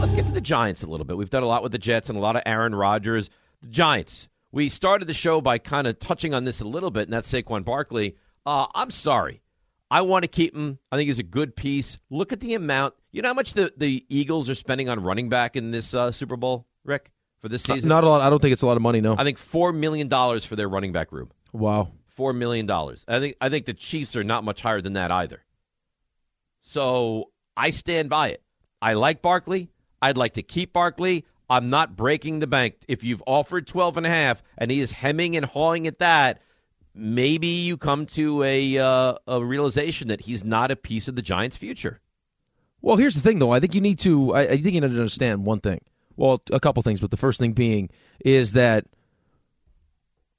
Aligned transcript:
Let's 0.00 0.14
get 0.14 0.24
to 0.24 0.32
the 0.32 0.40
Giants 0.40 0.82
a 0.82 0.86
little 0.86 1.04
bit. 1.04 1.18
We've 1.18 1.28
done 1.28 1.42
a 1.42 1.46
lot 1.46 1.62
with 1.62 1.72
the 1.72 1.78
Jets 1.78 2.08
and 2.08 2.16
a 2.16 2.22
lot 2.22 2.34
of 2.34 2.42
Aaron 2.46 2.74
Rodgers. 2.74 3.28
The 3.60 3.68
Giants. 3.68 4.28
We 4.50 4.70
started 4.70 5.06
the 5.06 5.12
show 5.14 5.42
by 5.42 5.58
kind 5.58 5.86
of 5.86 5.98
touching 5.98 6.32
on 6.32 6.44
this 6.44 6.62
a 6.62 6.64
little 6.64 6.90
bit, 6.90 7.02
and 7.02 7.12
that's 7.12 7.30
Saquon 7.30 7.66
Barkley. 7.66 8.16
Uh, 8.46 8.66
I'm 8.74 8.90
sorry. 8.90 9.42
I 9.90 10.00
want 10.00 10.22
to 10.22 10.28
keep 10.28 10.56
him. 10.56 10.78
I 10.90 10.96
think 10.96 11.08
he's 11.08 11.18
a 11.18 11.22
good 11.22 11.54
piece. 11.54 11.98
Look 12.08 12.32
at 12.32 12.40
the 12.40 12.54
amount. 12.54 12.94
You 13.12 13.20
know 13.20 13.28
how 13.28 13.34
much 13.34 13.52
the, 13.52 13.74
the 13.76 14.06
Eagles 14.08 14.48
are 14.48 14.54
spending 14.54 14.88
on 14.88 15.02
running 15.02 15.28
back 15.28 15.54
in 15.54 15.70
this 15.70 15.92
uh, 15.92 16.10
Super 16.12 16.36
Bowl, 16.36 16.66
Rick, 16.82 17.10
for 17.38 17.50
this 17.50 17.62
season? 17.62 17.90
Not 17.90 18.02
a 18.02 18.08
lot. 18.08 18.22
I 18.22 18.30
don't 18.30 18.40
think 18.40 18.54
it's 18.54 18.62
a 18.62 18.66
lot 18.66 18.76
of 18.76 18.82
money. 18.82 19.02
No. 19.02 19.16
I 19.18 19.24
think 19.24 19.36
$4 19.38 19.76
million 19.76 20.08
for 20.08 20.56
their 20.56 20.68
running 20.68 20.92
back 20.92 21.12
room. 21.12 21.30
Wow. 21.52 21.88
$4 22.18 22.34
million. 22.34 22.70
I 22.70 23.18
think, 23.20 23.36
I 23.38 23.50
think 23.50 23.66
the 23.66 23.74
Chiefs 23.74 24.16
are 24.16 24.24
not 24.24 24.44
much 24.44 24.62
higher 24.62 24.80
than 24.80 24.94
that 24.94 25.10
either. 25.10 25.44
So 26.62 27.32
I 27.54 27.70
stand 27.70 28.08
by 28.08 28.30
it. 28.30 28.42
I 28.80 28.94
like 28.94 29.20
Barkley. 29.20 29.68
I'd 30.02 30.16
like 30.16 30.34
to 30.34 30.42
keep 30.42 30.72
Barkley. 30.72 31.24
I'm 31.48 31.68
not 31.68 31.96
breaking 31.96 32.38
the 32.38 32.46
bank. 32.46 32.76
If 32.86 33.02
you've 33.02 33.22
offered 33.26 33.66
12 33.66 33.96
and 33.96 34.06
a 34.06 34.10
half 34.10 34.42
and 34.56 34.70
he 34.70 34.80
is 34.80 34.92
hemming 34.92 35.36
and 35.36 35.44
hawing 35.44 35.86
at 35.86 35.98
that, 35.98 36.40
maybe 36.94 37.48
you 37.48 37.76
come 37.76 38.06
to 38.06 38.42
a 38.42 38.78
uh, 38.78 39.14
a 39.26 39.44
realization 39.44 40.08
that 40.08 40.22
he's 40.22 40.44
not 40.44 40.70
a 40.70 40.76
piece 40.76 41.08
of 41.08 41.16
the 41.16 41.22
Giants' 41.22 41.56
future. 41.56 42.00
Well, 42.82 42.96
here's 42.96 43.14
the 43.14 43.20
thing, 43.20 43.40
though. 43.40 43.50
I 43.50 43.60
think 43.60 43.74
you 43.74 43.80
need 43.80 43.98
to. 44.00 44.32
I, 44.32 44.40
I 44.42 44.46
think 44.48 44.74
you 44.74 44.80
need 44.80 44.92
to 44.92 44.96
understand 44.96 45.44
one 45.44 45.60
thing. 45.60 45.80
Well, 46.16 46.42
a 46.50 46.60
couple 46.60 46.82
things, 46.82 47.00
but 47.00 47.10
the 47.10 47.16
first 47.16 47.38
thing 47.38 47.52
being 47.52 47.90
is 48.24 48.52
that 48.52 48.86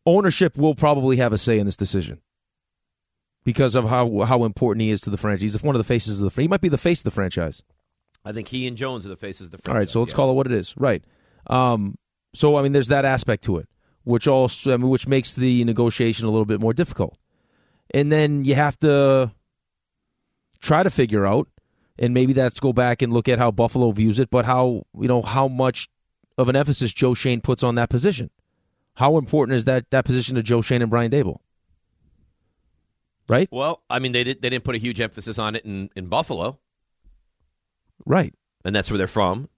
ownership 0.06 0.58
will 0.58 0.76
probably 0.76 1.18
have 1.18 1.34
a 1.34 1.38
say 1.38 1.60
in 1.60 1.66
this 1.66 1.78
decision 1.78 2.22
because 3.44 3.76
of 3.76 3.86
how 3.90 4.22
how 4.22 4.44
important 4.44 4.82
he 4.82 4.92
is 4.92 5.02
to 5.02 5.10
the 5.10 5.18
franchise. 5.18 5.42
He's 5.54 5.64
one 5.64 5.76
of 5.76 5.80
the 5.80 5.84
faces 5.84 6.22
of 6.22 6.34
the. 6.34 6.42
He 6.42 6.48
might 6.48 6.62
be 6.62 6.70
the 6.70 6.78
face 6.78 7.02
of 7.02 7.06
the 7.06 7.12
franchise. 7.12 7.64
I 8.24 8.32
think 8.32 8.48
he 8.48 8.68
and 8.68 8.78
Jones 8.78 9.06
are 9.06 9.10
the 9.10 9.16
faces 9.16 9.48
of 9.48 9.52
the 9.52 9.58
franchise. 9.58 9.70
All 9.70 9.80
right, 9.80 9.90
so 9.90 10.00
let's 10.00 10.12
yes. 10.12 10.16
call 10.16 10.32
it 10.32 10.34
what 10.34 10.46
it 10.46 10.54
is. 10.54 10.76
Right. 10.78 11.04
Um, 11.48 11.98
so 12.34 12.56
I 12.56 12.62
mean, 12.62 12.72
there's 12.72 12.90
that 12.90 13.06
aspect 13.06 13.44
to 13.46 13.58
it, 13.58 13.68
which 14.04 14.28
also 14.28 14.74
I 14.74 14.78
mean, 14.78 14.90
which 14.90 15.08
makes 15.08 15.34
the 15.34 15.64
negotiation 15.66 16.26
a 16.26 16.30
little 16.30 16.46
bit 16.46 16.60
more 16.60 16.74
difficult. 16.74 17.18
And 17.94 18.12
then 18.12 18.46
you 18.46 18.56
have 18.56 18.80
to 18.80 19.32
try 20.62 20.84
to 20.84 20.90
figure 20.90 21.26
out, 21.26 21.48
and 22.00 22.14
maybe 22.14 22.34
that's 22.34 22.60
go 22.60 22.74
back 22.74 23.02
and 23.02 23.12
look 23.12 23.28
at 23.28 23.40
how 23.40 23.52
Buffalo 23.52 23.92
views 23.92 24.20
it, 24.20 24.30
but 24.30 24.46
how 24.46 24.86
you 24.98 25.08
know 25.08 25.22
how 25.22 25.48
much 25.48 25.90
of 26.38 26.48
an 26.48 26.56
emphasis 26.56 26.94
Joe 26.94 27.14
Schoen 27.14 27.42
puts 27.42 27.64
on 27.64 27.76
that 27.76 27.90
position. 27.90 28.30
How 28.96 29.18
important 29.18 29.58
is 29.58 29.66
that 29.66 29.90
that 29.92 30.06
position 30.06 30.36
to 30.36 30.44
Joe 30.44 30.62
Schoen 30.62 30.82
and 30.82 30.90
Brian 30.90 31.12
Daboll? 31.12 31.40
Right. 33.28 33.48
Well, 33.52 33.82
I 33.90 34.00
mean, 34.00 34.12
they 34.12 34.26
did, 34.26 34.42
they 34.42 34.50
didn't 34.50 34.66
put 34.66 34.76
a 34.76 34.78
huge 34.78 35.00
emphasis 35.00 35.40
on 35.40 35.56
it 35.56 35.64
in, 35.64 35.90
in 35.96 36.08
Buffalo, 36.08 36.60
Right. 38.06 38.34
and 38.66 38.76
that's 38.76 38.90
where 38.92 38.98
they're 38.98 39.08
from. 39.08 39.50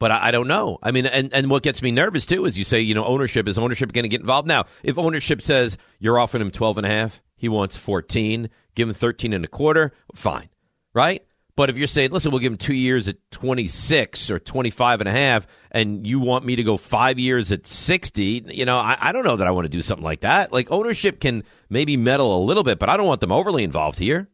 But 0.00 0.10
I, 0.10 0.28
I 0.28 0.30
don't 0.32 0.48
know. 0.48 0.78
I 0.82 0.90
mean, 0.90 1.06
and, 1.06 1.32
and 1.32 1.48
what 1.48 1.62
gets 1.62 1.80
me 1.80 1.90
nervous 1.90 2.26
too 2.26 2.44
is 2.44 2.58
you 2.58 2.64
say, 2.64 2.80
you 2.80 2.94
know, 2.94 3.04
ownership 3.04 3.48
is 3.48 3.56
ownership 3.58 3.92
going 3.92 4.02
to 4.02 4.08
get 4.08 4.20
involved 4.20 4.48
now. 4.48 4.64
If 4.82 4.98
ownership 4.98 5.40
says 5.40 5.76
you're 5.98 6.18
offering 6.18 6.40
him 6.42 6.50
12 6.50 6.78
and 6.78 6.86
a 6.86 6.90
half, 6.90 7.22
he 7.36 7.48
wants 7.48 7.76
14, 7.76 8.50
give 8.74 8.88
him 8.88 8.94
13 8.94 9.32
and 9.32 9.44
a 9.44 9.48
quarter, 9.48 9.92
fine, 10.14 10.48
right? 10.94 11.24
But 11.56 11.70
if 11.70 11.78
you're 11.78 11.86
saying, 11.86 12.10
listen, 12.10 12.32
we'll 12.32 12.40
give 12.40 12.50
him 12.52 12.58
two 12.58 12.74
years 12.74 13.06
at 13.06 13.16
26 13.30 14.28
or 14.32 14.40
25 14.40 15.00
and 15.00 15.08
a 15.08 15.12
half, 15.12 15.46
and 15.70 16.04
you 16.04 16.18
want 16.18 16.44
me 16.44 16.56
to 16.56 16.64
go 16.64 16.76
five 16.76 17.16
years 17.20 17.52
at 17.52 17.64
60, 17.68 18.46
you 18.48 18.64
know, 18.64 18.76
I, 18.76 18.98
I 19.00 19.12
don't 19.12 19.24
know 19.24 19.36
that 19.36 19.46
I 19.46 19.52
want 19.52 19.66
to 19.66 19.70
do 19.70 19.80
something 19.80 20.04
like 20.04 20.22
that. 20.22 20.52
Like 20.52 20.72
ownership 20.72 21.20
can 21.20 21.44
maybe 21.70 21.96
meddle 21.96 22.36
a 22.36 22.42
little 22.44 22.64
bit, 22.64 22.80
but 22.80 22.88
I 22.88 22.96
don't 22.96 23.06
want 23.06 23.20
them 23.20 23.30
overly 23.30 23.62
involved 23.62 24.00
here. 24.00 24.28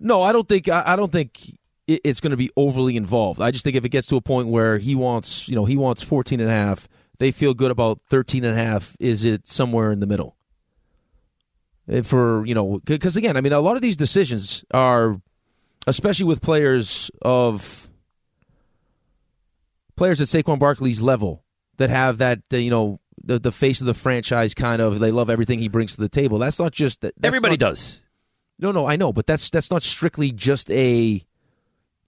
No, 0.00 0.22
I 0.22 0.32
don't 0.32 0.48
think. 0.48 0.68
I 0.68 0.82
I 0.86 0.96
don't 0.96 1.12
think 1.12 1.55
it- 1.86 2.00
it's 2.04 2.20
going 2.20 2.30
to 2.32 2.36
be 2.36 2.50
overly 2.56 2.96
involved. 2.96 3.40
I 3.40 3.50
just 3.50 3.64
think 3.64 3.76
if 3.76 3.84
it 3.84 3.90
gets 3.90 4.06
to 4.08 4.16
a 4.16 4.20
point 4.20 4.48
where 4.48 4.78
he 4.78 4.94
wants, 4.94 5.48
you 5.48 5.54
know, 5.54 5.64
he 5.64 5.76
wants 5.76 6.02
14 6.02 6.40
and 6.40 6.48
a 6.50 6.52
half, 6.52 6.88
they 7.18 7.30
feel 7.30 7.54
good 7.54 7.70
about 7.70 8.00
13 8.10 8.44
and 8.44 8.58
a 8.58 8.62
half. 8.62 8.96
Is 9.00 9.24
it 9.24 9.46
somewhere 9.48 9.92
in 9.92 10.00
the 10.00 10.06
middle? 10.06 10.36
And 11.88 12.06
for 12.06 12.44
you 12.46 12.54
know, 12.54 12.80
because 12.84 13.16
again, 13.16 13.36
I 13.36 13.40
mean, 13.40 13.52
a 13.52 13.60
lot 13.60 13.76
of 13.76 13.82
these 13.82 13.96
decisions 13.96 14.64
are, 14.72 15.20
especially 15.86 16.24
with 16.26 16.40
players 16.42 17.10
of 17.22 17.88
players 19.96 20.20
at 20.20 20.28
Saquon 20.28 20.58
Barkley's 20.58 21.00
level 21.00 21.44
that 21.76 21.90
have 21.90 22.18
that, 22.18 22.40
you 22.50 22.70
know, 22.70 23.00
the 23.22 23.38
the 23.38 23.52
face 23.52 23.80
of 23.80 23.86
the 23.86 23.94
franchise 23.94 24.54
kind 24.54 24.80
of. 24.82 25.00
They 25.00 25.10
love 25.10 25.30
everything 25.30 25.58
he 25.58 25.68
brings 25.68 25.94
to 25.94 26.00
the 26.00 26.08
table. 26.08 26.38
That's 26.38 26.58
not 26.58 26.72
just 26.72 27.00
that. 27.02 27.14
Everybody 27.22 27.52
not- 27.52 27.58
does. 27.60 28.00
no, 28.58 28.72
no, 28.72 28.86
I 28.86 28.96
know, 28.96 29.12
but 29.12 29.26
that's 29.26 29.48
that's 29.50 29.70
not 29.70 29.82
strictly 29.82 30.32
just 30.32 30.70
a 30.70 31.24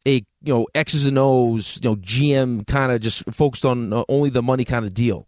a 0.07 0.15
you 0.43 0.55
know 0.55 0.67
X's 0.75 1.07
and 1.07 1.19
O's, 1.19 1.79
you 1.83 1.91
know 1.91 1.97
GM 1.97 2.67
kind 2.67 2.93
of 2.93 3.01
just 3.01 3.25
focused 3.33 3.65
on 3.65 3.93
uh, 3.93 4.05
only 4.09 4.31
the 4.31 4.43
money 4.43 4.65
kind 4.65 4.85
of 4.85 4.95
deal. 4.95 5.27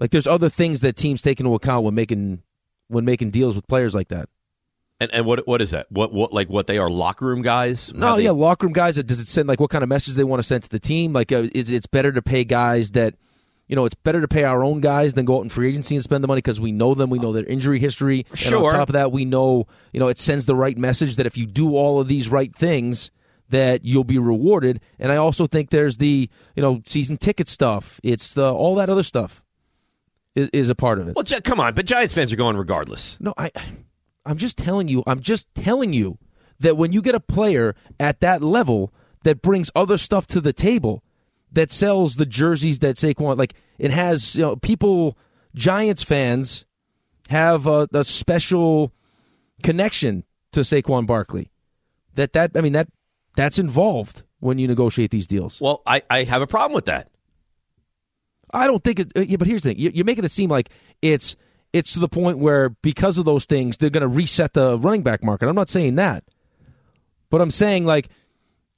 Like 0.00 0.10
there's 0.10 0.26
other 0.26 0.48
things 0.48 0.80
that 0.80 0.96
teams 0.96 1.22
take 1.22 1.40
into 1.40 1.54
account 1.54 1.84
when 1.84 1.94
making 1.94 2.42
when 2.88 3.04
making 3.04 3.30
deals 3.30 3.54
with 3.54 3.66
players 3.68 3.94
like 3.94 4.08
that. 4.08 4.28
And 5.00 5.12
and 5.12 5.26
what 5.26 5.46
what 5.46 5.60
is 5.60 5.70
that? 5.70 5.90
What 5.90 6.12
what 6.12 6.32
like 6.32 6.48
what 6.48 6.66
they 6.66 6.78
are 6.78 6.90
locker 6.90 7.26
room 7.26 7.42
guys? 7.42 7.92
No, 7.94 8.16
they- 8.16 8.24
yeah, 8.24 8.30
locker 8.30 8.66
room 8.66 8.72
guys. 8.72 9.02
Does 9.02 9.20
it 9.20 9.28
send 9.28 9.48
like 9.48 9.60
what 9.60 9.70
kind 9.70 9.82
of 9.82 9.88
message 9.88 10.14
they 10.14 10.24
want 10.24 10.40
to 10.40 10.46
send 10.46 10.62
to 10.64 10.68
the 10.68 10.78
team? 10.80 11.12
Like, 11.12 11.32
uh, 11.32 11.48
is 11.54 11.68
it's 11.70 11.86
better 11.86 12.12
to 12.12 12.22
pay 12.22 12.44
guys 12.44 12.92
that, 12.92 13.14
you 13.66 13.74
know, 13.76 13.84
it's 13.86 13.94
better 13.96 14.20
to 14.20 14.28
pay 14.28 14.44
our 14.44 14.62
own 14.62 14.80
guys 14.80 15.14
than 15.14 15.24
go 15.24 15.38
out 15.38 15.42
in 15.42 15.48
free 15.48 15.68
agency 15.68 15.94
and 15.96 16.04
spend 16.04 16.22
the 16.22 16.28
money 16.28 16.38
because 16.38 16.60
we 16.60 16.70
know 16.72 16.94
them, 16.94 17.10
we 17.10 17.18
know 17.18 17.32
their 17.32 17.44
injury 17.44 17.78
history. 17.80 18.24
And 18.30 18.38
Sure. 18.38 18.66
on 18.66 18.70
top 18.72 18.88
of 18.88 18.92
that, 18.92 19.10
we 19.10 19.24
know, 19.24 19.66
you 19.92 19.98
know, 20.00 20.08
it 20.08 20.18
sends 20.18 20.46
the 20.46 20.54
right 20.56 20.76
message 20.78 21.16
that 21.16 21.26
if 21.26 21.36
you 21.36 21.46
do 21.46 21.74
all 21.76 21.98
of 22.00 22.06
these 22.08 22.28
right 22.28 22.54
things, 22.54 23.10
that 23.54 23.84
you'll 23.84 24.04
be 24.04 24.18
rewarded. 24.18 24.80
And 24.98 25.12
I 25.12 25.16
also 25.16 25.46
think 25.46 25.70
there's 25.70 25.98
the, 25.98 26.28
you 26.56 26.62
know, 26.62 26.82
season 26.86 27.16
ticket 27.16 27.48
stuff. 27.48 28.00
It's 28.02 28.32
the 28.32 28.52
all 28.52 28.74
that 28.76 28.90
other 28.90 29.02
stuff 29.02 29.42
is, 30.34 30.48
is 30.52 30.70
a 30.70 30.74
part 30.74 30.98
of 30.98 31.08
it. 31.08 31.16
Well, 31.16 31.24
come 31.42 31.60
on, 31.60 31.74
but 31.74 31.86
Giants 31.86 32.14
fans 32.14 32.32
are 32.32 32.36
going 32.36 32.56
regardless. 32.56 33.16
No, 33.20 33.34
I 33.36 33.50
I'm 34.26 34.36
just 34.36 34.56
telling 34.56 34.88
you, 34.88 35.02
I'm 35.06 35.20
just 35.20 35.54
telling 35.54 35.92
you 35.92 36.18
that 36.60 36.76
when 36.76 36.92
you 36.92 37.02
get 37.02 37.14
a 37.14 37.20
player 37.20 37.74
at 38.00 38.20
that 38.20 38.42
level 38.42 38.92
that 39.24 39.42
brings 39.42 39.70
other 39.74 39.98
stuff 39.98 40.26
to 40.28 40.40
the 40.40 40.52
table, 40.52 41.02
that 41.52 41.70
sells 41.70 42.16
the 42.16 42.26
jerseys 42.26 42.80
that 42.80 42.96
Saquon 42.96 43.38
like 43.38 43.54
it 43.78 43.90
has, 43.90 44.36
you 44.36 44.42
know, 44.42 44.56
people 44.56 45.16
Giants 45.54 46.02
fans 46.02 46.64
have 47.28 47.66
a, 47.66 47.88
a 47.92 48.04
special 48.04 48.92
connection 49.62 50.24
to 50.52 50.60
Saquon 50.60 51.06
Barkley. 51.06 51.50
That 52.14 52.32
that 52.32 52.52
I 52.56 52.60
mean 52.60 52.72
that 52.72 52.88
that's 53.36 53.58
involved 53.58 54.22
when 54.40 54.58
you 54.58 54.66
negotiate 54.68 55.10
these 55.10 55.26
deals. 55.26 55.60
Well, 55.60 55.82
I, 55.86 56.02
I 56.10 56.24
have 56.24 56.42
a 56.42 56.46
problem 56.46 56.74
with 56.74 56.86
that. 56.86 57.10
I 58.52 58.66
don't 58.66 58.82
think 58.84 59.00
it. 59.00 59.12
uh, 59.16 59.20
Yeah, 59.20 59.36
but 59.36 59.48
here's 59.48 59.62
the 59.62 59.70
thing: 59.70 59.78
You- 59.78 59.90
you're 59.94 60.04
making 60.04 60.24
it 60.24 60.30
seem 60.30 60.50
like 60.50 60.70
it's 61.02 61.36
it's 61.72 61.92
to 61.94 61.98
the 61.98 62.08
point 62.08 62.38
where 62.38 62.68
because 62.70 63.18
of 63.18 63.24
those 63.24 63.46
things 63.46 63.76
they're 63.76 63.90
going 63.90 64.02
to 64.02 64.08
reset 64.08 64.52
the 64.52 64.78
running 64.78 65.02
back 65.02 65.24
market. 65.24 65.48
I'm 65.48 65.56
not 65.56 65.68
saying 65.68 65.96
that, 65.96 66.24
but 67.30 67.40
I'm 67.40 67.50
saying 67.50 67.84
like 67.84 68.08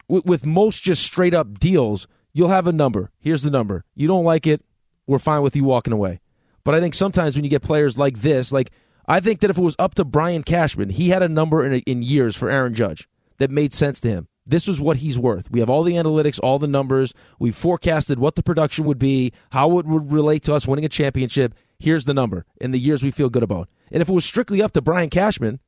with, 0.09 0.25
with 0.25 0.47
most 0.47 0.83
just 0.83 1.03
straight 1.03 1.35
up 1.35 1.59
deals, 1.59 2.07
you'll 2.33 2.49
have 2.49 2.67
a 2.67 2.73
number. 2.73 3.11
Here's 3.21 3.43
the 3.43 3.51
number. 3.51 3.85
You 3.95 4.09
don't 4.09 4.25
like 4.25 4.47
it, 4.47 4.65
we're 5.07 5.19
fine 5.19 5.43
with 5.43 5.55
you 5.57 5.65
walking 5.65 5.93
away. 5.93 6.21
But 6.65 6.75
I 6.75 6.81
think 6.81 6.95
sometimes 6.95 7.37
when 7.37 7.45
you 7.45 7.51
get 7.51 7.63
players 7.63 7.99
like 7.99 8.23
this, 8.23 8.51
like 8.51 8.71
I 9.07 9.21
think 9.21 9.41
that 9.41 9.51
if 9.51 9.59
it 9.59 9.63
was 9.63 9.77
up 9.79 9.95
to 9.97 10.05
Brian 10.05 10.43
Cashman, 10.43 10.89
he 10.91 11.11
had 11.11 11.23
a 11.23 11.29
number 11.29 11.65
in 11.67 11.81
in 11.81 12.03
years 12.03 12.35
for 12.35 12.49
Aaron 12.49 12.73
Judge 12.73 13.09
that 13.39 13.51
made 13.51 13.75
sense 13.75 14.01
to 14.01 14.09
him. 14.09 14.29
This 14.47 14.69
is 14.69 14.81
what 14.81 14.99
he's 14.99 15.19
worth. 15.19 15.51
We 15.51 15.61
have 15.61 15.69
all 15.69 15.83
the 15.83 15.95
analytics, 15.95 16.39
all 16.41 16.59
the 16.59 16.69
numbers. 16.69 17.13
We 17.39 17.51
forecasted 17.51 18.19
what 18.21 18.37
the 18.37 18.43
production 18.43 18.85
would 18.85 18.99
be, 18.99 19.33
how 19.51 19.79
it 19.79 19.87
would 19.87 20.13
relate 20.13 20.45
to 20.45 20.55
us 20.55 20.67
winning 20.69 20.85
a 20.85 20.89
championship. 20.89 21.53
Here's 21.79 22.05
the 22.05 22.15
number 22.15 22.47
in 22.61 22.71
the 22.71 22.79
years 22.79 23.03
we 23.03 23.11
feel 23.11 23.29
good 23.29 23.43
about. 23.43 23.69
And 23.91 24.01
if 24.01 24.09
it 24.09 24.13
was 24.13 24.25
strictly 24.25 24.63
up 24.63 24.73
to 24.73 24.81
Brian 24.81 25.11
Cashman, 25.11 25.59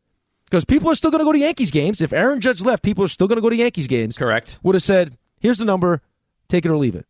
Because 0.51 0.65
people 0.65 0.91
are 0.91 0.95
still 0.95 1.11
going 1.11 1.21
to 1.21 1.27
go 1.27 1.33
to 1.33 1.39
Yankees 1.39 1.71
games. 1.71 2.01
If 2.01 2.13
Aaron 2.13 2.41
Judge 2.41 2.63
left, 2.63 2.83
people 2.83 3.05
are 3.05 3.09
still 3.09 3.29
going 3.29 3.37
to 3.37 3.43
go 3.43 3.51
to 3.51 3.57
Yankees 3.57 3.87
games. 3.87 4.17
Correct. 4.17 4.59
Would 4.63 4.75
have 4.75 4.83
said, 4.83 5.19
here's 5.41 5.59
the 5.59 5.67
number, 5.67 6.01
take 6.49 6.65
it 6.65 6.71
or 6.71 6.77
leave 6.77 6.95
it. 6.95 7.07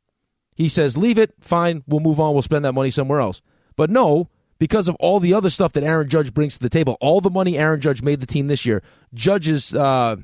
He 0.57 0.69
says, 0.69 0.97
leave 0.97 1.19
it, 1.19 1.35
fine, 1.39 1.85
we'll 1.87 2.01
move 2.01 2.19
on, 2.19 2.33
we'll 2.33 2.43
spend 2.43 2.65
that 2.65 2.73
money 2.73 2.91
somewhere 2.91 3.21
else. 3.21 3.41
But 3.77 3.91
no, 3.91 4.29
because 4.59 4.89
of 4.89 4.97
all 4.97 5.21
the 5.21 5.33
other 5.33 5.51
stuff 5.51 5.73
that 5.75 5.85
Aaron 5.85 6.09
Judge 6.09 6.35
brings 6.35 6.55
to 6.55 6.61
the 6.61 6.69
table, 6.69 6.97
all 7.01 7.21
the 7.21 7.31
money 7.31 7.57
Aaron 7.57 7.81
Judge 7.81 8.03
made 8.03 8.19
the 8.19 8.27
team 8.27 8.49
this 8.49 8.67
year, 8.67 8.83
Judge's, 9.15 9.73
uh, 9.73 10.17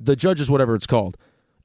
the 0.00 0.16
Judge's, 0.16 0.50
whatever 0.50 0.74
it's 0.74 0.86
called, 0.86 1.16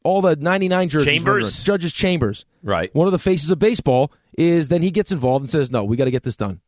all 0.04 0.22
the 0.22 0.36
99 0.36 0.90
jerseys. 0.90 1.06
Chambers? 1.06 1.64
Judge's 1.64 1.94
Chambers. 1.94 2.46
Right. 2.62 2.94
One 2.94 3.08
of 3.08 3.12
the 3.12 3.20
faces 3.20 3.52
of 3.52 3.60
baseball 3.60 4.12
is 4.38 4.68
then 4.68 4.82
he 4.82 4.92
gets 4.92 5.12
involved 5.12 5.44
and 5.44 5.50
says, 5.50 5.72
no, 5.72 5.84
we 5.84 5.96
got 5.98 6.06
to 6.06 6.12
get 6.12 6.24
this 6.24 6.36
done. 6.36 6.60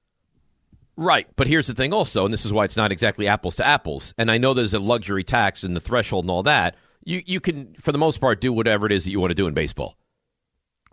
Right. 0.98 1.28
But 1.36 1.48
here's 1.48 1.68
the 1.68 1.74
thing 1.74 1.94
also, 1.94 2.26
and 2.26 2.34
this 2.34 2.46
is 2.46 2.54
why 2.54 2.64
it's 2.66 2.78
not 2.78 2.92
exactly 2.92 3.28
apples 3.28 3.58
to 3.58 3.66
apples. 3.66 4.14
And 4.18 4.32
I 4.32 4.38
know 4.38 4.54
there's 4.54 4.74
a 4.74 4.80
luxury 4.80 5.24
tax 5.24 5.64
and 5.64 5.76
the 5.76 5.82
threshold 5.82 6.24
and 6.24 6.32
all 6.32 6.44
that. 6.44 6.76
You 7.04 7.22
you 7.26 7.40
can 7.40 7.76
for 7.80 7.92
the 7.92 7.98
most 7.98 8.20
part 8.20 8.42
do 8.42 8.52
whatever 8.52 8.86
it 8.86 8.92
is 8.92 9.04
that 9.04 9.12
you 9.12 9.20
want 9.20 9.32
to 9.32 9.36
do 9.36 9.46
in 9.46 9.54
baseball. 9.54 9.98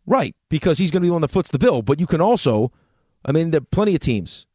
Right, 0.04 0.34
because 0.48 0.78
he's 0.78 0.90
going 0.90 1.00
to 1.00 1.04
be 1.04 1.08
the 1.08 1.12
one 1.12 1.22
that 1.22 1.30
foots 1.30 1.50
the 1.50 1.58
bill. 1.58 1.80
But 1.80 2.00
you 2.00 2.06
can 2.06 2.20
also, 2.20 2.72
I 3.24 3.30
mean, 3.30 3.52
there 3.52 3.60
are 3.60 3.64
plenty 3.70 3.94
of 3.94 4.00
teams 4.00 4.46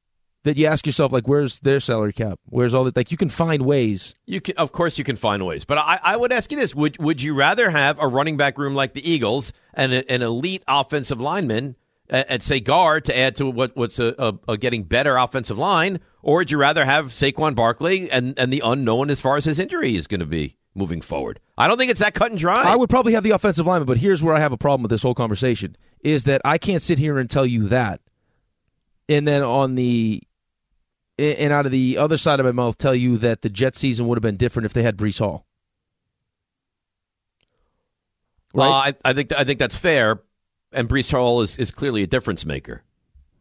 that 0.48 0.58
you 0.58 0.66
ask 0.66 0.86
yourself, 0.86 1.12
like, 1.12 1.28
where's 1.28 1.60
their 1.60 1.80
salary 1.80 2.14
cap? 2.14 2.40
Where's 2.46 2.74
all 2.74 2.86
that? 2.86 2.96
Like, 2.96 3.12
you 3.12 3.18
can 3.18 3.30
find 3.30 3.64
ways. 3.64 4.16
You 4.26 4.42
can, 4.42 4.56
of 4.58 4.72
course, 4.72 4.98
you 4.98 5.04
can 5.04 5.18
find 5.18 5.46
ways. 5.46 5.66
But 5.66 5.78
I, 5.78 6.00
I 6.02 6.18
would 6.18 6.32
ask 6.32 6.52
you 6.52 6.58
this: 6.58 6.74
Would 6.74 6.98
would 7.00 7.22
you 7.22 7.36
rather 7.36 7.70
have 7.70 8.00
a 8.00 8.08
running 8.08 8.38
back 8.38 8.58
room 8.58 8.74
like 8.74 8.94
the 8.94 9.10
Eagles 9.10 9.52
and 9.74 9.94
a, 9.94 10.10
an 10.12 10.22
elite 10.22 10.64
offensive 10.68 11.20
lineman 11.20 11.76
at, 12.10 12.30
at 12.30 12.44
say 12.44 12.60
guard 12.60 13.06
to 13.06 13.18
add 13.18 13.36
to 13.38 13.50
what 13.50 13.76
what's 13.76 14.00
a, 14.00 14.16
a, 14.18 14.54
a 14.54 14.58
getting 14.58 14.84
better 14.84 15.18
offensive 15.18 15.58
line, 15.58 16.00
or 16.22 16.38
would 16.38 16.52
you 16.52 16.58
rather 16.58 16.86
have 16.86 17.08
Saquon 17.08 17.54
Barkley 17.54 18.10
and 18.10 18.38
and 18.40 18.52
the 18.52 18.62
unknown 18.64 19.10
as 19.10 19.20
far 19.20 19.36
as 19.36 19.46
his 19.46 19.60
injury 19.60 19.96
is 19.96 20.08
going 20.08 20.22
to 20.22 20.26
be 20.26 20.58
moving 20.74 21.02
forward? 21.02 21.40
I 21.58 21.68
don't 21.68 21.78
think 21.78 21.92
it's 21.92 22.00
that 22.00 22.14
cut 22.14 22.32
and 22.32 22.40
dry. 22.40 22.64
I 22.64 22.76
would 22.76 22.90
probably 22.90 23.14
have 23.14 23.24
the 23.24 23.32
offensive 23.32 23.68
lineman, 23.68 23.88
but 23.88 23.98
here's 23.98 24.24
where 24.24 24.36
I 24.36 24.40
have 24.40 24.54
a 24.54 24.58
problem 24.58 24.84
with 24.84 24.92
this 24.92 25.04
whole 25.04 25.16
conversation: 25.16 25.76
is 26.00 26.24
that 26.24 26.42
I 26.46 26.58
can't 26.58 26.82
sit 26.82 27.00
here 27.00 27.20
and 27.20 27.30
tell 27.30 27.46
you 27.46 27.68
that, 27.68 28.00
and 29.10 29.28
then 29.28 29.44
on 29.44 29.76
the 29.76 30.24
and 31.18 31.54
out 31.54 31.66
of 31.66 31.72
the 31.72 31.98
other 31.98 32.18
side 32.18 32.40
of 32.40 32.46
my 32.46 32.52
mouth 32.52 32.78
tell 32.78 32.96
you 32.96 33.18
that 33.18 33.42
the 33.42 33.50
Jet 33.50 33.76
season 33.76 34.08
would 34.08 34.18
have 34.18 34.24
been 34.24 34.38
different 34.38 34.66
if 34.66 34.74
they 34.74 34.84
had 34.84 34.98
Breece 34.98 35.20
Hall. 35.20 35.46
Well, 38.54 38.72
I, 38.72 38.96
I 39.06 39.14
think 39.14 39.32
I 39.34 39.44
think 39.44 39.60
that's 39.60 39.78
fair, 39.78 40.22
and 40.72 40.90
Breece 40.90 41.12
Hall 41.12 41.42
is, 41.42 41.58
is 41.58 41.70
clearly 41.70 42.04
a 42.04 42.08
difference 42.08 42.46
maker. 42.46 42.84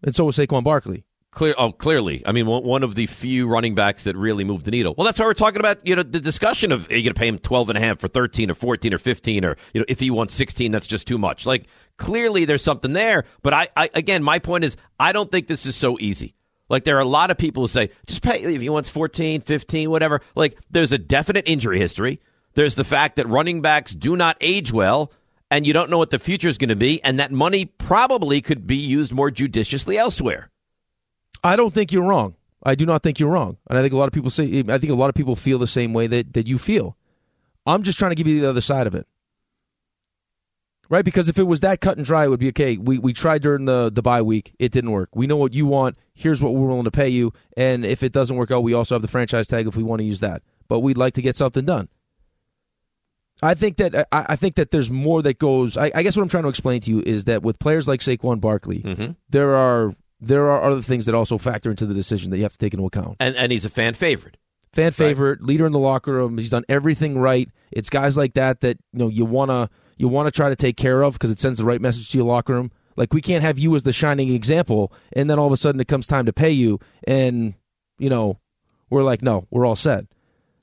And 0.02 0.14
so 0.14 0.25
was 0.25 0.37
Saquon 0.37 0.64
Barkley. 0.64 1.05
Clear, 1.31 1.55
oh, 1.58 1.73
clearly. 1.73 2.23
I 2.26 2.32
mean, 2.32 2.46
one 2.46 2.64
one 2.64 2.82
of 2.82 2.94
the 2.94 3.06
few 3.06 3.46
running 3.46 3.75
backs 3.75 4.05
that 4.05 4.17
really 4.17 4.43
moved 4.43 4.64
the 4.64 4.70
needle. 4.70 4.94
Well, 4.96 5.05
that's 5.05 5.19
why 5.19 5.26
we're 5.26 5.34
talking 5.34 5.61
about. 5.61 5.87
You 5.87 5.96
know, 5.96 6.02
the 6.02 6.20
discussion 6.20 6.72
of 6.72 6.90
are 6.90 6.96
you 6.96 7.02
going 7.02 7.14
to 7.14 7.19
pay 7.19 7.29
him 7.29 7.38
twelve 7.38 7.69
and 7.69 7.76
a 7.76 7.81
half 7.81 7.99
for 7.99 8.08
thirteen 8.08 8.50
or 8.50 8.55
fourteen 8.55 8.94
or 8.94 8.99
fifteen, 8.99 9.44
or 9.44 9.56
you 9.75 9.81
know, 9.81 9.84
if 9.87 10.00
he 10.00 10.11
wants 10.11 10.34
sixteen, 10.34 10.72
that's 10.72 10.87
just 10.87 11.06
too 11.06 11.19
much. 11.19 11.44
Like 11.44 11.67
clearly, 11.99 12.46
there's 12.46 12.64
something 12.64 12.94
there. 12.94 13.25
But 13.43 13.52
I, 13.52 13.69
I 13.76 13.90
again, 13.93 14.22
my 14.22 14.38
point 14.38 14.64
is, 14.64 14.79
I 14.99 15.12
don't 15.12 15.31
think 15.31 15.46
this 15.46 15.67
is 15.67 15.76
so 15.76 15.99
easy. 16.00 16.34
Like 16.69 16.85
there 16.85 16.97
are 16.97 17.01
a 17.01 17.05
lot 17.05 17.31
of 17.31 17.39
people 17.39 17.63
who 17.63 17.69
say, 17.69 17.91
just 18.07 18.23
pay 18.23 18.43
if 18.43 18.61
he 18.61 18.69
wants 18.69 18.91
14, 18.91 19.41
15, 19.41 19.91
whatever. 19.91 20.21
Like 20.35 20.59
there's 20.71 20.93
a 20.93 20.99
definite 20.99 21.49
injury 21.49 21.79
history. 21.79 22.21
There's 22.55 22.75
the 22.75 22.85
fact 22.85 23.17
that 23.17 23.29
running 23.29 23.61
backs 23.61 23.93
do 23.93 24.17
not 24.17 24.37
age 24.41 24.73
well, 24.73 25.13
and 25.51 25.67
you 25.67 25.73
don't 25.73 25.91
know 25.91 25.99
what 25.99 26.11
the 26.11 26.19
future 26.19 26.49
is 26.49 26.59
going 26.59 26.71
to 26.71 26.77
be, 26.77 27.03
and 27.05 27.21
that 27.21 27.31
money 27.31 27.67
probably 27.67 28.41
could 28.41 28.67
be 28.67 28.77
used 28.77 29.13
more 29.13 29.31
judiciously 29.31 29.99
elsewhere. 29.99 30.51
I 31.45 31.55
don't 31.55 31.75
think 31.75 31.93
you're 31.93 32.03
wrong. 32.03 32.35
I 32.63 32.75
do 32.75 32.87
not 32.87 33.03
think 33.03 33.21
you're 33.21 33.31
wrong, 33.31 33.59
and 33.69 33.79
I 33.79 33.83
think 33.83 33.93
a 33.93 33.97
lot 33.97 34.09
of 34.09 34.13
people 34.13 34.31
say. 34.31 34.65
I 34.69 34.79
think 34.79 34.91
a 34.91 34.97
lot 34.97 35.09
of 35.09 35.15
people 35.15 35.37
feel 35.37 35.59
the 35.59 35.67
same 35.69 35.93
way 35.93 36.07
that 36.09 36.33
that 36.33 36.49
you 36.49 36.59
feel. 36.59 36.97
I'm 37.67 37.83
just 37.83 37.99
trying 37.99 38.11
to 38.11 38.17
give 38.17 38.27
you 38.27 38.41
the 38.41 38.49
other 38.49 38.61
side 38.61 38.87
of 38.87 38.95
it, 38.95 39.07
right? 40.88 41.05
Because 41.05 41.29
if 41.29 41.38
it 41.38 41.44
was 41.44 41.61
that 41.61 41.81
cut 41.81 41.97
and 41.97 42.06
dry, 42.06 42.25
it 42.25 42.29
would 42.29 42.41
be 42.41 42.49
okay. 42.49 42.77
We 42.77 42.99
we 42.99 43.12
tried 43.12 43.43
during 43.43 43.65
the 43.65 43.91
the 43.93 44.03
bye 44.03 44.23
week, 44.23 44.55
it 44.59 44.73
didn't 44.73 44.91
work. 44.93 45.11
We 45.15 45.27
know 45.27 45.37
what 45.37 45.53
you 45.53 45.67
want. 45.67 45.97
Here's 46.15 46.43
what 46.43 46.55
we're 46.55 46.69
willing 46.69 46.85
to 46.85 46.91
pay 46.91 47.09
you, 47.09 47.33
and 47.56 47.85
if 47.85 48.03
it 48.03 48.12
doesn't 48.12 48.37
work 48.37 48.50
out, 48.50 48.61
we 48.61 48.75
also 48.75 48.94
have 48.94 49.03
the 49.03 49.09
franchise 49.09 49.47
tag 49.47 49.67
if 49.67 49.77
we 49.77 49.83
want 49.83 50.00
to 50.00 50.05
use 50.05 50.21
that. 50.21 50.43
But 50.69 50.81
we'd 50.81 50.99
like 50.99 51.15
to 51.15 51.23
get 51.23 51.37
something 51.37 51.65
done. 51.65 51.88
I 53.43 53.55
think 53.55 53.77
that 53.77 53.94
I, 54.12 54.27
I 54.31 54.37
think 54.37 54.55
that 54.55 54.71
there's 54.71 54.91
more 54.91 55.23
that 55.23 55.38
goes. 55.38 55.77
I, 55.77 55.91
I, 55.94 56.03
guess 56.03 56.17
what 56.17 56.23
I'm 56.23 56.29
trying 56.29 56.44
to 56.44 56.49
explain 56.49 56.81
to 56.83 56.91
you 56.91 57.03
is 57.05 57.25
that 57.25 57.43
with 57.43 57.59
players 57.59 57.87
like 57.87 58.00
Saquon 58.00 58.41
Barkley, 58.41 58.81
mm-hmm. 58.81 59.12
there 59.29 59.55
are 59.55 59.94
there 60.21 60.49
are 60.50 60.62
other 60.62 60.81
things 60.81 61.06
that 61.06 61.15
also 61.15 61.37
factor 61.37 61.71
into 61.71 61.85
the 61.85 61.94
decision 61.94 62.31
that 62.31 62.39
you 62.39 62.44
have 62.44 62.53
to 62.53 62.59
take 62.59 62.73
into 62.73 62.87
account. 62.87 63.17
And 63.21 63.37
and 63.37 63.53
he's 63.53 63.65
a 63.65 63.71
fan 63.71 63.94
favorite. 63.94 64.39
Fan 64.73 64.93
favorite, 64.93 65.41
right. 65.41 65.49
leader 65.49 65.67
in 65.67 65.73
the 65.73 65.79
locker 65.79 66.12
room. 66.12 66.37
He's 66.39 66.50
done 66.50 66.65
everything 66.69 67.19
right. 67.19 67.49
It's 67.71 67.91
guys 67.91 68.17
like 68.17 68.35
that 68.35 68.61
that 68.61 68.79
you 68.93 68.99
know 68.99 69.09
you 69.09 69.25
wanna 69.25 69.69
you 69.96 70.08
wanna 70.08 70.31
try 70.31 70.48
to 70.48 70.56
take 70.56 70.76
care 70.76 71.02
of 71.02 71.14
because 71.14 71.31
it 71.31 71.38
sends 71.38 71.58
the 71.58 71.64
right 71.64 71.81
message 71.81 72.10
to 72.10 72.19
your 72.19 72.26
locker 72.26 72.54
room. 72.54 72.70
Like 72.96 73.12
we 73.12 73.20
can't 73.20 73.43
have 73.43 73.58
you 73.58 73.75
as 73.76 73.82
the 73.82 73.93
shining 73.93 74.31
example, 74.31 74.93
and 75.12 75.28
then 75.28 75.38
all 75.38 75.46
of 75.46 75.52
a 75.52 75.56
sudden 75.56 75.81
it 75.81 75.88
comes 75.88 76.06
time 76.06 76.26
to 76.26 76.32
pay 76.32 76.50
you, 76.50 76.81
and 77.06 77.54
you 77.98 78.08
know 78.08 78.38
we're 78.90 79.02
like, 79.02 79.22
no, 79.22 79.46
we're 79.50 79.66
all 79.66 79.76
set. 79.76 80.06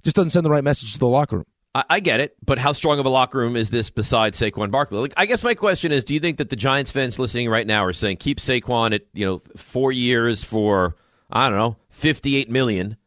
Just 0.03 0.15
doesn't 0.15 0.31
send 0.31 0.45
the 0.45 0.49
right 0.49 0.63
message 0.63 0.93
to 0.93 0.99
the 0.99 1.07
locker 1.07 1.37
room. 1.37 1.45
I, 1.75 1.83
I 1.89 1.99
get 1.99 2.19
it, 2.19 2.35
but 2.45 2.57
how 2.57 2.73
strong 2.73 2.99
of 2.99 3.05
a 3.05 3.09
locker 3.09 3.37
room 3.37 3.55
is 3.55 3.69
this 3.69 3.89
besides 3.89 4.39
Saquon 4.39 4.71
Barkley? 4.71 4.99
Like, 4.99 5.13
I 5.17 5.25
guess 5.25 5.43
my 5.43 5.53
question 5.53 5.91
is: 5.91 6.03
Do 6.03 6.13
you 6.13 6.19
think 6.19 6.37
that 6.37 6.49
the 6.49 6.55
Giants 6.55 6.91
fans 6.91 7.19
listening 7.19 7.49
right 7.49 7.67
now 7.67 7.85
are 7.85 7.93
saying 7.93 8.17
keep 8.17 8.39
Saquon 8.39 8.93
at 8.93 9.03
you 9.13 9.25
know 9.25 9.41
four 9.55 9.91
years 9.91 10.43
for 10.43 10.95
I 11.31 11.49
don't 11.49 11.57
know 11.57 11.77
fifty 11.89 12.35
eight 12.35 12.49
million? 12.49 12.97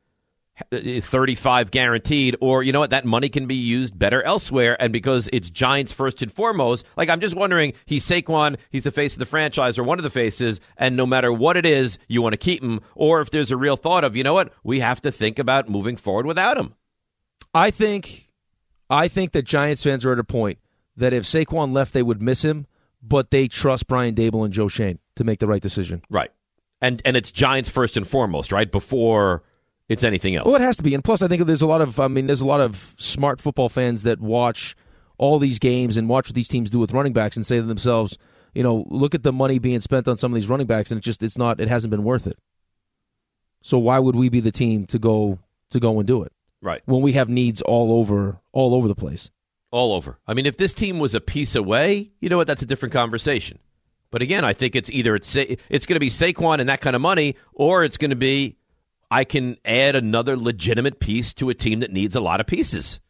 Uh, 0.73 1.01
35 1.03 1.71
guaranteed 1.71 2.35
or 2.41 2.63
you 2.63 2.73
know 2.73 2.81
what 2.81 2.89
that 2.89 3.05
money 3.05 3.29
can 3.29 3.47
be 3.47 3.55
used 3.55 3.99
better 3.99 4.23
elsewhere 4.23 4.75
and 4.81 4.91
because 4.91 5.29
it's 5.31 5.51
Giants 5.51 5.93
first 5.93 6.23
and 6.23 6.33
foremost 6.33 6.87
like 6.97 7.11
I'm 7.11 7.21
just 7.21 7.37
wondering 7.37 7.75
he's 7.85 8.07
Saquon 8.07 8.57
he's 8.71 8.85
the 8.85 8.91
face 8.91 9.13
of 9.13 9.19
the 9.19 9.27
franchise 9.27 9.79
or 9.79 9.85
one 9.85 9.99
of 9.99 10.03
the 10.03 10.09
faces 10.09 10.59
and 10.79 10.97
no 10.97 11.05
matter 11.05 11.31
what 11.31 11.59
it 11.59 11.67
is 11.67 11.99
you 12.09 12.23
want 12.23 12.33
to 12.33 12.39
keep 12.39 12.63
him 12.63 12.81
or 12.95 13.21
if 13.21 13.31
there's 13.31 13.51
a 13.51 13.57
real 13.57 13.77
thought 13.77 14.03
of 14.03 14.17
you 14.17 14.23
know 14.23 14.33
what 14.33 14.51
we 14.65 14.81
have 14.81 14.99
to 15.03 15.13
think 15.13 15.39
about 15.39 15.69
moving 15.69 15.95
forward 15.95 16.25
without 16.25 16.57
him. 16.57 16.75
I 17.53 17.71
think 17.71 18.31
I 18.89 19.09
think 19.09 19.33
that 19.33 19.43
Giants 19.43 19.83
fans 19.83 20.07
are 20.07 20.13
at 20.13 20.19
a 20.19 20.25
point 20.25 20.59
that 20.97 21.13
if 21.13 21.25
Saquon 21.25 21.75
left 21.75 21.93
they 21.93 22.03
would 22.03 22.23
miss 22.23 22.43
him 22.43 22.67
but 23.03 23.31
they 23.31 23.47
trust 23.47 23.89
Brian 23.89 24.15
Daboll 24.15 24.47
and 24.47 24.55
Joe 24.55 24.69
Schoen 24.69 25.01
to 25.17 25.25
make 25.25 25.39
the 25.39 25.47
right 25.47 25.61
decision. 25.61 26.01
Right. 26.09 26.31
And 26.81 27.03
and 27.05 27.15
it's 27.15 27.31
Giants 27.31 27.69
first 27.69 27.99
and 27.99 28.09
foremost 28.09 28.53
right? 28.53 28.73
Before 28.73 29.43
it's 29.89 30.05
anything 30.05 30.37
else. 30.37 30.47
Well, 30.47 30.57
it 30.57 30.63
has 30.63 30.77
to 30.79 30.83
be, 30.83 30.95
and 30.95 31.05
plus, 31.05 31.23
I 31.23 31.29
think 31.29 31.45
there's 31.47 31.63
a 31.63 31.67
lot 31.67 31.81
of, 31.81 32.01
I 32.01 32.09
mean, 32.09 32.27
there's 32.27 32.41
a 32.41 32.47
lot 32.47 32.61
of 32.61 32.95
smart 32.99 33.41
football 33.41 33.69
fans 33.69 34.03
that 34.03 34.21
watch 34.21 34.77
all 35.19 35.39
these 35.39 35.59
games 35.59 35.97
and 35.97 36.09
watch 36.09 36.29
what 36.29 36.35
these 36.35 36.49
teams 36.49 36.71
do 36.71 36.79
with 36.79 36.93
running 36.93 37.13
backs 37.13 37.37
and 37.37 37.47
say 37.47 37.57
to 37.57 37.63
themselves, 37.63 38.19
you 38.55 38.63
know, 38.63 38.85
look 38.89 39.15
at 39.15 39.23
the 39.23 39.33
money 39.33 39.59
being 39.59 39.81
spent 39.81 40.09
on 40.09 40.17
some 40.17 40.33
of 40.33 40.35
these 40.35 40.49
running 40.49 40.67
backs, 40.67 40.91
and 40.91 40.99
it 40.99 41.05
just, 41.05 41.23
it's 41.23 41.39
not, 41.39 41.61
it 41.61 41.69
hasn't 41.69 41.91
been 41.91 42.05
worth 42.05 42.27
it. 42.27 42.39
So 43.63 43.79
why 43.79 43.99
would 43.99 44.15
we 44.17 44.29
be 44.29 44.41
the 44.41 44.53
team 44.53 44.87
to 44.87 44.99
go 44.99 45.41
to 45.71 45.81
go 45.81 45.99
and 45.99 46.07
do 46.07 46.23
it? 46.23 46.33
Right 46.63 46.81
when 46.87 47.03
we 47.03 47.13
have 47.13 47.29
needs 47.29 47.61
all 47.63 47.93
over, 47.99 48.41
all 48.53 48.75
over 48.75 48.89
the 48.89 48.95
place. 48.95 49.31
All 49.71 49.93
over. 49.93 50.19
I 50.27 50.35
mean, 50.35 50.47
if 50.47 50.57
this 50.57 50.73
team 50.73 50.99
was 50.99 51.15
a 51.15 51.21
piece 51.21 51.55
away, 51.55 52.13
you 52.21 52.29
know 52.29 52.37
what? 52.37 52.47
That's 52.47 52.63
a 52.63 52.67
different 52.67 52.93
conversation. 52.93 53.59
But 54.11 54.23
again, 54.23 54.45
I 54.45 54.53
think 54.53 54.75
it's 54.75 54.89
either 54.91 55.15
it's 55.17 55.35
it's 55.37 55.85
going 55.85 55.97
to 55.97 56.01
be 56.01 56.09
Saquon 56.09 56.61
and 56.61 56.69
that 56.69 56.81
kind 56.81 56.97
of 56.97 57.03
money, 57.03 57.37
or 57.53 57.85
it's 57.85 57.99
going 57.99 58.11
to 58.11 58.17
be 58.17 58.57
I 59.11 59.25
can 59.25 59.57
add 59.65 59.95
another 59.95 60.37
legitimate 60.37 60.99
piece 61.01 61.33
to 61.35 61.49
a 61.49 61.55
team 61.55 61.81
that 61.81 61.93
needs 61.93 62.17
a 62.17 62.21
lot 62.21 62.41
of 62.41 62.47
pieces. 62.47 63.01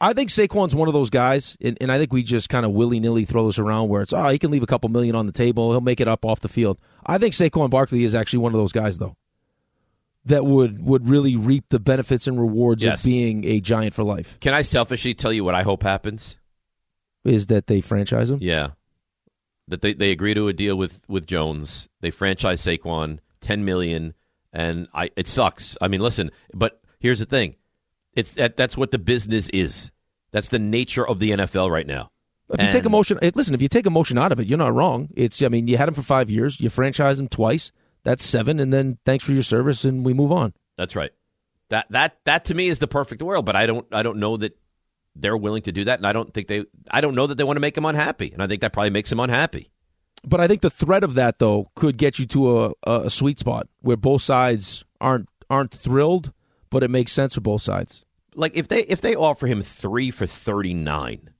I 0.00 0.12
think 0.12 0.30
Saquon's 0.30 0.74
one 0.74 0.88
of 0.88 0.94
those 0.94 1.10
guys, 1.10 1.56
and, 1.60 1.78
and 1.80 1.92
I 1.92 1.98
think 1.98 2.12
we 2.12 2.22
just 2.22 2.48
kind 2.48 2.66
of 2.66 2.72
willy 2.72 2.98
nilly 3.00 3.24
throw 3.24 3.46
this 3.46 3.58
around 3.58 3.88
where 3.88 4.02
it's, 4.02 4.12
oh, 4.12 4.28
he 4.28 4.38
can 4.38 4.50
leave 4.50 4.62
a 4.62 4.66
couple 4.66 4.88
million 4.90 5.14
on 5.14 5.26
the 5.26 5.32
table. 5.32 5.70
He'll 5.70 5.80
make 5.80 6.00
it 6.00 6.08
up 6.08 6.24
off 6.24 6.40
the 6.40 6.48
field. 6.48 6.78
I 7.06 7.18
think 7.18 7.32
Saquon 7.34 7.70
Barkley 7.70 8.04
is 8.04 8.14
actually 8.14 8.40
one 8.40 8.52
of 8.52 8.58
those 8.58 8.72
guys, 8.72 8.98
though, 8.98 9.16
that 10.24 10.44
would, 10.44 10.84
would 10.84 11.08
really 11.08 11.36
reap 11.36 11.66
the 11.68 11.78
benefits 11.78 12.26
and 12.26 12.40
rewards 12.40 12.82
Yes. 12.82 13.00
of 13.00 13.04
being 13.04 13.44
a 13.44 13.60
giant 13.60 13.94
for 13.94 14.02
life. 14.02 14.38
Can 14.40 14.52
I 14.54 14.62
selfishly 14.62 15.14
tell 15.14 15.32
you 15.32 15.44
what 15.44 15.54
I 15.54 15.62
hope 15.62 15.82
happens? 15.82 16.36
Is 17.24 17.46
that 17.46 17.66
they 17.68 17.80
franchise 17.80 18.30
him? 18.30 18.38
Yeah. 18.42 18.70
That 19.68 19.80
they, 19.80 19.94
they 19.94 20.10
agree 20.10 20.34
to 20.34 20.48
a 20.48 20.52
deal 20.52 20.76
with, 20.76 21.00
with 21.08 21.26
Jones. 21.26 21.88
They 22.00 22.10
franchise 22.10 22.60
Saquon, 22.62 23.20
ten 23.40 23.64
million, 23.64 24.14
and 24.54 24.88
I 24.94 25.10
it 25.16 25.28
sucks. 25.28 25.76
I 25.82 25.88
mean, 25.88 26.00
listen, 26.00 26.30
but 26.54 26.80
here's 27.00 27.18
the 27.18 27.26
thing. 27.26 27.56
It's 28.14 28.30
that 28.32 28.56
that's 28.56 28.76
what 28.76 28.90
the 28.92 28.98
business 28.98 29.48
is. 29.50 29.90
That's 30.30 30.48
the 30.48 30.58
nature 30.58 31.06
of 31.06 31.18
the 31.18 31.30
NFL 31.32 31.70
right 31.70 31.86
now. 31.86 32.10
If 32.50 32.60
you 32.60 32.66
take 32.68 32.76
And- 32.76 32.86
emotion, 32.86 33.18
eh, 33.22 33.30
listen. 33.34 33.54
If 33.54 33.62
you 33.62 33.68
take 33.68 33.86
emotion 33.86 34.16
out 34.18 34.30
of 34.32 34.38
it, 34.40 34.46
you're 34.46 34.58
not 34.58 34.74
wrong. 34.74 35.08
It's, 35.16 35.42
I 35.42 35.48
mean, 35.48 35.66
you 35.66 35.76
had 35.78 35.88
him 35.88 35.94
for 35.94 36.02
five 36.02 36.28
years. 36.30 36.60
You 36.60 36.68
franchise 36.70 37.18
him 37.18 37.26
twice. 37.28 37.72
That's 38.04 38.24
seven, 38.24 38.60
and 38.60 38.70
then 38.72 38.98
thanks 39.06 39.24
for 39.24 39.32
your 39.32 39.42
service, 39.42 39.84
and 39.84 40.04
we 40.04 40.12
move 40.12 40.30
on. 40.30 40.52
That's 40.76 40.94
right. 40.94 41.10
That 41.70 41.86
that 41.90 42.18
that 42.24 42.44
to 42.46 42.54
me 42.54 42.68
is 42.68 42.78
the 42.78 42.86
perfect 42.86 43.22
world, 43.22 43.46
but 43.46 43.56
I 43.56 43.64
don't 43.66 43.86
I 43.90 44.02
don't 44.02 44.18
know 44.18 44.36
that 44.36 44.56
they're 45.16 45.36
willing 45.36 45.62
to 45.62 45.72
do 45.72 45.84
that, 45.84 45.98
and 45.98 46.06
I 46.06 46.12
don't 46.12 46.32
think 46.34 46.48
they 46.48 46.64
I 46.90 47.00
don't 47.00 47.14
know 47.14 47.26
that 47.26 47.36
they 47.36 47.44
want 47.44 47.56
to 47.56 47.60
make 47.60 47.76
him 47.78 47.86
unhappy, 47.86 48.30
and 48.32 48.42
I 48.42 48.46
think 48.46 48.60
that 48.60 48.72
probably 48.74 48.90
makes 48.90 49.10
him 49.10 49.20
unhappy. 49.20 49.70
But 50.26 50.40
I 50.40 50.48
think 50.48 50.62
the 50.62 50.70
threat 50.70 51.04
of 51.04 51.14
that 51.14 51.38
though 51.38 51.66
could 51.74 51.96
get 51.96 52.18
you 52.18 52.26
to 52.26 52.60
a, 52.64 52.70
a, 52.86 53.00
a 53.06 53.10
sweet 53.10 53.38
spot 53.38 53.68
where 53.80 53.96
both 53.96 54.22
sides 54.22 54.84
aren't 55.00 55.28
aren't 55.50 55.72
thrilled, 55.72 56.32
but 56.70 56.82
it 56.82 56.90
makes 56.90 57.12
sense 57.12 57.34
for 57.34 57.40
both 57.40 57.62
sides. 57.62 58.04
Like 58.34 58.56
if 58.56 58.68
they 58.68 58.80
if 58.84 59.00
they 59.00 59.14
offer 59.14 59.46
him 59.46 59.62
three 59.62 60.10
for 60.10 60.26
thirty 60.26 60.74
nine, 60.74 61.30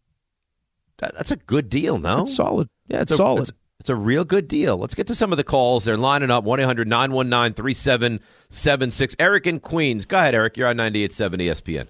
that, 0.99 1.15
that's 1.15 1.31
a 1.31 1.37
good 1.37 1.69
deal. 1.71 1.99
No, 1.99 2.21
It's 2.23 2.37
solid. 2.37 2.69
Yeah, 2.89 3.01
it's, 3.03 3.11
It's 3.11 3.13
a- 3.13 3.17
solid. 3.17 3.43
It's, 3.49 3.53
it's 3.81 3.89
a 3.91 3.97
real 3.97 4.25
good 4.25 4.49
deal. 4.49 4.79
Let's 4.79 4.95
get 4.95 5.09
to 5.09 5.15
some 5.15 5.33
of 5.33 5.37
the 5.37 5.45
calls. 5.45 5.85
They're 5.85 5.97
lining 5.99 6.31
up 6.31 6.45
1 6.45 6.61
800 6.61 6.87
919 6.89 7.53
3776. 7.55 9.17
Eric 9.19 9.47
in 9.47 9.61
Queens. 9.61 10.07
Go 10.07 10.17
ahead, 10.17 10.35
Eric. 10.35 10.57
You're 10.57 10.69
on 10.69 10.77
98.7 10.77 11.35
ESPN. 11.43 11.87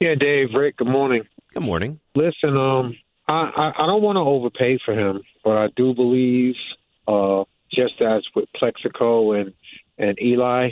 Yeah, 0.00 0.14
Dave, 0.14 0.54
Rick, 0.54 0.76
good 0.78 0.86
morning. 0.88 1.22
Good 1.52 1.62
morning. 1.64 2.00
Listen, 2.14 2.56
um, 2.56 2.96
I, 3.28 3.32
I, 3.32 3.84
I 3.84 3.86
don't 3.86 4.02
want 4.02 4.16
to 4.16 4.20
overpay 4.20 4.78
for 4.84 4.94
him, 4.94 5.22
but 5.44 5.56
I 5.56 5.68
do 5.76 5.94
believe, 5.94 6.54
uh, 7.08 7.44
just 7.72 8.00
as 8.00 8.22
with 8.34 8.48
Plaxico 8.54 9.32
and, 9.32 9.52
and 9.98 10.18
Eli, 10.20 10.70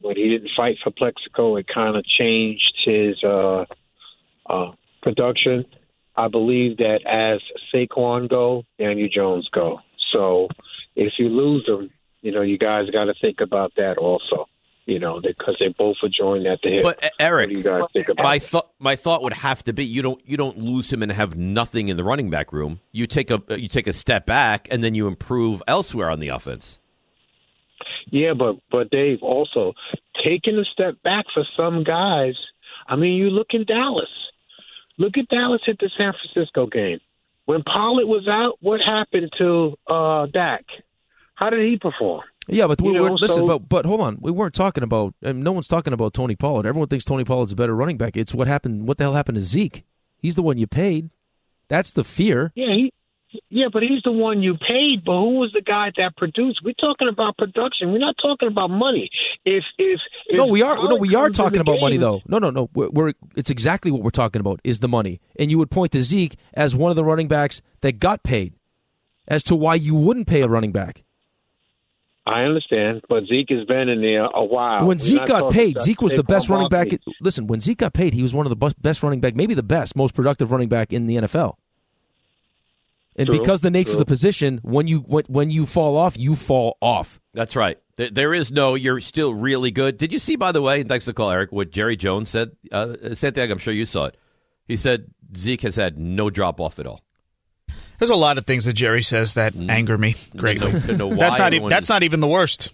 when 0.00 0.16
he 0.16 0.28
didn't 0.28 0.50
fight 0.56 0.76
for 0.82 0.90
Plaxico, 0.90 1.56
it 1.56 1.66
kind 1.72 1.96
of 1.96 2.04
changed 2.04 2.72
his 2.84 3.16
uh, 3.24 3.64
uh, 4.48 4.72
production. 5.02 5.64
I 6.16 6.28
believe 6.28 6.78
that 6.78 7.00
as 7.06 7.40
Saquon 7.72 8.28
go, 8.28 8.64
Daniel 8.78 9.08
Jones 9.12 9.48
go. 9.52 9.80
So 10.12 10.48
if 10.96 11.14
you 11.18 11.28
lose 11.28 11.64
them, 11.66 11.90
you 12.22 12.32
know, 12.32 12.42
you 12.42 12.58
guys 12.58 12.90
got 12.90 13.04
to 13.04 13.14
think 13.20 13.40
about 13.40 13.72
that 13.76 13.98
also. 13.98 14.48
You 14.88 14.98
know, 14.98 15.20
because 15.20 15.54
they 15.60 15.68
both 15.76 15.96
are 16.02 16.08
joined 16.08 16.46
at 16.46 16.60
the 16.62 16.70
hip. 16.70 16.82
But 16.82 17.12
Eric, 17.20 17.48
what 17.48 17.52
do 17.52 17.58
you 17.58 17.62
guys 17.62 17.82
think 17.92 18.08
about 18.08 18.24
my 18.24 18.38
thought 18.38 18.70
my 18.78 18.96
thought 18.96 19.22
would 19.22 19.34
have 19.34 19.62
to 19.64 19.74
be 19.74 19.84
you 19.84 20.00
don't 20.00 20.18
you 20.26 20.38
don't 20.38 20.56
lose 20.56 20.90
him 20.90 21.02
and 21.02 21.12
have 21.12 21.36
nothing 21.36 21.88
in 21.88 21.98
the 21.98 22.04
running 22.04 22.30
back 22.30 22.54
room. 22.54 22.80
You 22.90 23.06
take 23.06 23.30
a 23.30 23.42
you 23.50 23.68
take 23.68 23.86
a 23.86 23.92
step 23.92 24.24
back 24.24 24.66
and 24.70 24.82
then 24.82 24.94
you 24.94 25.06
improve 25.06 25.62
elsewhere 25.68 26.08
on 26.08 26.20
the 26.20 26.28
offense. 26.28 26.78
Yeah, 28.10 28.32
but 28.32 28.56
but 28.70 28.88
Dave 28.88 29.18
also 29.20 29.74
taking 30.24 30.56
a 30.56 30.64
step 30.64 30.94
back 31.04 31.26
for 31.34 31.44
some 31.54 31.84
guys. 31.84 32.36
I 32.86 32.96
mean, 32.96 33.12
you 33.12 33.28
look 33.28 33.48
in 33.50 33.66
Dallas. 33.66 34.08
Look 34.96 35.18
at 35.18 35.28
Dallas 35.28 35.60
at 35.68 35.76
the 35.78 35.90
San 35.98 36.14
Francisco 36.14 36.66
game. 36.66 37.00
When 37.44 37.62
Pollard 37.62 38.06
was 38.06 38.26
out, 38.26 38.56
what 38.60 38.80
happened 38.80 39.32
to 39.36 39.76
uh 39.86 40.28
Dak? 40.32 40.64
How 41.34 41.50
did 41.50 41.60
he 41.68 41.76
perform? 41.76 42.22
Yeah, 42.48 42.66
but 42.66 42.80
we 42.80 42.92
were 42.92 43.08
know, 43.08 43.14
listen, 43.14 43.36
so- 43.36 43.46
but 43.46 43.68
but 43.68 43.84
hold 43.86 44.00
on, 44.00 44.18
we 44.20 44.30
weren't 44.30 44.54
talking 44.54 44.82
about. 44.82 45.14
And 45.22 45.44
no 45.44 45.52
one's 45.52 45.68
talking 45.68 45.92
about 45.92 46.14
Tony 46.14 46.34
Pollard. 46.36 46.66
Everyone 46.66 46.88
thinks 46.88 47.04
Tony 47.04 47.24
Pollard's 47.24 47.52
a 47.52 47.56
better 47.56 47.74
running 47.74 47.96
back. 47.98 48.16
It's 48.16 48.34
what 48.34 48.48
happened. 48.48 48.88
What 48.88 48.98
the 48.98 49.04
hell 49.04 49.14
happened 49.14 49.36
to 49.36 49.42
Zeke? 49.44 49.84
He's 50.16 50.34
the 50.34 50.42
one 50.42 50.58
you 50.58 50.66
paid. 50.66 51.10
That's 51.68 51.90
the 51.92 52.04
fear. 52.04 52.52
Yeah, 52.54 52.74
he 52.74 52.92
yeah, 53.50 53.66
but 53.70 53.82
he's 53.82 54.00
the 54.04 54.12
one 54.12 54.42
you 54.42 54.54
paid. 54.56 55.04
But 55.04 55.12
who 55.20 55.38
was 55.38 55.52
the 55.52 55.60
guy 55.60 55.92
that 55.98 56.16
produced? 56.16 56.60
We're 56.64 56.72
talking 56.72 57.08
about 57.08 57.36
production. 57.36 57.92
We're 57.92 57.98
not 57.98 58.16
talking 58.20 58.48
about 58.48 58.70
money. 58.70 59.10
If 59.44 59.64
if, 59.76 60.00
if 60.26 60.36
No, 60.38 60.46
we 60.46 60.62
are 60.62 60.76
no, 60.76 60.96
we 60.96 61.14
are 61.14 61.28
talking 61.28 61.60
about 61.60 61.78
money 61.80 61.98
though. 61.98 62.22
No, 62.26 62.38
no, 62.38 62.48
no. 62.50 62.70
We're, 62.74 62.88
we're 62.88 63.12
it's 63.36 63.50
exactly 63.50 63.90
what 63.90 64.02
we're 64.02 64.10
talking 64.10 64.40
about 64.40 64.60
is 64.64 64.80
the 64.80 64.88
money. 64.88 65.20
And 65.38 65.50
you 65.50 65.58
would 65.58 65.70
point 65.70 65.92
to 65.92 66.02
Zeke 66.02 66.36
as 66.54 66.74
one 66.74 66.90
of 66.90 66.96
the 66.96 67.04
running 67.04 67.28
backs 67.28 67.60
that 67.82 67.98
got 68.00 68.22
paid. 68.22 68.54
As 69.30 69.42
to 69.44 69.54
why 69.54 69.74
you 69.74 69.94
wouldn't 69.94 70.26
pay 70.26 70.40
a 70.40 70.48
running 70.48 70.72
back. 70.72 71.04
I 72.28 72.42
understand, 72.44 73.02
but 73.08 73.24
Zeke 73.26 73.50
has 73.50 73.66
been 73.66 73.88
in 73.88 74.00
there 74.00 74.24
a 74.24 74.44
while. 74.44 74.80
when 74.80 74.98
We're 74.98 75.04
Zeke 75.04 75.26
got 75.26 75.52
paid, 75.52 75.80
Zeke 75.80 76.02
was 76.02 76.12
the 76.12 76.22
Saquon 76.22 76.26
best 76.26 76.48
running 76.48 76.68
back. 76.68 76.90
Barkley. 76.90 77.14
Listen, 77.20 77.46
when 77.46 77.60
Zeke 77.60 77.78
got 77.78 77.94
paid, 77.94 78.14
he 78.14 78.22
was 78.22 78.34
one 78.34 78.46
of 78.46 78.50
the 78.50 78.56
best, 78.56 78.80
best 78.80 79.02
running 79.02 79.20
back, 79.20 79.34
maybe 79.34 79.54
the 79.54 79.62
best, 79.62 79.96
most 79.96 80.14
productive 80.14 80.50
running 80.52 80.68
back 80.68 80.92
in 80.92 81.06
the 81.06 81.16
NFL. 81.16 81.56
And 83.16 83.26
True, 83.26 83.40
because 83.40 83.62
the 83.62 83.70
nature 83.70 83.92
of 83.92 83.98
the 83.98 84.04
position, 84.04 84.60
when 84.62 84.86
you 84.86 85.00
when, 85.00 85.24
when 85.26 85.50
you 85.50 85.66
fall 85.66 85.96
off, 85.96 86.16
you 86.16 86.36
fall 86.36 86.76
off. 86.80 87.18
That's 87.34 87.56
right. 87.56 87.76
There, 87.96 88.10
there 88.10 88.32
is 88.32 88.52
no. 88.52 88.74
You're 88.76 89.00
still 89.00 89.34
really 89.34 89.72
good. 89.72 89.98
Did 89.98 90.12
you 90.12 90.20
see, 90.20 90.36
by 90.36 90.52
the 90.52 90.62
way? 90.62 90.84
Thanks 90.84 91.04
for 91.04 91.10
the 91.10 91.14
call, 91.14 91.30
Eric. 91.30 91.50
What 91.50 91.72
Jerry 91.72 91.96
Jones 91.96 92.30
said. 92.30 92.52
Uh, 92.70 93.14
Santiago, 93.14 93.52
I'm 93.52 93.58
sure 93.58 93.74
you 93.74 93.86
saw 93.86 94.04
it. 94.04 94.16
He 94.68 94.76
said 94.76 95.10
Zeke 95.36 95.62
has 95.62 95.74
had 95.74 95.98
no 95.98 96.30
drop 96.30 96.60
off 96.60 96.78
at 96.78 96.86
all. 96.86 97.00
There's 97.98 98.10
a 98.10 98.16
lot 98.16 98.38
of 98.38 98.46
things 98.46 98.64
that 98.66 98.74
Jerry 98.74 99.02
says 99.02 99.34
that 99.34 99.54
anger 99.56 99.98
me 99.98 100.14
greatly. 100.36 100.72
Don't 100.72 100.86
know- 100.98 101.08
know 101.10 101.16
that's 101.16 101.38
not. 101.38 101.52
e- 101.54 101.68
that's 101.68 101.88
not 101.88 102.02
even 102.02 102.20
the 102.20 102.28
worst. 102.28 102.70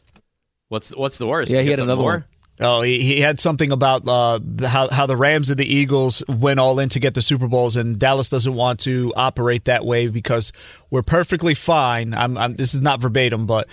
What's 0.68 0.90
what's 0.90 1.18
the 1.18 1.26
worst? 1.26 1.50
Yeah, 1.50 1.58
You 1.58 1.64
he 1.64 1.70
had 1.70 1.80
another 1.80 2.00
more? 2.02 2.10
one. 2.12 2.24
Oh, 2.60 2.82
he, 2.82 3.00
he 3.00 3.20
had 3.20 3.40
something 3.40 3.72
about 3.72 4.06
uh, 4.06 4.38
the, 4.40 4.68
how 4.68 4.88
how 4.88 5.06
the 5.06 5.16
Rams 5.16 5.50
and 5.50 5.58
the 5.58 5.66
Eagles 5.66 6.22
went 6.28 6.60
all 6.60 6.78
in 6.78 6.88
to 6.90 7.00
get 7.00 7.14
the 7.14 7.22
Super 7.22 7.48
Bowls, 7.48 7.74
and 7.74 7.98
Dallas 7.98 8.28
doesn't 8.28 8.54
want 8.54 8.80
to 8.80 9.12
operate 9.16 9.64
that 9.64 9.84
way 9.84 10.06
because 10.06 10.52
we're 10.90 11.02
perfectly 11.02 11.54
fine. 11.54 12.14
I'm, 12.14 12.38
I'm 12.38 12.54
this 12.54 12.72
is 12.74 12.80
not 12.80 13.00
verbatim, 13.00 13.46
but 13.46 13.66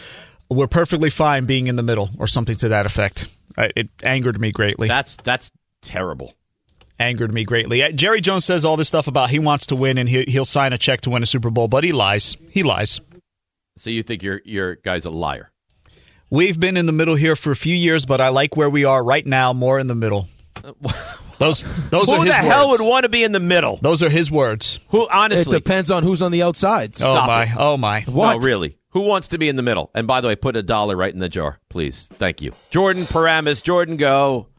we're 0.50 0.67
perfectly 0.67 1.12
fine 1.12 1.46
being 1.46 1.67
in 1.67 1.75
the 1.75 1.84
middle, 1.84 2.10
or 2.17 2.25
something 2.27 2.55
to 2.58 2.70
that 2.70 2.86
effect. 2.88 3.27
Uh, 3.55 3.67
It 3.75 3.89
angered 4.01 4.39
me 4.41 4.51
greatly. 4.51 4.88
That's 4.88 5.15
that's 5.17 5.51
terrible. 5.84 6.34
Angered 7.01 7.34
me 7.34 7.43
greatly. 7.43 7.84
Uh, 7.84 7.89
Jerry 7.91 8.22
Jones 8.22 8.46
says 8.46 8.63
all 8.63 8.77
this 8.77 8.88
stuff 8.88 9.08
about 9.08 9.29
he 9.29 9.39
wants 9.39 9.65
to 9.67 9.75
win 9.75 9.98
and 9.98 10.08
he, 10.08 10.24
he'll 10.25 10.46
sign 10.46 10.72
a 10.74 10.77
check 10.77 11.01
to 11.01 11.10
win 11.10 11.24
a 11.24 11.25
Super 11.25 11.50
Bowl, 11.50 11.67
but 11.67 11.84
he 11.84 11.91
lies. 11.91 12.38
He 12.50 12.63
lies. 12.63 13.01
So 13.77 13.89
you 13.89 14.03
think 14.03 14.22
your 14.24 14.41
your 14.46 14.75
guy's 14.75 15.05
a 15.05 15.10
liar? 15.10 15.51
We've 16.29 16.60
been 16.60 16.77
in 16.77 16.86
the 16.86 16.91
middle 16.93 17.15
here 17.15 17.36
for 17.36 17.51
a 17.51 17.55
few 17.55 17.75
years, 17.75 18.05
but 18.05 18.22
I 18.22 18.29
like 18.29 18.55
where 18.55 18.70
we 18.70 18.86
are 18.86 19.03
right 19.03 19.25
now, 19.25 19.51
more 19.53 19.79
in 19.79 19.88
the 19.88 19.96
middle. 19.96 20.27
Those 21.39 21.63
those 21.89 22.08
Who 22.08 22.17
are 22.17 22.20
the 22.20 22.25
his 22.25 22.36
hell 22.36 22.70
words. 22.70 22.81
would 22.84 22.88
want 22.88 23.03
to 23.03 23.10
be 23.10 23.24
in 23.24 23.31
the 23.31 23.39
middle? 23.39 23.77
Those 23.81 24.03
are 24.03 24.10
his 24.10 24.29
words. 24.29 24.79
Who 24.89 25.05
It 25.05 25.10
honestly? 25.12 25.58
depends 25.58 25.89
on 25.89 26.03
who's 26.03 26.22
on 26.22 26.31
the 26.31 26.43
outside. 26.43 27.01
Oh 27.01 27.15
my! 27.25 27.43
it. 27.46 27.50
Oh 27.58 27.77
my! 27.77 28.01
What? 28.01 28.34
No, 28.36 28.39
really. 28.41 28.77
Who 28.89 29.00
wants 29.00 29.29
to 29.29 29.39
be 29.39 29.50
in 29.50 29.55
the 29.55 29.63
middle? 29.63 29.89
And 29.96 30.05
by 30.05 30.22
the 30.22 30.27
way, 30.27 30.36
put 30.36 30.55
a 30.55 30.62
dollar 30.62 30.96
right 30.96 31.12
in 31.12 31.20
the 31.20 31.29
jar, 31.29 31.58
please. 31.70 32.08
Thank 32.20 32.43
you. 32.43 32.51
Jordan 32.70 33.08
Paramus. 33.08 33.60
Jordan, 33.63 33.98
go. 33.98 34.50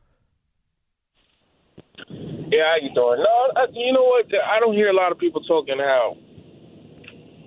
Yeah, 2.52 2.68
how 2.68 2.76
you 2.84 2.92
doing? 2.92 3.24
No, 3.24 3.34
I, 3.56 3.64
you 3.72 3.92
know 3.92 4.04
what? 4.04 4.26
I 4.28 4.60
don't 4.60 4.74
hear 4.74 4.90
a 4.90 4.94
lot 4.94 5.10
of 5.10 5.16
people 5.18 5.40
talking 5.44 5.78
how 5.78 6.16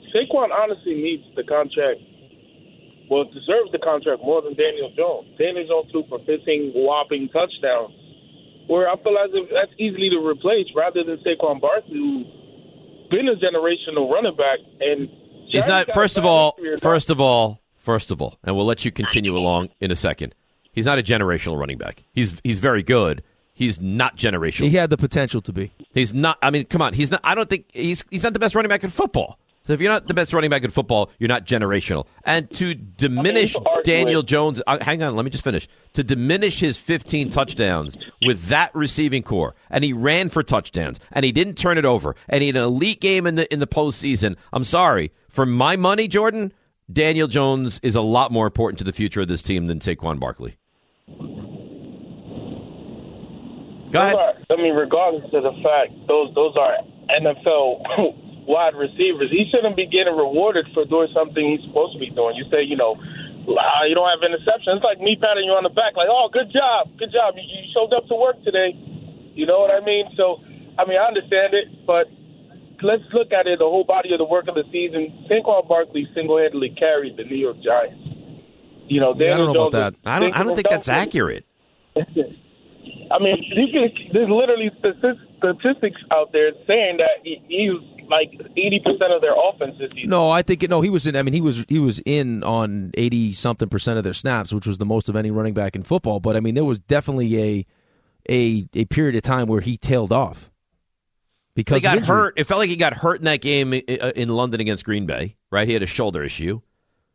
Saquon 0.09 0.49
honestly 0.49 0.95
needs 0.95 1.23
the 1.35 1.43
contract. 1.43 2.01
Well, 3.09 3.25
deserves 3.25 3.69
the 3.71 3.77
contract 3.77 4.23
more 4.25 4.41
than 4.41 4.55
Daniel 4.55 4.89
Jones. 4.97 5.29
Daniel 5.37 5.67
Jones 5.67 5.91
threw 5.91 6.05
for 6.09 6.17
15 6.25 6.73
whopping 6.73 7.29
touchdowns, 7.29 7.93
where 8.65 8.89
I 8.89 8.97
feel 9.03 9.13
as 9.21 9.29
if 9.33 9.49
that's 9.53 9.71
easily 9.77 10.09
to 10.09 10.17
replace 10.25 10.65
rather 10.75 11.03
than 11.03 11.21
Saquon 11.21 11.61
Barkley, 11.61 11.93
who's 11.93 12.25
been 13.11 13.29
a 13.29 13.35
generational 13.37 14.09
running 14.09 14.35
back. 14.35 14.57
And 14.81 15.07
He's 15.47 15.67
not. 15.67 15.91
First 15.93 16.17
of 16.17 16.25
all, 16.25 16.53
history 16.57 16.69
or 16.69 16.73
not. 16.73 16.81
first 16.81 17.09
of 17.11 17.21
all, 17.21 17.61
first 17.75 18.09
of 18.09 18.23
all, 18.23 18.39
and 18.43 18.55
we'll 18.55 18.65
let 18.65 18.83
you 18.85 18.91
continue 18.91 19.37
along 19.37 19.69
in 19.79 19.91
a 19.91 19.95
second. 19.95 20.33
He's 20.71 20.87
not 20.87 20.97
a 20.97 21.03
generational 21.03 21.59
running 21.59 21.77
back. 21.77 22.03
He's 22.11 22.41
he's 22.43 22.57
very 22.57 22.81
good. 22.81 23.21
He's 23.55 23.79
not 23.79 24.17
generational. 24.17 24.69
He 24.69 24.75
had 24.75 24.89
the 24.89 24.97
potential 24.97 25.41
to 25.41 25.53
be. 25.53 25.71
He's 25.93 26.13
not. 26.13 26.37
I 26.41 26.51
mean, 26.51 26.65
come 26.65 26.81
on. 26.81 26.93
He's 26.93 27.09
not. 27.09 27.21
I 27.23 27.33
don't 27.33 27.49
think 27.49 27.67
he's 27.73 28.03
he's 28.11 28.21
not 28.21 28.33
the 28.33 28.39
best 28.39 28.53
running 28.53 28.69
back 28.69 28.83
in 28.83 28.89
football. 28.89 29.39
So 29.65 29.71
if 29.71 29.79
you're 29.79 29.91
not 29.91 30.09
the 30.09 30.13
best 30.13 30.33
running 30.33 30.49
back 30.49 30.63
in 30.65 30.71
football, 30.71 31.09
you're 31.19 31.29
not 31.29 31.45
generational. 31.45 32.05
And 32.25 32.51
to 32.51 32.75
diminish 32.75 33.55
you 33.55 33.61
can 33.61 33.83
Daniel. 33.83 34.23
Jones, 34.23 34.61
uh, 34.67 34.77
hang 34.83 35.01
on, 35.01 35.15
let 35.15 35.23
me 35.23 35.31
just 35.31 35.43
finish. 35.43 35.69
To 35.93 36.03
diminish 36.03 36.59
his 36.59 36.77
15 36.77 37.29
touchdowns 37.29 37.97
with 38.25 38.43
that 38.47 38.75
receiving 38.75 39.23
core, 39.23 39.55
and 39.69 39.85
he 39.85 39.93
ran 39.93 40.27
for 40.27 40.43
touchdowns, 40.43 40.99
and 41.13 41.23
he 41.23 41.31
didn't 41.31 41.55
turn 41.55 41.77
it 41.77 41.85
over, 41.85 42.15
and 42.27 42.41
he 42.43 42.47
had 42.47 42.57
an 42.57 42.63
elite 42.63 42.99
game 42.99 43.25
in 43.25 43.35
the 43.35 43.51
in 43.51 43.59
the 43.59 43.67
postseason. 43.67 44.35
I'm 44.51 44.65
sorry 44.65 45.13
for 45.29 45.45
my 45.45 45.77
money, 45.77 46.09
Jordan. 46.09 46.51
Daniel 46.91 47.29
Jones 47.29 47.79
is 47.81 47.95
a 47.95 48.01
lot 48.01 48.31
more 48.31 48.45
important 48.45 48.77
to 48.79 48.83
the 48.83 48.93
future 48.93 49.21
of 49.21 49.29
this 49.29 49.41
team 49.41 49.65
than 49.67 49.79
Saquon 49.79 50.19
Barkley. 50.19 50.57
Go 53.95 54.03
Those 54.03 54.11
ahead. 54.11 54.19
are, 54.19 54.33
I 54.51 54.55
mean, 54.59 54.75
regardless 54.75 55.31
of 55.31 55.43
the 55.47 55.55
fact, 55.63 55.95
those 56.11 56.35
those 56.35 56.51
are 56.59 56.75
NFL 57.15 58.43
wide 58.51 58.75
receivers. 58.75 59.31
He 59.31 59.47
shouldn't 59.47 59.79
be 59.79 59.87
getting 59.87 60.11
rewarded 60.19 60.67
for 60.75 60.83
doing 60.83 61.07
something 61.15 61.39
he's 61.39 61.63
supposed 61.63 61.95
to 61.95 61.99
be 62.03 62.11
doing. 62.11 62.35
You 62.35 62.43
say, 62.51 62.59
you 62.67 62.75
know, 62.75 62.99
"Ah, 63.55 63.87
you 63.87 63.95
don't 63.95 64.11
have 64.11 64.19
interceptions. 64.19 64.75
It's 64.75 64.83
like 64.83 64.99
me 64.99 65.15
patting 65.15 65.47
you 65.47 65.55
on 65.55 65.63
the 65.63 65.71
back, 65.71 65.95
like, 65.95 66.11
oh, 66.11 66.27
good 66.27 66.51
job, 66.51 66.91
good 66.99 67.15
job. 67.15 67.39
You, 67.39 67.47
you 67.47 67.71
showed 67.71 67.95
up 67.95 68.03
to 68.11 68.15
work 68.19 68.35
today. 68.43 68.75
You 69.33 69.45
know 69.47 69.59
what 69.63 69.71
I 69.71 69.79
mean? 69.79 70.11
So, 70.19 70.43
I 70.77 70.83
mean, 70.83 70.99
I 70.99 71.07
understand 71.07 71.53
it, 71.55 71.85
but 71.87 72.07
let's 72.83 73.03
look 73.13 73.31
at 73.31 73.47
it, 73.47 73.59
the 73.59 73.65
whole 73.65 73.83
body 73.83 74.11
of 74.13 74.19
the 74.19 74.25
work 74.27 74.47
of 74.47 74.55
the 74.55 74.63
season. 74.71 75.27
Saquon 75.31 75.67
Barkley 75.67 76.07
single-handedly 76.13 76.75
carried 76.77 77.17
the 77.17 77.23
New 77.23 77.35
York 77.35 77.57
Giants. 77.63 77.99
You 78.87 78.99
know, 79.01 79.15
Yeah, 79.17 79.33
I 79.33 79.37
don't 79.37 79.53
know 79.53 79.67
about 79.67 79.95
that. 80.03 80.09
I 80.09 80.19
don't. 80.19 80.33
I 80.35 80.43
don't 80.43 80.55
think 80.55 80.69
that's 80.69 80.87
accurate. 80.87 81.45
I 83.15 83.19
mean, 83.23 83.37
you 83.43 83.67
can, 83.71 83.89
there's 84.13 84.29
literally 84.29 84.69
statistics 85.39 86.01
out 86.11 86.31
there 86.33 86.51
saying 86.67 86.97
that 86.97 87.09
he, 87.23 87.41
he 87.47 87.69
was 87.69 87.83
like 88.09 88.31
80% 88.31 89.15
of 89.15 89.21
their 89.21 89.33
offense 89.33 89.77
this 89.79 89.91
season. 89.93 90.09
No, 90.09 90.29
I 90.29 90.41
think 90.41 90.67
no. 90.69 90.81
He 90.81 90.89
was 90.89 91.07
in. 91.07 91.15
I 91.15 91.23
mean, 91.23 91.33
he 91.33 91.41
was 91.41 91.65
he 91.67 91.79
was 91.79 91.99
in 92.05 92.43
on 92.43 92.91
eighty 92.95 93.31
something 93.33 93.69
percent 93.69 93.97
of 93.97 94.03
their 94.03 94.13
snaps, 94.13 94.53
which 94.53 94.67
was 94.67 94.77
the 94.77 94.85
most 94.85 95.09
of 95.09 95.15
any 95.15 95.31
running 95.31 95.53
back 95.53 95.75
in 95.75 95.83
football. 95.83 96.19
But 96.19 96.35
I 96.35 96.39
mean, 96.39 96.55
there 96.55 96.65
was 96.65 96.79
definitely 96.79 97.39
a 97.41 97.65
a 98.29 98.67
a 98.75 98.85
period 98.85 99.15
of 99.15 99.23
time 99.23 99.47
where 99.47 99.61
he 99.61 99.77
tailed 99.77 100.11
off 100.11 100.51
because 101.55 101.77
he 101.77 101.83
got 101.83 101.97
hurt. 102.07 102.33
It 102.37 102.43
felt 102.45 102.59
like 102.59 102.69
he 102.69 102.75
got 102.75 102.93
hurt 102.93 103.19
in 103.19 103.25
that 103.25 103.41
game 103.41 103.73
i- 103.73 103.83
i- 103.89 104.11
in 104.15 104.29
London 104.29 104.59
against 104.61 104.83
Green 104.85 105.05
Bay. 105.05 105.35
Right, 105.51 105.67
he 105.67 105.73
had 105.73 105.83
a 105.83 105.87
shoulder 105.87 106.23
issue. 106.23 106.61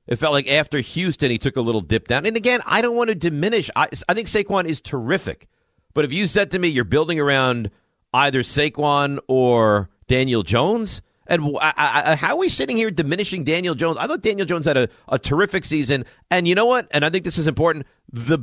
It 0.09 0.17
felt 0.17 0.33
like 0.33 0.49
after 0.51 0.81
Houston, 0.81 1.31
he 1.31 1.39
took 1.39 1.57
a 1.57 1.61
little 1.61 1.81
dip 1.83 2.09
down. 2.09 2.27
And 2.27 2.37
again, 2.37 2.61
I 2.67 2.81
don't 2.81 2.97
want 2.97 3.11
to 3.11 3.15
diminish. 3.15 3.71
I, 3.77 3.89
I 4.09 4.15
think 4.15 4.27
Saquon 4.27 4.65
is 4.65 4.81
terrific. 4.81 5.47
But 5.95 6.05
if 6.05 6.13
you 6.13 6.27
said 6.27 6.51
to 6.53 6.59
me 6.59 6.69
you're 6.69 6.85
building 6.85 7.19
around 7.21 7.71
either 8.13 8.43
Saquon 8.43 9.19
or 9.29 9.91
Daniel 10.09 10.43
Jones, 10.43 11.03
and 11.27 11.57
I, 11.61 11.73
I, 11.77 12.15
how 12.17 12.35
are 12.35 12.39
we 12.39 12.49
sitting 12.49 12.77
here 12.77 12.91
diminishing 12.91 13.45
Daniel 13.45 13.77
Jones? 13.77 13.99
I 13.99 14.09
thought 14.09 14.21
Daniel 14.21 14.47
Jones 14.47 14.67
had 14.67 14.77
a, 14.77 14.89
a 15.09 15.19
terrific 15.19 15.65
season. 15.65 16.05
And 16.29 16.49
you 16.49 16.57
know 16.57 16.67
what? 16.67 16.89
And 16.91 17.05
I 17.05 17.11
think 17.11 17.25
this 17.25 17.39
is 17.39 17.47
important. 17.47 17.87
The 18.13 18.39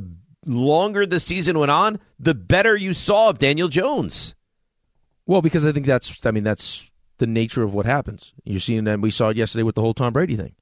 longer 0.46 1.04
the 1.04 1.20
season 1.20 1.58
went 1.58 1.70
on, 1.70 2.00
the 2.18 2.34
better 2.34 2.74
you 2.74 2.94
saw 2.94 3.28
of 3.28 3.38
Daniel 3.38 3.68
Jones. 3.68 4.34
Well, 5.26 5.42
because 5.42 5.66
I 5.66 5.72
think 5.72 5.84
that's, 5.84 6.24
I 6.24 6.30
mean, 6.30 6.44
that's 6.44 6.90
the 7.18 7.26
nature 7.26 7.62
of 7.62 7.74
what 7.74 7.84
happens. 7.84 8.32
You're 8.44 8.58
seeing 8.58 8.84
that 8.84 9.00
we 9.00 9.10
saw 9.10 9.28
it 9.28 9.36
yesterday 9.36 9.64
with 9.64 9.74
the 9.74 9.82
whole 9.82 9.92
Tom 9.92 10.14
Brady 10.14 10.36
thing. 10.36 10.54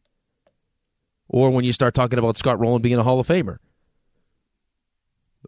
Or 1.29 1.51
when 1.51 1.65
you 1.65 1.73
start 1.73 1.95
talking 1.95 2.19
about 2.19 2.37
Scott 2.37 2.59
Rolen 2.59 2.83
being 2.83 2.99
a 2.99 3.05
Hall 3.05 3.21
of 3.21 3.29
Famer. 3.29 3.59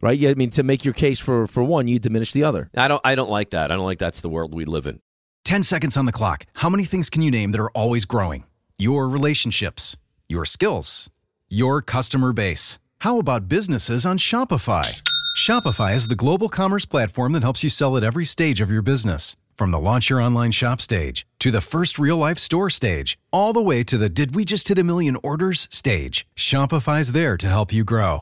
Right? 0.01 0.17
Yeah, 0.17 0.29
I 0.29 0.33
mean, 0.35 0.49
to 0.51 0.63
make 0.63 0.85
your 0.85 0.93
case 0.93 1.19
for, 1.19 1.47
for 1.47 1.63
one, 1.63 1.87
you 1.87 1.99
diminish 1.99 2.31
the 2.31 2.43
other. 2.43 2.69
I 2.75 2.87
don't 2.87 3.01
I 3.03 3.15
don't 3.15 3.29
like 3.29 3.49
that. 3.51 3.71
I 3.71 3.75
don't 3.75 3.85
like 3.85 3.99
that's 3.99 4.21
the 4.21 4.29
world 4.29 4.53
we 4.53 4.65
live 4.65 4.87
in. 4.87 4.99
10 5.45 5.63
seconds 5.63 5.97
on 5.97 6.05
the 6.05 6.11
clock. 6.11 6.45
How 6.53 6.69
many 6.69 6.85
things 6.85 7.09
can 7.09 7.21
you 7.21 7.31
name 7.31 7.51
that 7.51 7.61
are 7.61 7.71
always 7.71 8.05
growing? 8.05 8.43
Your 8.77 9.09
relationships, 9.09 9.97
your 10.27 10.45
skills, 10.45 11.09
your 11.49 11.81
customer 11.81 12.33
base. 12.33 12.77
How 12.99 13.17
about 13.19 13.49
businesses 13.49 14.05
on 14.05 14.17
Shopify? 14.17 15.01
Shopify 15.37 15.95
is 15.95 16.07
the 16.07 16.15
global 16.15 16.49
commerce 16.49 16.85
platform 16.85 17.31
that 17.31 17.43
helps 17.43 17.63
you 17.63 17.69
sell 17.69 17.97
at 17.97 18.03
every 18.03 18.25
stage 18.25 18.61
of 18.61 18.69
your 18.69 18.81
business. 18.81 19.35
From 19.55 19.71
the 19.71 19.79
launch 19.79 20.09
your 20.09 20.21
online 20.21 20.51
shop 20.51 20.79
stage 20.79 21.25
to 21.39 21.51
the 21.51 21.61
first 21.61 21.99
real 21.99 22.17
life 22.17 22.39
store 22.39 22.69
stage, 22.69 23.17
all 23.31 23.51
the 23.51 23.61
way 23.61 23.83
to 23.83 23.97
the 23.97 24.07
did 24.07 24.35
we 24.35 24.45
just 24.45 24.67
hit 24.67 24.79
a 24.79 24.83
million 24.83 25.17
orders 25.23 25.67
stage. 25.71 26.27
Shopify's 26.35 27.11
there 27.11 27.37
to 27.37 27.47
help 27.47 27.73
you 27.73 27.83
grow. 27.83 28.21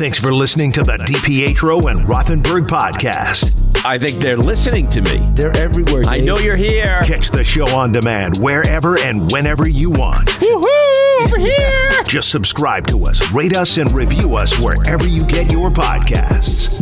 Thanks 0.00 0.16
for 0.16 0.32
listening 0.32 0.72
to 0.72 0.82
the 0.82 0.96
DiPietro 0.96 1.90
and 1.90 2.06
Rothenberg 2.06 2.68
podcast. 2.68 3.54
I 3.84 3.98
think 3.98 4.18
they're 4.18 4.38
listening 4.38 4.88
to 4.88 5.02
me. 5.02 5.30
They're 5.34 5.54
everywhere. 5.58 6.04
I 6.06 6.20
know 6.20 6.38
you're 6.38 6.56
here. 6.56 7.02
Catch 7.04 7.30
the 7.30 7.44
show 7.44 7.66
on 7.76 7.92
demand 7.92 8.38
wherever 8.38 8.98
and 9.00 9.30
whenever 9.30 9.68
you 9.68 9.90
want. 9.90 10.26
Woohoo! 10.26 11.20
Over 11.20 11.36
here. 11.36 11.90
Just 12.08 12.30
subscribe 12.30 12.86
to 12.86 13.04
us, 13.04 13.30
rate 13.30 13.54
us, 13.54 13.76
and 13.76 13.92
review 13.92 14.36
us 14.36 14.58
wherever 14.58 15.06
you 15.06 15.22
get 15.26 15.52
your 15.52 15.68
podcasts. 15.68 16.78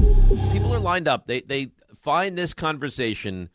People 0.53 0.73
are 0.73 0.79
lined 0.79 1.09
up. 1.09 1.27
They 1.27 1.41
they 1.41 1.73
find 2.01 2.39
this 2.39 2.55
conversation 2.55 3.49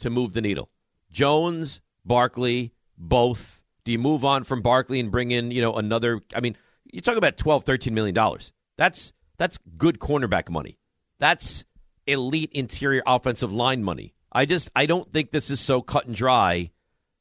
to 0.00 0.10
move 0.10 0.32
the 0.32 0.42
needle. 0.42 0.70
Jones, 1.12 1.80
Barkley, 2.04 2.72
both. 2.98 3.62
Do 3.84 3.92
you 3.92 3.98
move 4.00 4.24
on 4.24 4.42
from 4.42 4.60
Barkley 4.60 4.98
and 4.98 5.12
bring 5.12 5.30
in, 5.30 5.52
you 5.52 5.62
know, 5.62 5.74
another 5.74 6.20
I 6.34 6.40
mean, 6.40 6.56
you 6.92 7.00
talk 7.00 7.16
about 7.16 7.36
12, 7.36 7.62
13 7.62 7.94
million 7.94 8.12
dollars. 8.12 8.50
That's 8.76 9.12
that's 9.38 9.58
good 9.76 9.98
cornerback 9.98 10.48
money. 10.48 10.78
That's 11.18 11.64
elite 12.06 12.50
interior 12.52 13.02
offensive 13.06 13.52
line 13.52 13.82
money. 13.82 14.14
I 14.32 14.46
just 14.46 14.70
I 14.74 14.86
don't 14.86 15.12
think 15.12 15.30
this 15.30 15.50
is 15.50 15.60
so 15.60 15.80
cut 15.80 16.06
and 16.06 16.14
dry 16.14 16.70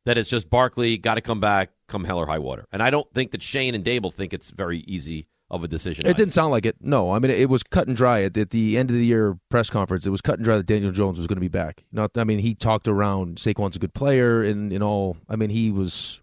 that 0.06 0.18
it's 0.18 0.30
just 0.30 0.50
Barkley 0.50 0.98
got 0.98 1.16
to 1.16 1.22
come 1.22 1.40
back, 1.40 1.72
come 1.88 2.04
hell 2.04 2.18
or 2.18 2.26
high 2.26 2.40
water. 2.40 2.66
And 2.72 2.84
I 2.84 2.90
don't 2.90 3.12
think 3.14 3.32
that 3.32 3.42
Schoen 3.42 3.76
and 3.76 3.86
Daboll 3.86 4.14
think 4.14 4.34
it's 4.34 4.50
very 4.50 4.80
easy 4.80 5.28
of 5.50 5.64
a 5.64 5.68
decision. 5.68 6.06
It 6.08 6.18
didn't 6.18 6.34
sound 6.34 6.52
like 6.52 6.66
it. 6.66 6.78
No, 6.82 7.12
I 7.12 7.20
mean 7.20 7.32
it 7.32 7.50
was 7.50 7.62
cut 7.64 7.88
and 7.88 7.96
dry 7.96 8.24
at, 8.24 8.36
at 8.38 8.50
the 8.50 8.78
end 8.78 8.90
of 8.90 8.96
the 8.96 9.06
year 9.06 9.38
press 9.50 9.70
conference. 9.70 10.06
It 10.06 10.10
was 10.10 10.22
cut 10.22 10.36
and 10.36 10.44
dry 10.44 10.58
that 10.58 10.66
Daniel 10.66 10.92
Jones 10.92 11.18
was 11.18 11.28
going 11.28 11.38
to 11.38 11.42
be 11.42 11.48
back. 11.48 11.84
Not, 11.92 12.18
I 12.18 12.24
mean 12.24 12.40
he 12.40 12.56
talked 12.56 12.88
around 12.88 13.38
Saquon's 13.38 13.76
a 13.76 13.80
good 13.80 13.94
player 13.94 14.42
and 14.44 14.74
and 14.74 14.84
all. 14.84 15.18
I 15.30 15.36
mean 15.36 15.52
he 15.52 15.72
was 15.72 16.20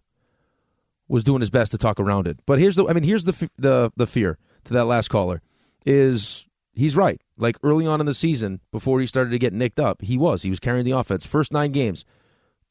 was 1.08 1.24
doing 1.24 1.40
his 1.40 1.50
best 1.50 1.72
to 1.72 1.78
talk 1.78 2.00
around 2.00 2.26
it. 2.26 2.40
But 2.46 2.58
here's 2.58 2.76
the 2.76 2.88
I 2.88 2.92
mean 2.92 3.04
here's 3.04 3.24
the 3.24 3.50
the 3.56 3.92
the 3.96 4.06
fear 4.06 4.38
to 4.64 4.73
that 4.75 4.85
last 4.87 5.09
caller 5.09 5.42
is 5.87 6.46
he's 6.73 6.96
right. 6.96 7.20
Like 7.37 7.57
early 7.62 7.87
on 7.87 8.01
in 8.01 8.07
the 8.07 8.14
season 8.14 8.61
before 8.70 9.01
he 9.01 9.07
started 9.07 9.31
to 9.31 9.38
get 9.38 9.53
nicked 9.53 9.81
up, 9.81 10.03
he 10.03 10.16
was 10.18 10.42
he 10.42 10.51
was 10.51 10.61
carrying 10.61 10.85
the 10.85 10.90
offense. 10.92 11.25
First 11.27 11.53
9 11.53 11.73
games, 11.73 12.05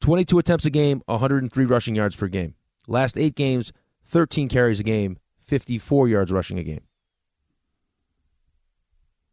22 0.00 0.38
attempts 0.38 0.64
a 0.64 0.70
game, 0.70 1.02
103 1.06 1.64
rushing 1.64 1.94
yards 1.96 2.16
per 2.16 2.28
game. 2.28 2.54
Last 2.86 3.16
8 3.18 3.34
games, 3.34 3.72
13 4.06 4.48
carries 4.48 4.80
a 4.80 4.84
game, 4.84 5.18
54 5.46 6.08
yards 6.08 6.30
rushing 6.32 6.58
a 6.58 6.62
game. 6.62 6.82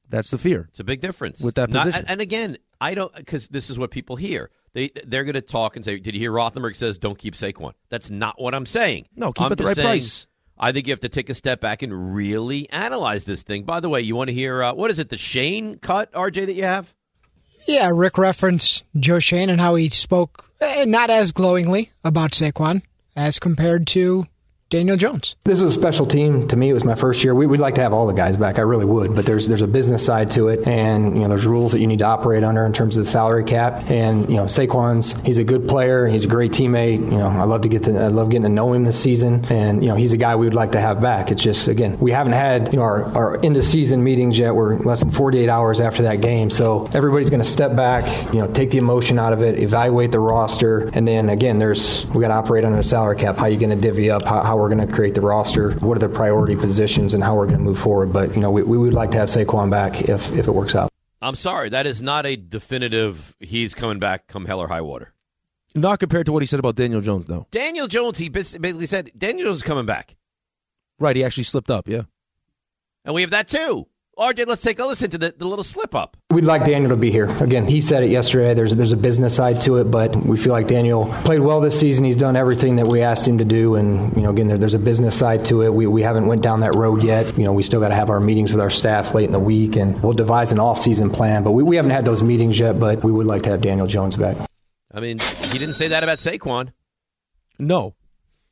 That's 0.10 0.32
the 0.32 0.38
fear. 0.38 0.68
It's 0.70 0.80
a 0.80 0.84
big 0.86 1.02
difference 1.02 1.42
With 1.42 1.56
that 1.56 1.70
Not- 1.70 1.86
position. 1.88 2.06
and 2.08 2.22
again, 2.22 2.58
I 2.80 2.94
don't 2.94 3.14
because 3.14 3.50
this 3.50 3.70
is 3.70 3.78
what 3.78 3.92
people 3.92 4.16
hear. 4.16 4.50
They 4.74 4.92
they're 5.06 5.24
going 5.24 5.34
to 5.34 5.42
talk 5.42 5.76
and 5.76 5.84
say, 5.84 5.98
"Did 6.00 6.14
you 6.14 6.20
hear 6.20 6.32
Rothenberg 6.32 6.76
says 6.76 6.98
don't 6.98 7.18
keep 7.18 7.34
Saquon?" 7.34 7.74
That's 7.90 8.10
not 8.10 8.40
what 8.40 8.54
I'm 8.56 8.66
saying. 8.66 9.08
No, 9.16 9.34
keep 9.34 9.46
I'm 9.46 9.52
it 9.52 9.58
the 9.58 9.66
right 9.66 9.76
saying, 9.76 9.86
price. 9.88 10.28
I 10.60 10.72
think 10.72 10.88
you 10.88 10.94
have 10.94 11.00
to 11.02 11.10
take 11.10 11.30
a 11.30 11.34
step 11.34 11.62
back 11.62 11.82
and 11.82 12.16
really 12.16 12.70
analyze 12.70 13.26
this 13.26 13.44
thing. 13.44 13.64
By 13.64 13.80
the 13.80 13.90
way, 13.90 14.02
you 14.02 14.16
want 14.16 14.30
to 14.30 14.34
hear 14.34 14.64
uh, 14.64 14.74
what 14.74 14.92
is 14.92 15.00
it? 15.00 15.10
The 15.10 15.18
Schoen 15.18 15.80
cut, 15.80 16.12
RJ, 16.14 16.48
that 16.48 16.54
you 16.54 16.64
have? 16.64 16.94
Yeah, 17.68 17.92
Rick 17.94 18.18
referenced 18.18 18.86
Joe 19.00 19.20
Schoen 19.20 19.50
and 19.50 19.60
how 19.60 19.76
he 19.76 19.90
spoke 19.90 20.52
eh, 20.62 20.86
not 20.86 21.10
as 21.10 21.32
glowingly 21.32 21.92
about 22.04 22.32
Saquon 22.32 22.82
as 23.16 23.40
compared 23.40 23.88
to 23.88 24.26
Daniel 24.70 24.98
Jones. 24.98 25.38
This 25.46 25.62
is 25.62 25.64
a 25.64 25.80
special 25.80 26.06
team. 26.06 26.46
To 26.50 26.58
me, 26.58 26.70
it 26.70 26.74
was 26.74 26.84
my 26.84 26.96
first 26.96 27.24
year. 27.24 27.34
We, 27.34 27.48
would 27.48 27.62
like 27.62 27.76
to 27.76 27.82
have 27.82 27.94
all 27.94 28.06
the 28.06 28.14
guys 28.14 28.36
back. 28.36 28.60
I 28.60 28.64
really 28.64 28.84
would, 28.84 29.16
but 29.16 29.26
there's 29.26 29.48
there's 29.48 29.62
a 29.62 29.68
business 29.68 30.06
side 30.06 30.30
to 30.32 30.50
it, 30.50 30.68
and 30.68 31.16
you 31.16 31.22
know 31.22 31.30
there's 31.30 31.46
rules 31.46 31.72
that 31.72 31.80
you 31.80 31.88
need 31.88 32.00
to 32.00 32.06
operate 32.06 32.44
under 32.44 32.66
in 32.66 32.74
terms 32.74 32.98
of 32.98 33.06
the 33.06 33.10
salary 33.10 33.46
cap. 33.46 33.90
And 33.90 34.30
you 34.30 34.36
know 34.36 34.44
Saquon's 34.44 35.14
he's 35.22 35.38
a 35.38 35.46
good 35.46 35.70
player. 35.70 36.06
He's 36.08 36.26
a 36.26 36.28
great 36.28 36.52
teammate. 36.52 37.00
You 37.00 37.18
know 37.18 37.30
I 37.30 37.44
love 37.44 37.62
to 37.62 37.70
get 37.70 37.84
to 37.86 37.98
I 37.98 38.08
love 38.08 38.30
getting 38.30 38.44
to 38.44 38.50
know 38.50 38.74
him 38.74 38.84
this 38.84 39.02
season, 39.02 39.46
and 39.50 39.82
you 39.82 39.88
know 39.88 39.96
he's 39.96 40.12
a 40.12 40.18
guy 40.18 40.36
we 40.36 40.46
would 40.46 40.54
like 40.54 40.74
to 40.74 40.82
have 40.82 41.02
back. 41.02 41.32
It's 41.32 41.42
just 41.42 41.70
again 41.70 41.98
we 42.00 42.12
haven't 42.12 42.34
had 42.34 42.74
you 42.74 42.80
know 42.80 42.84
our 42.84 43.06
our 43.18 43.46
end 43.46 43.56
of 43.56 43.64
season 43.64 44.04
meetings 44.04 44.38
yet. 44.38 44.54
We're 44.54 44.78
less 44.80 45.00
than 45.00 45.12
48 45.12 45.48
hours 45.48 45.80
after 45.80 46.04
that 46.04 46.20
game, 46.20 46.50
so 46.50 46.90
everybody's 46.94 47.30
going 47.30 47.42
to 47.42 47.50
step 47.50 47.74
back, 47.74 48.06
you 48.34 48.42
know, 48.42 48.52
take 48.52 48.72
the 48.72 48.80
emotion 48.80 49.18
out 49.18 49.32
of 49.32 49.42
it, 49.42 49.60
evaluate 49.60 50.12
the 50.12 50.20
roster, 50.20 50.90
and 50.90 51.08
then 51.08 51.30
again 51.30 51.58
there's 51.58 52.06
we 52.08 52.20
got 52.20 52.28
to 52.28 52.34
operate 52.34 52.66
under 52.66 52.78
the 52.78 52.84
salary 52.84 53.16
cap. 53.16 53.38
How 53.38 53.46
you 53.46 53.58
going 53.58 53.70
to 53.70 53.78
divvy 53.78 54.12
up? 54.12 54.26
How, 54.26 54.44
how 54.44 54.57
we're 54.58 54.70
going 54.74 54.86
to 54.88 54.94
create 54.94 55.16
the 55.16 55.22
roster? 55.22 55.72
What 55.80 55.98
are 55.98 56.08
the 56.08 56.10
priority 56.14 56.56
positions, 56.56 57.14
and 57.14 57.24
how 57.24 57.36
we're 57.36 57.46
going 57.46 57.58
to 57.58 57.64
move 57.64 57.80
forward? 57.80 58.12
But 58.12 58.34
you 58.36 58.42
know 58.42 58.52
we, 58.52 58.64
we 58.64 58.78
would 58.78 58.94
like 58.94 59.12
to 59.12 59.18
have 59.18 59.30
Saquon 59.30 59.70
back 59.70 60.02
if 60.10 60.32
if 60.34 60.48
it 60.48 60.52
works 60.52 60.76
out. 60.76 60.92
I'm 61.22 61.36
sorry, 61.36 61.70
that 61.70 61.88
is 61.88 62.02
not 62.02 62.26
a 62.26 62.36
definitive. 62.36 63.36
He's 63.40 63.74
coming 63.74 63.98
back, 64.00 64.28
come 64.28 64.46
hell 64.46 64.60
or 64.60 64.68
high 64.68 64.82
water. 64.82 65.14
Not 65.74 66.00
compared 66.00 66.26
to 66.28 66.32
what 66.32 66.42
he 66.42 66.46
said 66.48 66.60
about 66.60 66.76
Daniel 66.76 67.02
Jones, 67.02 67.26
though. 67.28 67.48
Daniel 67.52 67.88
Jones, 67.88 68.18
he 68.18 68.30
basically 68.30 68.86
said 68.86 69.12
Daniel 69.18 69.48
Jones 69.48 69.58
is 69.58 69.64
coming 69.64 69.86
back. 69.86 70.16
Right, 71.00 71.16
he 71.16 71.24
actually 71.24 71.44
slipped 71.44 71.70
up. 71.70 71.88
Yeah, 71.88 72.04
And 73.06 73.14
we 73.14 73.22
have 73.22 73.32
that 73.32 73.48
too. 73.48 73.88
RJ, 74.18 74.48
let's 74.48 74.64
take 74.64 74.80
a 74.80 74.86
listen 74.86 75.12
to 75.12 75.18
the, 75.20 75.36
the 75.38 75.46
little 75.46 75.64
slip 75.64 75.94
up. 75.94 76.18
We'd 76.32 76.44
like 76.44 76.66
Daniel 76.66 76.90
to 76.90 76.98
be 76.98 77.12
here. 77.12 77.26
Again, 77.40 77.68
he 77.68 77.82
said 77.82 78.04
it 78.04 78.10
yesterday. 78.10 78.56
There's 78.56 78.76
there's 78.76 78.92
a 78.92 78.98
business 78.98 79.36
side 79.36 79.62
to 79.62 79.78
it, 79.78 79.92
but 79.92 80.16
we 80.16 80.38
feel 80.38 80.54
like 80.54 80.68
Daniel 80.68 81.06
played 81.24 81.42
well 81.42 81.62
this 81.62 81.80
season. 81.80 82.04
He's 82.04 82.16
done 82.16 82.36
everything 82.36 82.78
that 82.78 82.88
we 82.88 83.04
asked 83.04 83.28
him 83.28 83.38
to 83.38 83.46
do, 83.46 83.76
and 83.76 84.16
you 84.16 84.24
know, 84.24 84.32
again, 84.32 84.48
there, 84.48 84.58
there's 84.58 84.74
a 84.74 84.80
business 84.80 85.16
side 85.16 85.46
to 85.46 85.62
it. 85.62 85.72
We, 85.72 85.86
we 85.86 86.02
haven't 86.02 86.26
went 86.26 86.42
down 86.42 86.62
that 86.62 86.74
road 86.74 87.04
yet. 87.04 87.38
You 87.38 87.44
know, 87.44 87.54
we 87.54 87.62
still 87.62 87.80
got 87.80 87.90
to 87.90 87.96
have 87.96 88.10
our 88.10 88.20
meetings 88.20 88.52
with 88.52 88.60
our 88.60 88.72
staff 88.72 89.14
late 89.14 89.26
in 89.26 89.34
the 89.34 89.40
week, 89.40 89.76
and 89.76 90.02
we'll 90.02 90.14
devise 90.14 90.52
an 90.52 90.60
off-season 90.60 91.12
plan. 91.12 91.44
But 91.44 91.52
we, 91.52 91.62
we 91.62 91.76
haven't 91.76 91.92
had 91.92 92.04
those 92.04 92.24
meetings 92.24 92.58
yet. 92.58 92.80
But 92.80 93.04
we 93.04 93.12
would 93.12 93.28
like 93.28 93.44
to 93.44 93.52
have 93.52 93.62
Daniel 93.62 93.86
Jones 93.86 94.16
back. 94.16 94.36
I 94.92 95.00
mean, 95.00 95.20
he 95.20 95.60
didn't 95.60 95.76
say 95.76 95.90
that 95.90 96.04
about 96.04 96.18
Saquon. 96.18 96.72
No, 97.60 97.94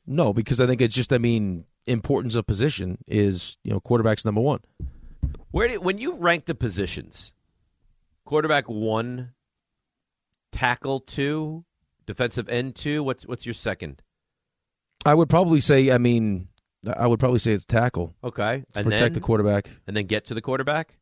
no, 0.06 0.32
because 0.32 0.62
I 0.62 0.68
think 0.68 0.80
it's 0.80 0.94
just. 0.94 1.12
I 1.12 1.18
mean, 1.18 1.66
importance 1.88 2.36
of 2.36 2.46
position 2.46 3.00
is 3.08 3.58
you 3.64 3.72
know 3.72 3.80
quarterback's 3.80 4.26
number 4.26 4.42
one. 4.42 4.60
Where 5.56 5.70
do, 5.70 5.80
when 5.80 6.00
you 6.00 6.16
rank 6.16 6.48
the 6.48 6.54
positions, 6.54 7.32
quarterback 8.26 8.68
one, 8.68 9.32
tackle 10.52 11.00
two, 11.00 11.64
defensive 12.06 12.50
end 12.50 12.76
two. 12.76 13.02
What's 13.04 13.26
what's 13.26 13.46
your 13.46 13.54
second? 13.54 14.02
I 15.06 15.14
would 15.14 15.30
probably 15.30 15.62
say. 15.62 15.92
I 15.92 15.98
mean, 15.98 16.50
I 16.86 17.08
would 17.08 17.22
probably 17.22 17.40
say 17.40 17.54
it's 17.54 17.64
tackle. 17.64 18.14
Okay, 18.22 18.66
and 18.76 18.84
protect 18.84 19.00
then, 19.00 19.14
the 19.14 19.22
quarterback, 19.22 19.70
and 19.88 19.96
then 19.96 20.08
get 20.08 20.26
to 20.26 20.34
the 20.34 20.42
quarterback. 20.42 20.98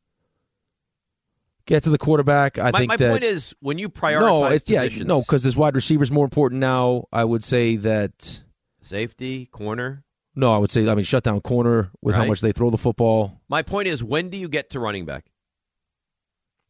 Get 1.65 1.81
to 1.85 1.89
the 1.89 1.97
quarterback. 1.97 2.59
I 2.59 2.69
my, 2.69 2.77
think 2.77 2.89
my 2.89 2.97
that, 2.97 3.09
point 3.09 3.23
is 3.23 3.55
when 3.59 3.79
you 3.79 3.89
prioritize 3.89 4.19
no, 4.19 4.45
it's 4.45 4.69
yeah, 4.69 4.87
no, 5.03 5.21
because 5.21 5.41
this 5.41 5.55
wide 5.55 5.73
receiver 5.73 6.03
is 6.03 6.11
more 6.11 6.25
important 6.25 6.59
now. 6.59 7.05
I 7.11 7.23
would 7.23 7.43
say 7.43 7.75
that 7.77 8.43
safety, 8.81 9.47
corner. 9.47 10.02
No, 10.35 10.51
I 10.53 10.57
would 10.57 10.71
say 10.71 10.87
I 10.87 10.95
mean 10.95 11.05
shut 11.05 11.23
down 11.23 11.41
corner 11.41 11.91
with 12.01 12.15
Right. 12.15 12.21
how 12.23 12.27
much 12.27 12.41
they 12.41 12.51
throw 12.51 12.69
the 12.69 12.77
football. 12.77 13.41
My 13.49 13.61
point 13.61 13.87
is 13.87 14.03
when 14.03 14.29
do 14.29 14.37
you 14.37 14.47
get 14.49 14.69
to 14.71 14.79
running 14.79 15.05
back? 15.05 15.25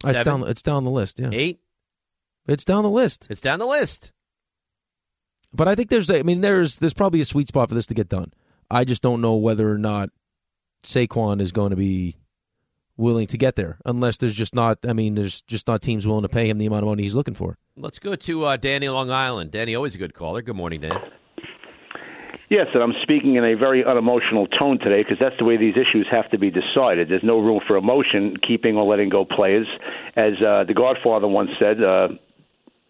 It's 0.06 0.23
down. 0.23 0.45
It's 0.47 0.63
down 0.63 0.84
the 0.84 0.91
list. 0.91 1.19
Yeah, 1.19 1.30
Eight. 1.32 1.62
it's 2.45 2.65
down 2.65 2.84
the 2.84 2.89
list. 2.89 3.28
It's 3.30 3.39
down 3.39 3.60
the 3.60 3.65
list. 3.65 4.12
But 5.54 5.67
I 5.67 5.76
think 5.76 5.89
there's. 5.89 6.10
I 6.10 6.23
mean, 6.23 6.41
there's 6.41 6.78
there's 6.80 6.93
probably 6.93 7.21
a 7.21 7.26
sweet 7.26 7.47
spot 7.47 7.69
for 7.69 7.76
this 7.76 7.86
to 7.88 7.93
get 7.93 8.10
done. 8.10 8.34
I 8.69 8.84
just 8.84 9.02
don't 9.02 9.21
know 9.21 9.36
whether 9.36 9.71
or 9.71 9.78
not 9.78 10.10
Saquon 10.84 11.39
is 11.39 11.52
going 11.54 11.69
to 11.69 11.76
be 11.78 12.17
willing 12.97 13.28
to 13.28 13.38
get 13.38 13.56
there, 13.56 13.78
unless 13.86 14.17
there's 14.17 14.36
just 14.36 14.54
not. 14.54 14.80
I 14.86 14.91
mean, 14.93 15.15
there's 15.15 15.41
just 15.43 15.67
not 15.67 15.82
teams 15.82 16.06
willing 16.06 16.23
to 16.23 16.30
pay 16.30 16.49
him 16.49 16.58
the 16.58 16.65
amount 16.65 16.84
of 16.84 16.88
money 16.89 17.04
he's 17.04 17.15
looking 17.15 17.36
for. 17.36 17.58
Let's 17.78 17.99
go 17.99 18.15
to 18.15 18.45
uh, 18.45 18.58
Danny 18.58 18.89
Long 18.89 19.10
Island. 19.10 19.52
Danny, 19.52 19.73
always 19.76 19.95
a 19.95 19.99
good 19.99 20.13
caller. 20.13 20.41
Good 20.41 20.56
morning, 20.56 20.82
Dan. 20.82 20.99
Yes, 22.53 22.67
and 22.75 22.83
I'm 22.83 22.93
speaking 23.01 23.33
in 23.33 23.43
a 23.43 23.55
very 23.55 23.83
unemotional 23.83 24.45
tone 24.45 24.77
today 24.77 25.01
because 25.01 25.17
that's 25.19 25.33
the 25.39 25.43
way 25.43 25.57
these 25.57 25.73
issues 25.73 26.05
have 26.11 26.29
to 26.29 26.37
be 26.37 26.51
decided. 26.51 27.09
There's 27.09 27.23
no 27.23 27.39
room 27.39 27.59
for 27.65 27.77
emotion, 27.77 28.37
keeping 28.47 28.77
or 28.77 28.85
letting 28.85 29.09
go 29.09 29.25
players. 29.25 29.65
As 30.15 30.33
uh, 30.37 30.63
the 30.63 30.75
Godfather 30.75 31.27
once 31.27 31.49
said, 31.59 31.81
uh, 31.81 32.09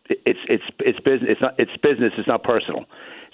it's 0.09 0.39
it's 0.49 0.63
it's 0.79 0.99
business. 0.99 1.29
It's 1.31 1.41
not 1.41 1.55
it's 1.57 1.71
business. 1.81 2.11
It's 2.17 2.27
not 2.27 2.43
personal. 2.43 2.83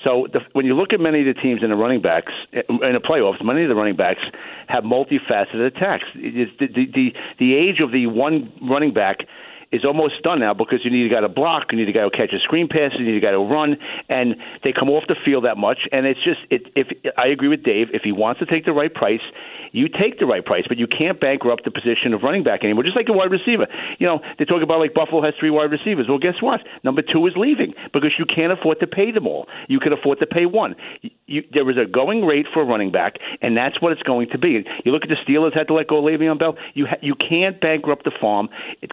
So 0.03 0.27
the, 0.31 0.41
when 0.53 0.67
you 0.67 0.75
look 0.75 0.93
at 0.93 0.99
many 0.99 1.27
of 1.27 1.35
the 1.35 1.41
teams 1.41 1.63
in 1.63 1.71
the 1.71 1.75
running 1.75 1.99
backs 1.99 2.31
in 2.53 2.93
the 2.93 3.01
playoffs, 3.03 3.43
many 3.43 3.63
of 3.63 3.69
the 3.69 3.75
running 3.75 3.95
backs 3.95 4.21
have 4.67 4.83
multifaceted 4.83 5.65
attacks. 5.65 6.05
The, 6.13 6.45
the 6.59 6.67
the 6.93 7.09
the 7.39 7.55
age 7.55 7.79
of 7.81 7.91
the 7.91 8.05
one 8.05 8.53
running 8.61 8.93
back 8.93 9.17
is 9.71 9.86
almost 9.86 10.21
done 10.23 10.39
now 10.39 10.53
because 10.53 10.79
you 10.84 10.91
need 10.91 11.05
a 11.05 11.13
guy 11.13 11.21
to 11.21 11.29
block, 11.29 11.71
you 11.71 11.77
need 11.77 11.89
a 11.89 11.93
guy 11.93 12.01
to 12.01 12.10
catch 12.10 12.34
a 12.34 12.39
screen 12.39 12.67
pass, 12.67 12.91
you 12.97 13.05
need 13.05 13.17
a 13.17 13.19
guy 13.19 13.32
to 13.32 13.39
run, 13.39 13.77
and 14.10 14.36
they 14.63 14.73
come 14.73 14.89
off 14.89 15.03
the 15.08 15.15
field 15.23 15.45
that 15.45 15.58
much. 15.58 15.79
And 15.91 16.05
it's 16.05 16.23
just, 16.23 16.39
it, 16.49 16.63
if 16.75 16.88
I 17.17 17.27
agree 17.27 17.49
with 17.49 17.63
Dave, 17.63 17.88
if 17.93 18.01
he 18.03 18.12
wants 18.12 18.39
to 18.39 18.45
take 18.45 18.65
the 18.65 18.73
right 18.73 18.93
price, 18.93 19.21
you 19.71 19.88
take 19.88 20.19
the 20.19 20.25
right 20.25 20.43
price, 20.43 20.65
but 20.67 20.77
you 20.77 20.88
can't 20.88 21.19
bankrupt 21.19 21.63
the 21.63 21.71
position 21.71 22.13
of 22.13 22.23
running 22.23 22.43
back 22.43 22.63
anymore. 22.63 22.84
Just 22.84 22.95
like 22.95 23.08
a 23.10 23.13
wide 23.13 23.32
receiver, 23.32 23.67
you 23.99 24.08
know, 24.08 24.19
they 24.38 24.45
talk 24.45 24.63
about 24.63 24.79
like 24.79 24.93
Buffalo 24.93 25.21
has 25.21 25.34
three 25.39 25.51
wide 25.51 25.71
receivers. 25.71 26.08
Well, 26.10 26.17
guess 26.17 26.41
what? 26.41 26.62
Number 26.84 27.01
two 27.01 27.25
is 27.27 27.34
leaving 27.36 27.73
because 27.93 28.12
you 28.17 28.25
can't 28.25 28.51
afford 28.51 28.79
to 28.79 28.88
pay 28.88 29.12
them 29.12 29.27
all. 29.27 29.47
You 29.67 29.79
can 29.79 29.93
afford 29.93 30.19
to 30.19 30.25
pay 30.25 30.45
one. 30.45 30.75
You, 31.27 31.43
there 31.53 31.69
is 31.69 31.77
a 31.77 31.88
going 31.88 32.25
rate 32.25 32.47
for 32.51 32.63
a 32.63 32.65
running 32.65 32.91
back, 32.91 33.15
and 33.41 33.55
that's 33.55 33.82
what 33.82 33.91
it's 33.91 34.03
going 34.03 34.29
to 34.32 34.38
be. 34.38 34.65
You 34.86 34.91
look 34.91 35.03
at 35.03 35.10
the 35.10 35.17
Steelers 35.27 35.55
had 35.55 35.67
to 35.67 35.73
let 35.73 35.88
go 35.88 35.99
of 35.99 36.05
Le'Veon 36.05 36.39
Bell. 36.39 36.55
You 36.73 36.88
ha- 36.88 36.99
you 37.01 37.15
can't 37.15 37.62
bankrupt 37.62 38.05
the 38.05 38.12
farm. 38.19 38.49
It, 38.82 38.91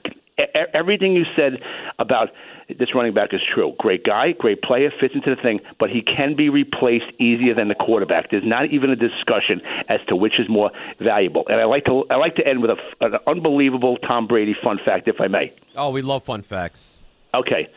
everything 0.74 1.14
you 1.14 1.24
said 1.36 1.54
about 1.98 2.28
this 2.68 2.94
running 2.94 3.14
back 3.14 3.32
is 3.32 3.40
true. 3.54 3.74
Great 3.78 4.04
guy, 4.04 4.32
great 4.32 4.62
player, 4.62 4.90
fits 5.00 5.14
into 5.14 5.34
the 5.34 5.40
thing, 5.40 5.60
but 5.78 5.88
he 5.88 6.02
can 6.02 6.34
be 6.36 6.48
replaced 6.48 7.06
easier 7.18 7.54
than 7.54 7.68
the 7.68 7.74
quarterback. 7.74 8.30
There's 8.30 8.44
not 8.44 8.70
even 8.72 8.90
a 8.90 8.96
discussion 8.96 9.60
as 9.88 10.00
to 10.08 10.16
which 10.16 10.38
is 10.38 10.48
more 10.48 10.70
valuable. 11.00 11.44
And 11.48 11.60
I 11.60 11.64
like 11.64 11.84
to 11.84 12.04
I 12.10 12.16
like 12.16 12.34
to 12.36 12.46
end 12.46 12.60
with 12.62 12.70
a, 12.70 12.76
an 13.04 13.14
unbelievable 13.26 13.96
Tom 13.98 14.26
Brady 14.26 14.54
fun 14.62 14.78
fact, 14.84 15.08
if 15.08 15.20
I 15.20 15.28
may. 15.28 15.52
Oh, 15.76 15.90
we 15.90 16.02
love 16.02 16.24
fun 16.24 16.42
facts. 16.42 16.96
Okay. 17.34 17.68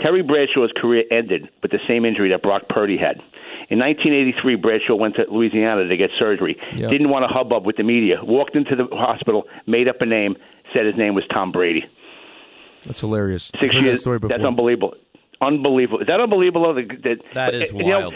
Terry 0.00 0.22
Bradshaw's 0.22 0.70
career 0.76 1.04
ended 1.10 1.48
with 1.60 1.72
the 1.72 1.80
same 1.88 2.04
injury 2.04 2.30
that 2.30 2.42
Brock 2.42 2.62
Purdy 2.68 2.96
had. 2.96 3.20
In 3.70 3.78
1983, 3.80 4.56
Bradshaw 4.56 4.94
went 4.94 5.16
to 5.16 5.26
Louisiana 5.28 5.86
to 5.86 5.96
get 5.96 6.08
surgery. 6.18 6.56
Yep. 6.74 6.90
Didn't 6.90 7.10
want 7.10 7.24
to 7.24 7.28
hubbub 7.28 7.66
with 7.66 7.76
the 7.76 7.82
media. 7.82 8.16
Walked 8.22 8.56
into 8.56 8.74
the 8.74 8.86
hospital, 8.96 9.44
made 9.66 9.88
up 9.88 10.00
a 10.00 10.06
name, 10.06 10.36
said 10.72 10.86
his 10.86 10.96
name 10.96 11.14
was 11.14 11.24
Tom 11.30 11.52
Brady. 11.52 11.84
That's 12.84 13.00
hilarious. 13.00 13.50
Six 13.60 13.74
I've 13.76 13.82
years. 13.82 13.98
That 13.98 14.00
story 14.00 14.18
before. 14.18 14.36
That's 14.36 14.46
unbelievable. 14.46 14.94
Unbelievable. 15.40 16.00
Is 16.00 16.06
that 16.06 16.20
unbelievable? 16.20 16.74
That, 16.74 16.88
that, 17.04 17.18
That 17.34 17.54
is 17.54 17.72
you 17.72 17.78
know, 17.78 18.00
wild. 18.00 18.14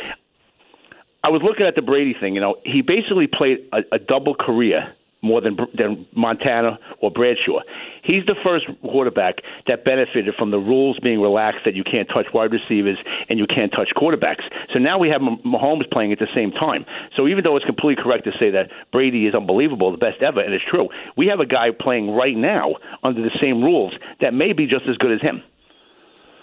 I 1.24 1.28
was 1.28 1.42
looking 1.42 1.66
at 1.66 1.76
the 1.76 1.82
Brady 1.82 2.14
thing. 2.18 2.34
You 2.34 2.40
know, 2.40 2.56
he 2.64 2.82
basically 2.82 3.28
played 3.28 3.58
a, 3.72 3.82
a 3.94 3.98
double 3.98 4.34
career 4.34 4.92
more 5.22 5.40
than 5.40 5.56
than 5.74 6.06
Montana 6.14 6.78
or 7.00 7.10
Bradshaw. 7.10 7.60
He's 8.02 8.26
the 8.26 8.34
first 8.44 8.66
quarterback 8.82 9.36
that 9.68 9.84
benefited 9.84 10.34
from 10.36 10.50
the 10.50 10.58
rules 10.58 10.98
being 10.98 11.20
relaxed 11.20 11.60
that 11.64 11.74
you 11.74 11.84
can't 11.84 12.08
touch 12.08 12.26
wide 12.34 12.50
receivers 12.52 12.98
and 13.28 13.38
you 13.38 13.46
can't 13.46 13.70
touch 13.70 13.90
quarterbacks. 13.96 14.42
So 14.72 14.80
now 14.80 14.98
we 14.98 15.08
have 15.08 15.20
Mah- 15.20 15.38
Mahomes 15.46 15.88
playing 15.90 16.12
at 16.12 16.18
the 16.18 16.26
same 16.34 16.50
time. 16.50 16.84
So 17.16 17.28
even 17.28 17.44
though 17.44 17.56
it's 17.56 17.64
completely 17.64 18.02
correct 18.02 18.24
to 18.24 18.32
say 18.38 18.50
that 18.50 18.70
Brady 18.90 19.26
is 19.26 19.34
unbelievable, 19.34 19.92
the 19.92 19.98
best 19.98 20.20
ever, 20.22 20.40
and 20.40 20.52
it's 20.52 20.64
true, 20.68 20.88
we 21.16 21.28
have 21.28 21.38
a 21.38 21.46
guy 21.46 21.68
playing 21.78 22.10
right 22.10 22.36
now 22.36 22.74
under 23.04 23.22
the 23.22 23.30
same 23.40 23.62
rules 23.62 23.94
that 24.20 24.34
may 24.34 24.52
be 24.52 24.66
just 24.66 24.86
as 24.88 24.96
good 24.96 25.12
as 25.12 25.20
him. 25.20 25.42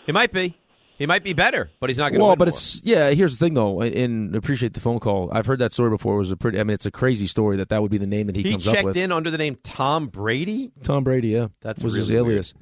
He 0.06 0.13
might 0.13 0.32
be. 0.32 0.56
He 0.99 1.05
might 1.05 1.23
be 1.23 1.31
better, 1.31 1.71
but 1.79 1.89
he's 1.89 1.97
not 1.97 2.12
going 2.12 2.19
to 2.19 2.25
Well, 2.25 2.35
but 2.35 2.49
more. 2.49 2.49
it's 2.49 2.81
yeah. 2.83 3.12
Here's 3.12 3.38
the 3.38 3.45
thing, 3.45 3.53
though, 3.53 3.79
and, 3.79 4.35
appreciate 4.35 4.73
the 4.73 4.81
phone 4.81 4.99
call. 4.99 5.29
I've 5.31 5.45
heard 5.45 5.59
that 5.59 5.71
story 5.71 5.89
before. 5.89 6.15
It 6.15 6.19
was 6.19 6.31
a 6.31 6.35
pretty. 6.38 6.59
I 6.59 6.63
mean, 6.65 6.73
it's 6.73 6.85
a 6.85 6.91
crazy 6.91 7.25
story 7.25 7.55
that 7.55 7.69
that 7.69 7.81
would 7.81 7.89
be 7.89 7.97
the 7.97 8.05
name 8.05 8.27
that 8.27 8.35
he, 8.35 8.43
he 8.43 8.51
comes 8.51 8.67
up 8.67 8.83
with. 8.83 8.97
In 8.97 9.13
under 9.13 9.31
the 9.31 9.38
name 9.38 9.57
Tom 9.63 10.07
Brady. 10.07 10.73
Tom 10.83 11.05
Brady, 11.05 11.29
yeah, 11.29 11.47
That's 11.62 11.81
was 11.81 11.93
his 11.93 12.12
alias. 12.12 12.53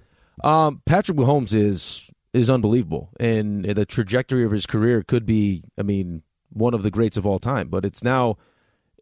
Um, 0.44 0.84
Patrick 0.86 1.18
Mahomes 1.18 1.52
is 1.52 2.08
is 2.32 2.48
unbelievable, 2.48 3.10
and 3.20 3.66
the 3.66 3.88
trajectory 3.88 4.44
of 4.44 4.52
his 4.52 4.68
career 4.68 5.02
could 5.02 5.26
be, 5.26 5.64
I 5.76 5.82
mean, 5.82 6.22
one 6.52 6.76
of 6.76 6.84
the 6.84 6.92
greats 6.92 7.18
of 7.18 7.26
all 7.26 7.40
time. 7.40 7.70
But 7.70 7.86
it's 7.86 8.04
now, 8.04 8.38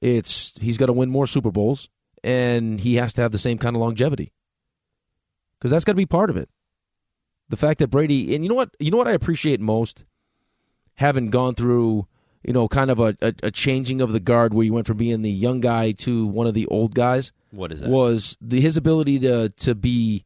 it's 0.02 0.54
he's 0.62 0.78
got 0.78 0.86
to 0.86 0.94
win 0.94 1.10
more 1.10 1.28
Super 1.28 1.52
Bowls, 1.52 1.90
and 2.24 2.80
he 2.80 2.96
has 2.96 3.14
to 3.16 3.22
have 3.22 3.34
the 3.34 3.38
same 3.38 3.58
kind 3.58 3.76
of 3.76 3.82
longevity, 3.82 4.32
because 5.60 5.72
that's 5.72 5.84
got 5.84 5.92
to 5.92 5.98
be 5.98 6.06
part 6.06 6.30
of 6.30 6.38
it. 6.38 6.48
The 7.50 7.58
fact 7.58 7.80
that 7.80 7.88
Brady, 7.90 8.34
and 8.36 8.44
you 8.44 8.50
know 8.50 8.56
what, 8.56 8.76
you 8.80 8.90
know 8.92 8.98
what 8.98 9.08
I 9.08 9.12
appreciate 9.14 9.60
most, 9.60 10.04
having 10.96 11.30
gone 11.30 11.54
through, 11.56 12.08
you 12.44 12.54
know, 12.54 12.68
kind 12.68 12.90
of 12.90 13.00
a, 13.00 13.16
a, 13.22 13.34
a 13.44 13.52
changing 13.52 14.02
of 14.02 14.14
the 14.14 14.20
guard 14.20 14.54
where 14.54 14.66
you 14.66 14.74
went 14.74 14.88
from 14.88 14.98
being 14.98 15.22
the 15.22 15.32
young 15.32 15.60
guy 15.62 15.92
to 15.94 16.26
one 16.26 16.48
of 16.48 16.54
the 16.54 16.66
old 16.68 16.96
guys 16.96 17.32
What 17.52 17.72
is 17.72 17.82
that? 17.82 17.90
was 17.90 18.38
the, 18.42 18.60
his 18.62 18.78
ability 18.78 19.20
to 19.20 19.50
to 19.50 19.76
be 19.76 20.26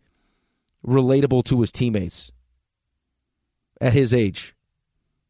relatable 0.86 1.44
to 1.46 1.60
his 1.62 1.72
teammates 1.72 2.32
at 3.82 3.94
his 3.94 4.14
age. 4.14 4.56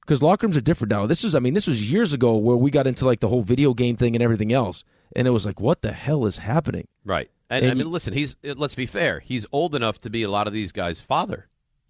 Because 0.02 0.22
locker 0.24 0.48
rooms 0.48 0.58
are 0.58 0.62
different 0.62 0.92
now. 0.92 1.06
This 1.06 1.24
was, 1.24 1.36
I 1.36 1.40
mean, 1.40 1.54
this 1.54 1.68
was 1.68 1.92
years 1.92 2.14
ago 2.14 2.36
where 2.36 2.58
we 2.58 2.72
got 2.72 2.88
into 2.88 3.06
like 3.06 3.20
the 3.20 3.28
whole 3.28 3.44
video 3.44 3.74
game 3.74 3.96
thing 3.96 4.16
and 4.16 4.24
everything 4.24 4.52
else, 4.52 4.84
and 5.16 5.28
it 5.28 5.32
was 5.32 5.46
like, 5.46 5.60
what 5.60 5.82
the 5.82 5.92
hell 5.92 6.26
is 6.26 6.40
happening? 6.40 6.88
Right. 7.06 7.30
And, 7.50 7.64
And 7.64 7.72
I 7.72 7.76
mean, 7.76 7.86
you- 7.88 7.92
listen, 7.92 8.14
he's 8.14 8.36
let's 8.44 8.76
be 8.76 8.86
fair. 8.88 9.20
He's 9.20 9.46
old 9.52 9.76
enough 9.76 10.00
to 10.02 10.10
be 10.10 10.24
a 10.24 10.30
lot 10.30 10.48
of 10.48 10.54
these 10.54 10.72
guys' 10.72 11.00
father. 11.00 11.48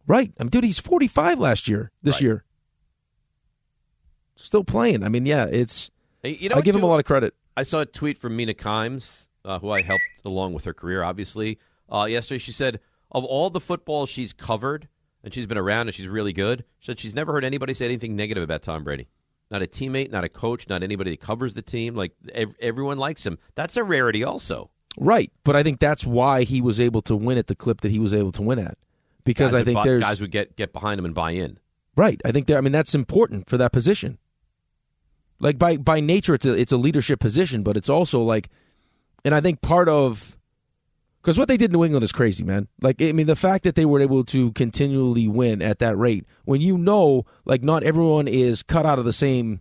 Right. 0.09 0.33
I 0.39 0.43
mean, 0.43 0.49
dude, 0.49 0.63
he's 0.65 0.79
forty 0.79 1.07
five 1.07 1.39
last 1.39 1.67
year. 1.69 1.91
This 2.03 2.15
Right. 2.15 2.21
year, 2.23 2.43
still 4.35 4.63
playing. 4.63 5.03
I 5.03 5.09
mean, 5.09 5.25
yeah, 5.25 5.45
it's. 5.45 5.91
You 6.23 6.49
know, 6.49 6.55
I 6.57 6.61
give 6.61 6.75
him 6.75 6.83
a 6.83 6.87
lot 6.87 6.99
of 6.99 7.05
credit. 7.05 7.33
I 7.55 7.63
saw 7.63 7.79
a 7.81 7.85
tweet 7.85 8.17
from 8.17 8.35
Mina 8.35 8.53
Kimes, 8.53 9.27
uh, 9.45 9.59
who 9.59 9.69
I 9.69 9.81
helped 9.81 10.03
along 10.25 10.53
with 10.53 10.65
her 10.65 10.73
career, 10.73 11.03
obviously. 11.03 11.59
Uh, 11.89 12.05
yesterday, 12.09 12.39
she 12.39 12.51
said, 12.51 12.79
of 13.11 13.23
all 13.23 13.49
the 13.49 13.59
football 13.59 14.05
she's 14.05 14.33
covered, 14.33 14.87
and 15.23 15.33
she's 15.33 15.45
been 15.45 15.57
around 15.57 15.87
and 15.87 15.95
she's 15.95 16.07
really 16.07 16.33
good, 16.33 16.65
she 16.79 16.87
said 16.87 16.99
she's 16.99 17.15
never 17.15 17.31
heard 17.31 17.45
anybody 17.45 17.73
say 17.73 17.85
anything 17.85 18.15
negative 18.15 18.43
about 18.43 18.63
Tom 18.63 18.83
Brady. 18.83 19.07
Not 19.51 19.61
a 19.61 19.65
teammate, 19.67 20.11
not 20.11 20.23
a 20.23 20.29
coach, 20.29 20.67
not 20.67 20.83
anybody 20.83 21.11
that 21.11 21.21
covers 21.21 21.53
the 21.53 21.61
team. 21.61 21.95
Like, 21.95 22.11
ev- 22.33 22.55
everyone 22.59 22.97
likes 22.97 23.25
him. 23.25 23.37
That's 23.55 23.77
a 23.77 23.83
rarity, 23.83 24.23
also. 24.23 24.69
Right, 24.97 25.31
but 25.43 25.55
I 25.55 25.63
think 25.63 25.79
that's 25.79 26.05
why 26.05 26.43
he 26.43 26.61
was 26.61 26.79
able 26.79 27.01
to 27.03 27.15
win 27.15 27.37
at 27.37 27.47
the 27.47 27.55
clip 27.55 27.81
that 27.81 27.91
he 27.91 27.99
was 27.99 28.13
able 28.13 28.31
to 28.33 28.41
win 28.41 28.59
at, 28.59 28.77
because 29.23 29.51
Guys 29.51 29.61
I 29.61 29.63
think 29.63 29.75
buy- 29.75 29.83
there's 29.85 30.03
guys 30.03 30.21
would 30.21 30.31
get, 30.31 30.55
get 30.55 30.73
behind 30.73 30.99
him 30.99 31.05
and 31.05 31.13
buy 31.15 31.31
in. 31.31 31.59
Right. 31.95 32.21
I 32.23 32.31
think 32.31 32.47
there. 32.47 32.57
I 32.57 32.61
mean, 32.61 32.71
that's 32.71 32.95
important 32.95 33.49
for 33.49 33.57
that 33.57 33.71
position. 33.71 34.17
Like 35.39 35.57
by 35.57 35.77
by 35.77 35.99
nature, 35.99 36.33
it's 36.33 36.45
a 36.45 36.51
it's 36.51 36.71
a 36.71 36.77
leadership 36.77 37.19
position, 37.19 37.63
but 37.63 37.77
it's 37.77 37.89
also 37.89 38.21
like 38.21 38.49
and 39.23 39.33
I 39.35 39.41
think 39.41 39.61
part 39.61 39.89
of 39.89 40.37
because 41.21 41.37
what 41.37 41.47
they 41.47 41.57
did 41.57 41.71
in 41.71 41.73
New 41.73 41.83
England 41.83 42.03
is 42.03 42.11
crazy, 42.13 42.43
man. 42.43 42.67
Like, 42.81 43.01
I 43.01 43.11
mean, 43.11 43.27
the 43.27 43.35
fact 43.35 43.65
that 43.65 43.75
they 43.75 43.85
were 43.85 43.99
able 43.99 44.23
to 44.25 44.53
continually 44.53 45.27
win 45.27 45.61
at 45.61 45.79
that 45.79 45.97
rate, 45.97 46.25
when 46.45 46.61
you 46.61 46.77
know, 46.77 47.25
like, 47.43 47.61
not 47.61 47.83
everyone 47.83 48.27
is 48.27 48.63
cut 48.63 48.85
out 48.85 48.99
of 48.99 49.05
the 49.05 49.11
same 49.11 49.59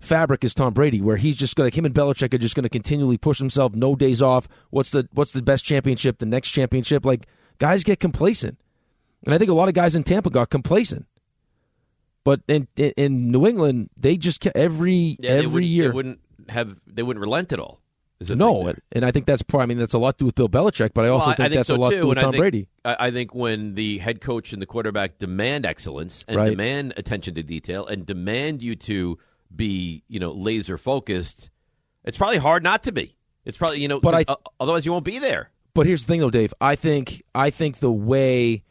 fabric 0.00 0.42
as 0.44 0.54
Tom 0.54 0.72
Brady, 0.72 1.02
where 1.02 1.18
he's 1.18 1.36
just 1.36 1.58
like 1.58 1.76
him 1.76 1.84
and 1.84 1.94
Belichick 1.94 2.32
are 2.32 2.38
just 2.38 2.54
going 2.54 2.62
to 2.62 2.70
continually 2.70 3.18
push 3.18 3.38
himself, 3.38 3.74
no 3.74 3.94
days 3.94 4.22
off. 4.22 4.48
What's 4.70 4.90
the 4.90 5.06
what's 5.12 5.32
the 5.32 5.42
best 5.42 5.64
championship? 5.64 6.18
The 6.18 6.26
next 6.26 6.50
championship? 6.52 7.04
Like, 7.04 7.26
guys 7.58 7.84
get 7.84 8.00
complacent, 8.00 8.58
and 9.24 9.34
I 9.34 9.38
think 9.38 9.50
a 9.50 9.54
lot 9.54 9.68
of 9.68 9.74
guys 9.74 9.94
in 9.94 10.04
Tampa 10.04 10.30
got 10.30 10.50
complacent. 10.50 11.06
But 12.24 12.40
in 12.48 12.68
in, 12.76 12.92
in 12.96 13.30
New 13.30 13.46
England, 13.46 13.90
they 13.96 14.16
just 14.16 14.40
kept 14.40 14.56
every 14.56 15.16
Yeah, 15.20 15.30
every 15.32 15.66
year 15.66 15.88
they 15.88 15.94
wouldn't 15.94 16.20
have 16.48 16.76
they 16.86 17.02
wouldn't 17.02 17.20
relent 17.20 17.52
at 17.52 17.58
all. 17.58 17.80
is 18.20 18.30
no, 18.30 18.72
and 18.92 19.04
I 19.04 19.10
think 19.10 19.26
that's 19.26 19.42
part. 19.42 19.62
I 19.62 19.66
mean, 19.66 19.76
that's 19.78 19.92
a 19.92 19.98
lot 19.98 20.16
to 20.18 20.22
do 20.22 20.26
with 20.26 20.34
Bill 20.34 20.48
Belichick, 20.48 20.90
but 20.94 21.04
I 21.04 21.08
also 21.08 21.26
Well, 21.26 21.34
think, 21.36 21.40
I 21.40 21.48
think 21.50 21.58
that's 21.58 21.68
so 21.68 21.76
a 21.76 21.76
lot 21.76 21.90
too, 21.90 21.96
to 21.96 22.00
do 22.02 22.08
with 22.08 22.18
and 22.18 22.20
I 22.20 22.22
Tom 22.22 22.32
think- 22.32 22.40
Brady. 22.42 22.68
I, 22.84 22.96
I 23.00 23.10
think 23.10 23.34
when 23.34 23.74
the 23.74 23.98
head 23.98 24.20
coach 24.22 24.52
and 24.54 24.62
the 24.62 24.66
quarterback 24.66 25.18
demand 25.18 25.66
excellence 25.66 26.24
and 26.26 26.36
Right. 26.38 26.50
demand 26.50 26.94
attention 26.96 27.34
to 27.34 27.42
detail 27.42 27.86
and 27.86 28.06
demand 28.06 28.62
you 28.62 28.74
to 28.76 29.18
be, 29.54 30.02
you 30.08 30.18
know, 30.18 30.32
laser 30.32 30.78
focused, 30.78 31.50
it's 32.04 32.16
probably 32.16 32.38
hard 32.38 32.62
not 32.62 32.82
to 32.84 32.92
be. 32.92 33.16
It's 33.44 33.58
probably 33.58 33.80
you 33.82 33.88
know, 33.88 34.00
but 34.00 34.14
I- 34.14 34.24
uh, 34.26 34.36
otherwise 34.58 34.86
you 34.86 34.92
won't 34.92 35.04
be 35.04 35.18
there. 35.18 35.50
But 35.74 35.86
here's 35.86 36.02
the 36.04 36.06
thing, 36.08 36.20
though, 36.20 36.30
Dave. 36.30 36.54
I 36.60 36.76
think 36.76 37.22
I 37.34 37.50
think 37.50 37.78
the 37.80 37.92
way 37.92 38.62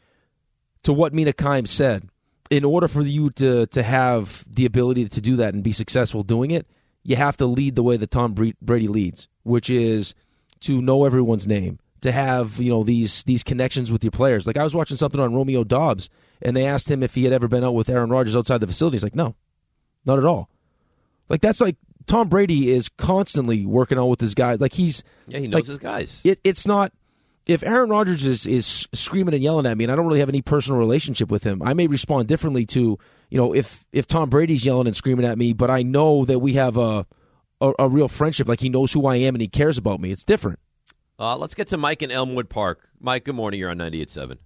to 0.83 0.93
what 0.93 1.13
Mina 1.13 1.33
Kimes 1.33 1.69
said, 1.69 2.09
in 2.49 2.63
order 2.63 2.87
for 2.87 3.01
you 3.01 3.29
to 3.31 3.65
to 3.67 3.83
have 3.83 4.43
the 4.47 4.65
ability 4.65 5.07
to 5.09 5.21
do 5.21 5.35
that 5.37 5.53
and 5.53 5.63
be 5.63 5.71
successful 5.71 6.23
doing 6.23 6.51
it, 6.51 6.67
you 7.03 7.15
have 7.15 7.37
to 7.37 7.45
lead 7.45 7.75
the 7.75 7.83
way 7.83 7.97
that 7.97 8.11
Tom 8.11 8.33
Brady 8.61 8.87
leads, 8.87 9.27
which 9.43 9.69
is 9.69 10.13
to 10.61 10.81
know 10.81 11.05
everyone's 11.05 11.47
name, 11.47 11.79
to 12.01 12.11
have 12.11 12.59
you 12.59 12.69
know 12.69 12.83
these 12.83 13.23
these 13.23 13.43
connections 13.43 13.91
with 13.91 14.03
your 14.03 14.11
players. 14.11 14.45
Like 14.45 14.57
I 14.57 14.63
was 14.63 14.75
watching 14.75 14.97
something 14.97 15.19
on 15.19 15.33
Romeo 15.33 15.63
Doubs, 15.63 16.09
and 16.41 16.55
they 16.55 16.65
asked 16.65 16.89
him 16.89 17.01
if 17.03 17.15
he 17.15 17.23
had 17.23 17.33
ever 17.33 17.47
been 17.47 17.63
out 17.63 17.75
with 17.75 17.89
Aaron 17.89 18.09
Rodgers 18.09 18.35
outside 18.35 18.59
the 18.59 18.67
facility. 18.67 18.95
He's 18.95 19.03
like, 19.03 19.15
no, 19.15 19.35
not 20.05 20.19
at 20.19 20.25
all. 20.25 20.49
Like 21.29 21.41
that's 21.41 21.61
like 21.61 21.77
Tom 22.05 22.29
Brady 22.29 22.69
is 22.69 22.89
constantly 22.89 23.65
working 23.65 23.97
on 23.97 24.09
with 24.09 24.21
his 24.21 24.35
guys. 24.35 24.59
Like 24.59 24.73
he's 24.73 25.03
Yeah, 25.27 25.39
he 25.39 25.47
knows 25.47 25.61
like, 25.61 25.65
his 25.65 25.79
guys. 25.79 26.21
It, 26.23 26.39
it's 26.43 26.67
not 26.67 26.91
if 27.45 27.63
Aaron 27.63 27.89
Rodgers 27.89 28.25
is 28.25 28.45
is 28.45 28.87
screaming 28.93 29.33
and 29.33 29.43
yelling 29.43 29.65
at 29.65 29.77
me, 29.77 29.83
and 29.83 29.91
I 29.91 29.95
don't 29.95 30.05
really 30.05 30.19
have 30.19 30.29
any 30.29 30.41
personal 30.41 30.79
relationship 30.79 31.29
with 31.29 31.43
him. 31.43 31.61
I 31.61 31.73
may 31.73 31.87
respond 31.87 32.27
differently 32.27 32.65
to 32.67 32.97
you 33.29 33.37
know 33.37 33.53
if 33.53 33.85
if 33.91 34.07
Tom 34.07 34.29
Brady's 34.29 34.65
yelling 34.65 34.87
and 34.87 34.95
screaming 34.95 35.25
at 35.25 35.37
me, 35.37 35.53
but 35.53 35.69
I 35.69 35.83
know 35.83 36.25
that 36.25 36.39
we 36.39 36.53
have 36.53 36.77
a 36.77 37.05
a, 37.61 37.73
a 37.79 37.89
real 37.89 38.07
friendship. 38.07 38.47
Like 38.47 38.59
he 38.59 38.69
knows 38.69 38.93
who 38.93 39.05
I 39.05 39.17
am 39.17 39.35
and 39.35 39.41
he 39.41 39.47
cares 39.47 39.77
about 39.77 39.99
me. 39.99 40.11
It's 40.11 40.25
different. 40.25 40.59
Uh, 41.19 41.37
let's 41.37 41.53
get 41.53 41.67
to 41.69 41.77
Mike 41.77 42.01
in 42.01 42.11
Elmwood 42.11 42.49
Park. 42.49 42.89
Mike, 42.99 43.23
good 43.25 43.35
morning. 43.35 43.59
You're 43.59 43.69
on 43.69 43.77
98.7. 43.77 44.37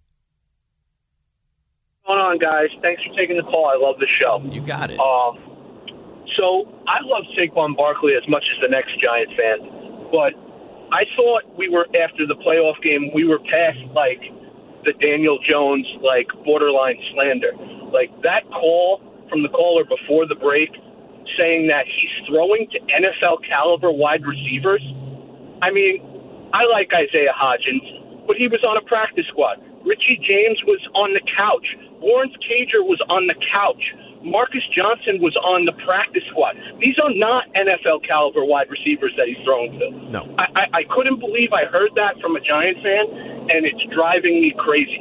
going 2.05 2.19
on, 2.19 2.37
guys? 2.39 2.67
Thanks 2.81 3.01
for 3.03 3.15
taking 3.15 3.37
the 3.37 3.43
call. 3.43 3.65
I 3.65 3.77
love 3.79 3.95
the 3.99 4.07
show. 4.19 4.43
You 4.51 4.61
got 4.61 4.91
it. 4.91 4.99
Um, 4.99 5.39
so 6.37 6.67
I 6.87 6.99
love 7.03 7.23
Saquon 7.37 7.75
Barkley 7.75 8.13
as 8.15 8.27
much 8.29 8.43
as 8.53 8.61
the 8.61 8.69
next 8.69 8.91
Giant 9.01 9.29
fan, 9.37 10.11
but 10.11 10.33
I 10.91 11.03
thought 11.15 11.43
we 11.57 11.67
were 11.67 11.85
after 11.99 12.25
the 12.25 12.35
playoff 12.35 12.81
game. 12.81 13.11
We 13.13 13.25
were 13.25 13.39
past 13.39 13.79
like 13.93 14.23
the 14.85 14.93
Daniel 15.03 15.37
Jones 15.43 15.85
like 15.99 16.27
borderline 16.45 16.95
slander, 17.11 17.51
like 17.91 18.07
that 18.23 18.47
call 18.51 19.03
from 19.29 19.43
the 19.43 19.49
caller 19.49 19.83
before 19.83 20.25
the 20.27 20.35
break, 20.35 20.71
saying 21.35 21.67
that 21.67 21.83
he's 21.85 22.15
throwing 22.27 22.67
to 22.71 22.79
NFL 22.87 23.43
caliber 23.43 23.91
wide 23.91 24.23
receivers. 24.23 24.81
I 25.61 25.71
mean, 25.71 25.99
I 26.53 26.63
like 26.71 26.87
Isaiah 26.95 27.35
Hodgins, 27.35 28.25
but 28.25 28.37
he 28.37 28.47
was 28.47 28.63
on 28.63 28.77
a 28.77 28.85
practice 28.87 29.27
squad. 29.27 29.59
Richie 29.83 30.19
James 30.23 30.59
was 30.63 30.79
on 30.95 31.11
the 31.11 31.23
couch. 31.35 31.67
Lawrence 31.99 32.35
Cager 32.47 32.79
was 32.83 33.01
on 33.09 33.27
the 33.27 33.35
couch. 33.51 33.83
Marcus 34.23 34.63
Johnson 34.75 35.21
was 35.21 35.35
on 35.43 35.65
the 35.65 35.73
practice 35.85 36.23
squad. 36.31 36.55
These 36.79 36.95
are 37.01 37.11
not 37.13 37.45
NFL 37.53 38.07
caliber 38.07 38.45
wide 38.45 38.69
receivers 38.69 39.13
that 39.17 39.27
he's 39.27 39.37
throwing 39.43 39.77
to. 39.79 39.91
No. 40.11 40.35
I, 40.37 40.45
I, 40.55 40.63
I 40.79 40.83
couldn't 40.95 41.19
believe 41.19 41.53
I 41.53 41.65
heard 41.65 41.91
that 41.95 42.19
from 42.21 42.35
a 42.35 42.41
Giant 42.41 42.77
fan, 42.83 43.05
and 43.49 43.65
it's 43.65 43.83
driving 43.93 44.41
me 44.41 44.53
crazy. 44.57 44.99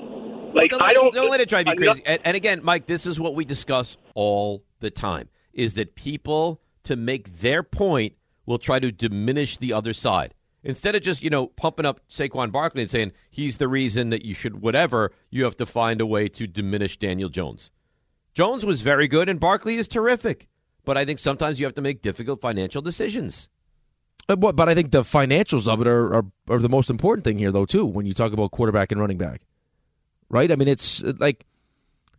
Like 0.55 0.71
Don't 0.71 0.83
I 0.83 0.93
don't 0.93 1.13
don't 1.13 1.31
let 1.31 1.41
it 1.41 1.49
drive 1.49 1.67
you 1.67 1.75
crazy. 1.75 2.03
And, 2.07 2.21
and 2.25 2.37
again, 2.37 2.61
Mike, 2.63 2.87
this 2.87 3.07
is 3.07 3.21
what 3.21 3.35
we 3.35 3.45
discuss 3.45 3.97
all 4.15 4.65
the 4.81 4.91
time: 4.91 5.29
is 5.53 5.75
that 5.75 5.95
people 5.95 6.63
to 6.85 6.97
make 6.97 7.41
their 7.41 7.63
point 7.63 8.15
will 8.47 8.59
try 8.59 8.79
to 8.79 8.91
diminish 8.91 9.59
the 9.59 9.73
other 9.73 9.93
side 9.93 10.35
instead 10.63 10.95
of 10.95 11.03
just 11.03 11.23
you 11.23 11.31
know 11.31 11.49
pumping 11.49 11.85
up 11.85 12.01
Saquon 12.09 12.51
Barkley 12.53 12.83
and 12.83 12.91
saying 12.91 13.13
he's 13.31 13.59
the 13.59 13.69
reason 13.69 14.11
that 14.11 14.25
you 14.25 14.35
should 14.35 14.63
whatever. 14.63 15.13
You 15.31 15.45
have 15.45 15.57
to 15.57 15.67
find 15.67 16.01
a 16.01 16.07
way 16.07 16.29
to 16.29 16.47
diminish 16.47 16.97
Daniel 16.97 17.29
Jones. 17.29 17.71
Jones 18.37 18.67
was 18.67 18.83
very 18.83 19.09
good, 19.09 19.31
and 19.31 19.41
Barkley 19.41 19.77
is 19.77 19.89
terrific. 19.89 20.47
But 20.85 20.99
I 20.99 21.07
think 21.07 21.19
sometimes 21.19 21.59
you 21.59 21.65
have 21.65 21.75
to 21.77 21.81
make 21.81 22.03
difficult 22.03 22.43
financial 22.43 22.83
decisions. 22.83 23.49
Uh, 24.29 24.37
But, 24.37 24.57
but 24.57 24.69
I 24.69 24.75
think 24.75 24.91
the 24.91 25.03
financials 25.03 25.67
of 25.67 25.81
it 25.81 25.87
are, 25.87 26.15
are 26.15 26.25
are 26.49 26.59
the 26.59 26.69
most 26.69 26.91
important 26.91 27.25
thing 27.25 27.39
here, 27.39 27.51
though, 27.51 27.65
too. 27.65 27.87
When 27.87 28.05
you 28.05 28.13
talk 28.13 28.33
about 28.35 28.51
quarterback 28.51 28.93
and 28.93 29.01
running 29.01 29.17
back, 29.17 29.41
right? 30.29 30.53
I 30.53 30.57
mean, 30.57 30.69
it's 30.69 31.03
uh, 31.03 31.15
like 31.19 31.47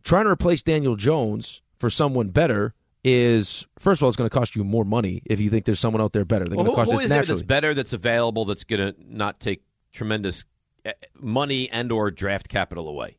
trying 0.02 0.24
to 0.24 0.30
replace 0.30 0.62
Daniel 0.62 0.96
Jones 0.96 1.62
for 1.78 1.88
someone 1.88 2.30
better 2.30 2.74
is 3.04 3.64
first 3.78 4.00
of 4.00 4.02
all, 4.02 4.08
it's 4.08 4.16
going 4.16 4.28
to 4.28 4.36
cost 4.36 4.56
you 4.56 4.64
more 4.64 4.84
money 4.84 5.22
if 5.24 5.40
you 5.40 5.50
think 5.50 5.66
there's 5.66 5.78
someone 5.78 6.02
out 6.02 6.12
there 6.12 6.24
better. 6.24 6.46
They're 6.46 6.56
Well, 6.56 6.66
going 6.66 6.76
to 6.76 6.84
cost 6.84 6.90
who 6.90 6.98
is 6.98 7.08
there 7.10 7.22
that's 7.22 7.42
better, 7.42 7.74
that's 7.74 7.92
available, 7.92 8.44
that's 8.44 8.64
going 8.64 8.92
to 8.92 8.94
not 9.08 9.38
take 9.38 9.62
tremendous 9.92 10.44
eh, 10.84 10.92
money 11.14 11.70
and 11.70 11.92
or 11.92 12.10
draft 12.10 12.48
capital 12.48 12.88
away? 12.88 13.18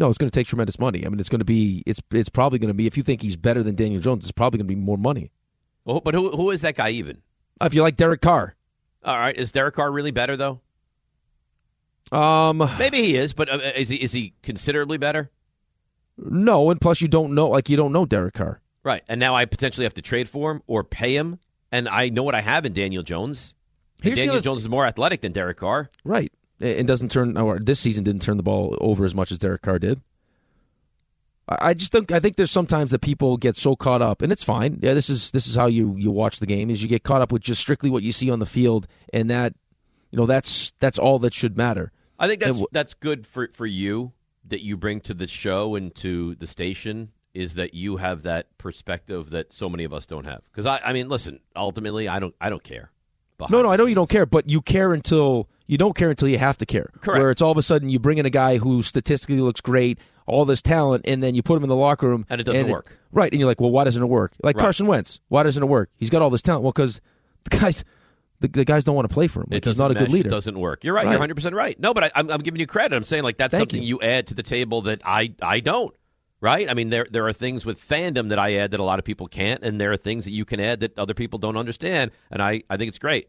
No, 0.00 0.08
it's 0.08 0.16
going 0.18 0.30
to 0.30 0.34
take 0.34 0.46
tremendous 0.46 0.78
money. 0.78 1.04
I 1.04 1.08
mean, 1.10 1.20
it's 1.20 1.28
going 1.28 1.40
to 1.40 1.44
be 1.44 1.82
it's 1.86 2.00
it's 2.10 2.30
probably 2.30 2.58
going 2.58 2.68
to 2.68 2.74
be 2.74 2.86
if 2.86 2.96
you 2.96 3.02
think 3.02 3.20
he's 3.22 3.36
better 3.36 3.62
than 3.62 3.74
Daniel 3.76 4.00
Jones, 4.00 4.24
it's 4.24 4.32
probably 4.32 4.56
going 4.58 4.66
to 4.66 4.74
be 4.74 4.80
more 4.80 4.96
money. 4.98 5.30
Well, 5.84 6.00
but 6.00 6.14
who 6.14 6.30
who 6.30 6.50
is 6.50 6.62
that 6.62 6.74
guy 6.74 6.90
even? 6.90 7.18
If 7.60 7.74
you 7.74 7.82
like 7.82 7.96
Derek 7.96 8.22
Carr, 8.22 8.56
All 9.04 9.18
right, 9.18 9.36
is 9.36 9.52
Derek 9.52 9.74
Carr 9.74 9.92
really 9.92 10.10
better 10.10 10.36
though? 10.38 10.60
um, 12.12 12.58
Maybe 12.78 13.02
he 13.02 13.16
is, 13.16 13.32
but 13.34 13.48
uh, 13.48 13.58
is 13.76 13.88
he 13.90 13.96
is 13.96 14.12
he 14.12 14.32
considerably 14.42 14.98
better? 14.98 15.30
no, 16.16 16.70
and 16.70 16.80
plus 16.80 17.00
you 17.00 17.08
don't 17.08 17.34
know 17.34 17.48
like 17.48 17.68
you 17.68 17.76
don't 17.76 17.92
know 17.92 18.04
Derek 18.06 18.34
Carr. 18.34 18.60
Right, 18.82 19.02
and 19.08 19.20
now 19.20 19.34
I 19.34 19.44
potentially 19.44 19.84
have 19.84 19.94
to 19.94 20.02
trade 20.02 20.28
for 20.28 20.50
him 20.50 20.62
or 20.66 20.82
pay 20.82 21.14
him, 21.14 21.38
and 21.70 21.88
I 21.88 22.08
know 22.08 22.22
what 22.22 22.34
I 22.34 22.40
have 22.40 22.64
in 22.64 22.72
Daniel 22.72 23.02
Jones. 23.02 23.54
Daniel 24.00 24.40
Jones 24.40 24.62
is 24.62 24.68
more 24.70 24.86
athletic 24.86 25.20
than 25.20 25.32
Derek 25.32 25.58
Carr. 25.58 25.90
Right. 26.04 26.32
And 26.60 26.86
doesn't 26.86 27.10
turn 27.10 27.36
or 27.38 27.58
this 27.58 27.80
season 27.80 28.04
didn't 28.04 28.22
turn 28.22 28.36
the 28.36 28.42
ball 28.42 28.76
over 28.80 29.04
as 29.04 29.14
much 29.14 29.32
as 29.32 29.38
Derek 29.38 29.62
Carr 29.62 29.78
did. 29.78 30.02
I 31.48 31.74
just 31.74 31.90
think 31.90 32.12
I 32.12 32.20
think 32.20 32.36
there's 32.36 32.50
sometimes 32.50 32.92
that 32.92 33.00
people 33.00 33.36
get 33.36 33.56
so 33.56 33.74
caught 33.74 34.02
up, 34.02 34.22
and 34.22 34.30
it's 34.30 34.44
fine. 34.44 34.78
Yeah, 34.82 34.94
this 34.94 35.10
is 35.10 35.32
this 35.32 35.48
is 35.48 35.56
how 35.56 35.66
you 35.66 35.96
you 35.96 36.10
watch 36.10 36.38
the 36.38 36.46
game 36.46 36.70
is 36.70 36.80
you 36.80 36.88
get 36.88 37.02
caught 37.02 37.22
up 37.22 37.32
with 37.32 37.42
just 37.42 37.60
strictly 37.60 37.90
what 37.90 38.02
you 38.04 38.12
see 38.12 38.30
on 38.30 38.38
the 38.38 38.46
field, 38.46 38.86
and 39.12 39.28
that 39.30 39.54
you 40.12 40.16
know 40.18 40.26
that's 40.26 40.72
that's 40.78 40.98
all 40.98 41.18
that 41.20 41.34
should 41.34 41.56
matter. 41.56 41.90
I 42.20 42.28
think 42.28 42.40
that's 42.40 42.50
w- 42.50 42.68
that's 42.70 42.94
good 42.94 43.26
for 43.26 43.48
for 43.52 43.66
you 43.66 44.12
that 44.46 44.62
you 44.62 44.76
bring 44.76 45.00
to 45.00 45.14
the 45.14 45.26
show 45.26 45.74
and 45.74 45.94
to 45.96 46.36
the 46.36 46.46
station 46.46 47.10
is 47.34 47.54
that 47.54 47.74
you 47.74 47.96
have 47.96 48.22
that 48.22 48.46
perspective 48.58 49.30
that 49.30 49.52
so 49.52 49.68
many 49.68 49.84
of 49.84 49.92
us 49.92 50.06
don't 50.06 50.24
have. 50.24 50.42
Because 50.50 50.66
I, 50.66 50.80
I 50.84 50.92
mean, 50.92 51.08
listen, 51.08 51.40
ultimately, 51.54 52.08
I 52.08 52.18
don't, 52.18 52.34
I 52.40 52.50
don't 52.50 52.62
care. 52.62 52.90
No, 53.48 53.62
no, 53.62 53.70
I 53.70 53.76
know 53.76 53.86
you 53.86 53.94
don't 53.94 54.10
care, 54.10 54.26
but 54.26 54.50
you 54.50 54.60
care 54.60 54.92
until 54.92 55.48
you 55.70 55.78
don't 55.78 55.94
care 55.96 56.10
until 56.10 56.26
you 56.28 56.36
have 56.38 56.58
to 56.58 56.66
care. 56.66 56.90
Correct. 57.00 57.20
Where 57.20 57.30
it's 57.30 57.40
all 57.40 57.52
of 57.52 57.58
a 57.58 57.62
sudden 57.62 57.88
you 57.88 57.98
bring 58.00 58.18
in 58.18 58.26
a 58.26 58.30
guy 58.30 58.58
who 58.58 58.82
statistically 58.82 59.40
looks 59.40 59.60
great, 59.60 59.98
all 60.26 60.44
this 60.44 60.60
talent, 60.60 61.04
and 61.06 61.22
then 61.22 61.34
you 61.36 61.42
put 61.44 61.56
him 61.56 61.62
in 61.62 61.68
the 61.68 61.76
locker 61.76 62.08
room 62.08 62.26
And 62.28 62.40
it 62.40 62.44
doesn't 62.44 62.68
work. 62.68 62.96
right, 63.12 63.30
and 63.30 63.38
you're 63.38 63.46
like, 63.48 63.60
well, 63.60 63.70
why 63.70 63.84
doesn't 63.84 64.02
it 64.02 64.06
work? 64.06 64.32
Like 64.42 64.56
Right. 64.56 64.62
Carson 64.62 64.86
Wentz, 64.88 65.20
why 65.28 65.44
doesn't 65.44 65.62
it 65.62 65.66
work? 65.66 65.90
He's 65.96 66.10
got 66.10 66.22
all 66.22 66.30
this 66.30 66.42
talent. 66.42 66.64
Well, 66.64 66.72
because 66.72 67.00
the 67.44 67.56
guys, 67.56 67.84
the, 68.40 68.48
the 68.48 68.64
guys 68.64 68.82
don't 68.82 68.96
want 68.96 69.08
to 69.08 69.14
play 69.14 69.28
for 69.28 69.42
him. 69.42 69.48
Like 69.50 69.64
he's 69.64 69.78
not 69.78 69.92
a 69.92 69.94
good 69.94 70.08
leader. 70.10 70.28
It 70.28 70.32
doesn't 70.32 70.58
work. 70.58 70.82
You're 70.82 70.94
right. 70.94 71.04
You're 71.04 71.12
100 71.12 71.34
percent 71.36 71.54
right. 71.54 71.78
No, 71.78 71.94
but 71.94 72.04
I, 72.04 72.10
I'm, 72.16 72.30
I'm 72.30 72.40
giving 72.40 72.58
you 72.60 72.66
credit. 72.66 72.96
I'm 72.96 73.04
saying 73.04 73.22
like 73.22 73.38
that's 73.38 73.52
Thank 73.52 73.70
something 73.70 73.82
you. 73.82 73.98
you. 74.02 74.02
add 74.02 74.26
to 74.26 74.34
the 74.34 74.42
table 74.42 74.82
that 74.82 75.02
I 75.04 75.34
I 75.40 75.60
don't. 75.60 75.94
Right. 76.40 76.68
I 76.70 76.74
mean, 76.74 76.90
there 76.90 77.06
there 77.10 77.26
are 77.28 77.32
things 77.32 77.64
with 77.66 77.80
fandom 77.86 78.30
that 78.30 78.38
I 78.38 78.54
add 78.54 78.70
that 78.72 78.80
a 78.80 78.84
lot 78.84 78.98
of 78.98 79.04
people 79.04 79.28
can't, 79.28 79.62
and 79.62 79.80
there 79.80 79.92
are 79.92 79.96
things 79.96 80.24
that 80.24 80.32
you 80.32 80.44
can 80.44 80.58
add 80.58 80.80
that 80.80 80.98
other 80.98 81.14
people 81.14 81.38
don't 81.38 81.56
understand. 81.56 82.10
And 82.30 82.42
I 82.42 82.62
I 82.70 82.76
think 82.76 82.88
it's 82.88 82.98
great. 82.98 83.28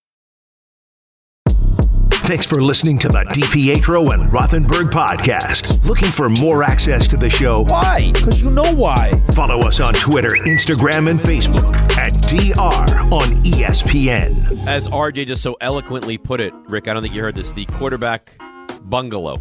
Thanks 2.23 2.45
for 2.45 2.61
listening 2.61 2.97
to 2.99 3.09
the 3.09 3.23
DiPietro 3.25 4.13
and 4.13 4.31
Rothenberg 4.31 4.89
podcast. 4.91 5.83
Looking 5.85 6.09
for 6.09 6.29
more 6.29 6.63
access 6.63 7.07
to 7.09 7.17
the 7.17 7.29
show? 7.29 7.65
Why? 7.65 8.11
Because 8.13 8.41
you 8.41 8.49
know 8.49 8.73
why. 8.73 9.21
Follow 9.33 9.59
us 9.61 9.79
on 9.81 9.93
Twitter, 9.95 10.29
Instagram, 10.29 11.09
and 11.09 11.19
Facebook 11.19 11.63
at 11.97 12.13
DR 12.29 13.11
on 13.11 13.43
ESPN. 13.43 14.65
As 14.65 14.87
RJ 14.87 15.27
just 15.27 15.41
so 15.43 15.57
eloquently 15.59 16.17
put 16.17 16.39
it, 16.39 16.53
Rick, 16.69 16.87
I 16.87 16.93
don't 16.93 17.03
think 17.03 17.13
you 17.13 17.21
heard 17.21 17.35
this. 17.35 17.51
The 17.51 17.65
quarterback 17.65 18.31
bungalow. 18.83 19.37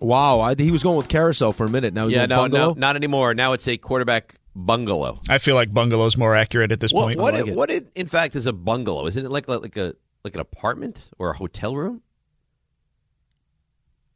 Wow, 0.00 0.40
I, 0.40 0.54
he 0.54 0.70
was 0.70 0.82
going 0.82 0.98
with 0.98 1.08
carousel 1.08 1.52
for 1.52 1.64
a 1.64 1.70
minute. 1.70 1.94
Now 1.94 2.08
yeah, 2.08 2.26
no, 2.26 2.36
bungalow. 2.36 2.68
no, 2.74 2.74
not 2.74 2.96
anymore. 2.96 3.32
Now 3.32 3.54
it's 3.54 3.66
a 3.66 3.78
quarterback 3.78 4.34
bungalow. 4.54 5.18
I 5.30 5.38
feel 5.38 5.54
like 5.54 5.72
bungalow's 5.72 6.18
more 6.18 6.34
accurate 6.34 6.72
at 6.72 6.80
this 6.80 6.92
What, 6.92 7.04
point. 7.04 7.18
what, 7.18 7.34
i- 7.34 7.42
what 7.42 7.70
in, 7.70 7.88
in 7.94 8.06
fact 8.06 8.36
is 8.36 8.44
a 8.44 8.52
bungalow? 8.52 9.06
Isn't 9.06 9.24
it 9.24 9.30
like 9.30 9.48
like 9.48 9.76
a 9.78 9.94
like 10.26 10.34
an 10.34 10.40
apartment 10.40 11.04
or 11.18 11.30
a 11.30 11.36
hotel 11.36 11.74
room? 11.76 12.02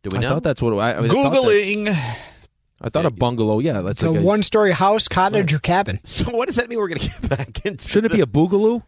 Do 0.02 0.10
we 0.12 0.18
I 0.18 0.20
know? 0.22 0.28
thought 0.30 0.42
that's 0.42 0.60
what 0.62 0.72
I, 0.74 0.94
I 0.94 1.00
mean, 1.00 1.10
I 1.10 1.14
thought 1.14 1.30
that- 1.32 1.42
Googling. 1.42 2.16
I 2.82 2.88
thought 2.88 3.04
a 3.04 3.10
bungalow. 3.10 3.58
Yeah, 3.58 3.82
that's 3.82 4.02
It's 4.02 4.08
a 4.08 4.10
like 4.10 4.24
one 4.24 4.42
story 4.42 4.72
house, 4.72 5.06
cottage, 5.06 5.52
or 5.52 5.58
cabin. 5.58 5.98
So 6.04 6.30
what 6.30 6.46
does 6.48 6.56
that 6.56 6.68
mean? 6.70 6.78
We're 6.78 6.88
going 6.88 7.00
to 7.00 7.08
get 7.08 7.28
back 7.28 7.66
into? 7.66 7.86
Shouldn't 7.88 8.10
it 8.12 8.16
be 8.16 8.22
a 8.22 8.26
boogaloo? 8.26 8.82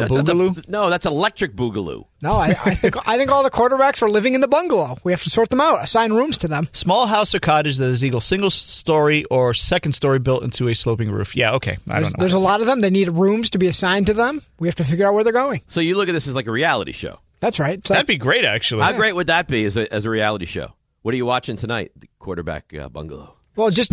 A 0.00 0.08
That- 0.08 0.24
that- 0.26 0.34
boogaloo? 0.36 0.68
no, 0.68 0.90
that's 0.90 1.06
electric 1.06 1.52
boogaloo. 1.54 2.04
No, 2.22 2.32
I, 2.34 2.48
I 2.64 2.74
think 2.74 2.96
I 3.08 3.16
think 3.16 3.30
all 3.30 3.42
the 3.42 3.50
quarterbacks 3.50 4.02
are 4.02 4.08
living 4.10 4.34
in 4.34 4.40
the 4.40 4.48
bungalow. 4.48 4.98
We 5.04 5.12
have 5.12 5.22
to 5.22 5.30
sort 5.30 5.50
them 5.50 5.60
out, 5.60 5.82
assign 5.84 6.12
rooms 6.12 6.36
to 6.38 6.48
them. 6.48 6.68
Small 6.72 7.06
house 7.06 7.34
or 7.34 7.40
cottage 7.40 7.76
that 7.78 7.86
is 7.86 8.04
either 8.04 8.20
single 8.20 8.50
story 8.50 9.24
or 9.30 9.54
second 9.54 9.92
story 9.92 10.18
built 10.18 10.42
into 10.42 10.68
a 10.68 10.74
sloping 10.74 11.10
roof. 11.10 11.36
Yeah, 11.36 11.52
okay. 11.54 11.78
I 11.88 12.00
There's, 12.00 12.08
don't 12.12 12.18
know. 12.18 12.22
there's 12.22 12.34
a 12.34 12.38
lot 12.38 12.60
of 12.60 12.66
them. 12.66 12.80
They 12.80 12.90
need 12.90 13.08
rooms 13.10 13.50
to 13.50 13.58
be 13.58 13.66
assigned 13.66 14.06
to 14.06 14.14
them. 14.14 14.40
We 14.58 14.68
have 14.68 14.74
to 14.76 14.84
figure 14.84 15.06
out 15.06 15.14
where 15.14 15.24
they're 15.24 15.32
going. 15.32 15.60
So 15.68 15.80
you 15.80 15.96
look 15.96 16.08
at 16.08 16.12
this 16.12 16.26
as 16.26 16.34
like 16.34 16.46
a 16.46 16.52
reality 16.52 16.92
show. 16.92 17.20
That's 17.40 17.60
right. 17.60 17.86
So 17.86 17.94
That'd 17.94 18.06
be 18.08 18.16
great, 18.16 18.44
actually. 18.44 18.82
How 18.82 18.92
great 18.94 19.14
would 19.14 19.28
that 19.28 19.46
be 19.46 19.64
as 19.64 19.76
a, 19.76 19.92
as 19.94 20.04
a 20.04 20.10
reality 20.10 20.46
show? 20.46 20.72
What 21.02 21.14
are 21.14 21.16
you 21.16 21.26
watching 21.26 21.54
tonight? 21.56 21.92
The 21.96 22.08
quarterback 22.18 22.74
uh, 22.74 22.88
bungalow. 22.88 23.36
well, 23.54 23.70
just 23.70 23.92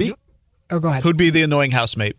oh, 0.71 0.79
go 0.79 0.87
ahead. 0.89 1.03
Who'd 1.03 1.17
be 1.17 1.29
the 1.29 1.43
annoying 1.43 1.69
housemate? 1.69 2.15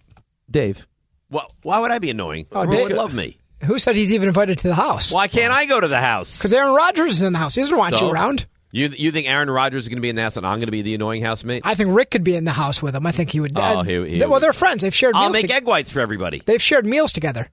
Dave. 0.48 0.86
Well, 1.28 1.50
why 1.62 1.80
would 1.80 1.90
I 1.90 1.98
be 1.98 2.10
annoying? 2.10 2.46
Oh, 2.52 2.60
Everyone 2.60 2.76
Dave- 2.88 2.96
would 2.96 3.02
love 3.02 3.12
me. 3.12 3.38
Who 3.64 3.78
said 3.78 3.96
he's 3.96 4.12
even 4.12 4.28
invited 4.28 4.58
to 4.58 4.68
the 4.68 4.74
house? 4.74 5.12
Why 5.12 5.28
can't 5.28 5.52
I 5.52 5.64
go 5.66 5.80
to 5.80 5.88
the 5.88 6.00
house? 6.00 6.36
Because 6.36 6.52
Aaron 6.52 6.74
Rodgers 6.74 7.12
is 7.12 7.22
in 7.22 7.32
the 7.32 7.38
house. 7.38 7.54
He 7.54 7.62
doesn't 7.62 7.76
want 7.76 7.96
So? 7.96 8.06
you 8.06 8.12
around. 8.12 8.46
You 8.72 8.88
you 8.96 9.10
think 9.12 9.26
Aaron 9.28 9.48
Rodgers 9.48 9.84
is 9.84 9.88
going 9.88 9.96
to 9.96 10.02
be 10.02 10.10
in 10.10 10.16
the 10.16 10.22
house 10.22 10.36
and 10.36 10.46
I'm 10.46 10.58
going 10.58 10.66
to 10.66 10.70
be 10.72 10.82
the 10.82 10.94
annoying 10.94 11.22
housemate? 11.22 11.62
I 11.64 11.74
think 11.74 11.96
Rick 11.96 12.10
could 12.10 12.24
be 12.24 12.36
in 12.36 12.44
the 12.44 12.50
house 12.52 12.82
with 12.82 12.94
him. 12.94 13.06
I 13.06 13.12
think 13.12 13.30
he 13.30 13.40
would. 13.40 13.52
Oh, 13.56 13.62
uh, 13.62 13.82
he- 13.84 13.92
he 13.92 14.20
well, 14.20 14.32
would. 14.32 14.42
they're 14.42 14.52
friends. 14.52 14.82
They've 14.82 14.94
shared. 14.94 15.14
I'll 15.14 15.30
meals 15.30 15.32
make 15.32 15.48
to- 15.48 15.54
egg 15.54 15.64
whites 15.64 15.90
for 15.90 16.00
everybody. 16.00 16.42
They've 16.44 16.60
shared 16.60 16.84
meals 16.84 17.12
together. 17.12 17.48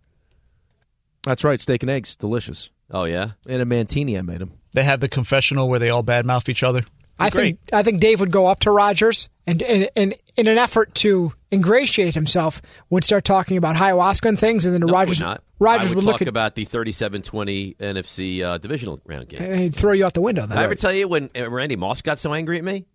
That's 1.24 1.44
right. 1.44 1.60
Steak 1.62 1.84
and 1.84 1.90
eggs, 1.90 2.16
delicious. 2.18 2.70
Oh 2.92 3.06
yeah, 3.06 3.32
and 3.48 3.62
a 3.62 3.66
mantini. 3.66 4.18
I 4.18 4.22
made 4.22 4.42
him. 4.42 4.52
They 4.74 4.84
have 4.84 5.00
the 5.00 5.08
confessional 5.08 5.70
where 5.70 5.80
they 5.80 5.90
all 5.90 6.04
badmouth 6.04 6.50
each 6.50 6.64
other. 6.64 6.82
I 7.18 7.30
think 7.30 7.60
I 7.72 7.84
think 7.84 8.02
Dave 8.02 8.20
would 8.20 8.32
go 8.32 8.48
up 8.48 8.60
to 8.62 8.72
Rodgers 8.72 9.30
and, 9.48 9.62
and, 9.62 9.90
and 9.96 10.16
in 10.36 10.48
an 10.48 10.58
effort 10.58 10.94
to 10.96 11.32
ingratiate 11.54 12.16
himself 12.16 12.62
would 12.90 13.04
start 13.04 13.24
talking 13.24 13.58
about 13.58 13.76
ayahuasca 13.76 14.28
and 14.28 14.40
things, 14.40 14.66
and 14.66 14.74
then 14.74 14.82
No, 14.82 14.92
Rodgers 14.94 15.20
would 15.20 15.26
not. 15.26 15.44
Rodgers 15.60 15.86
I 15.86 15.90
would, 15.92 15.96
would, 15.98 16.06
look 16.06 16.14
talk 16.16 16.22
at 16.24 16.28
about 16.28 16.56
the 16.56 16.66
37-20 16.66 17.78
NFC 17.78 18.42
uh, 18.44 18.58
divisional 18.58 19.00
round 19.06 19.30
game. 19.30 19.42
and 19.42 19.56
he'd 19.60 19.76
throw 19.76 19.94
you 19.94 20.06
out 20.06 20.14
the 20.14 20.22
window. 20.22 20.42
Did 20.42 20.52
Then. 20.52 20.58
I 20.58 20.64
ever 20.64 20.76
tell 20.76 20.92
you 20.92 21.08
when 21.08 21.30
uh, 21.38 21.50
Randy 21.50 21.76
Moss 21.76 22.02
got 22.02 22.20
so 22.20 22.34
angry 22.34 22.58
at 22.58 22.64
me? 22.64 22.86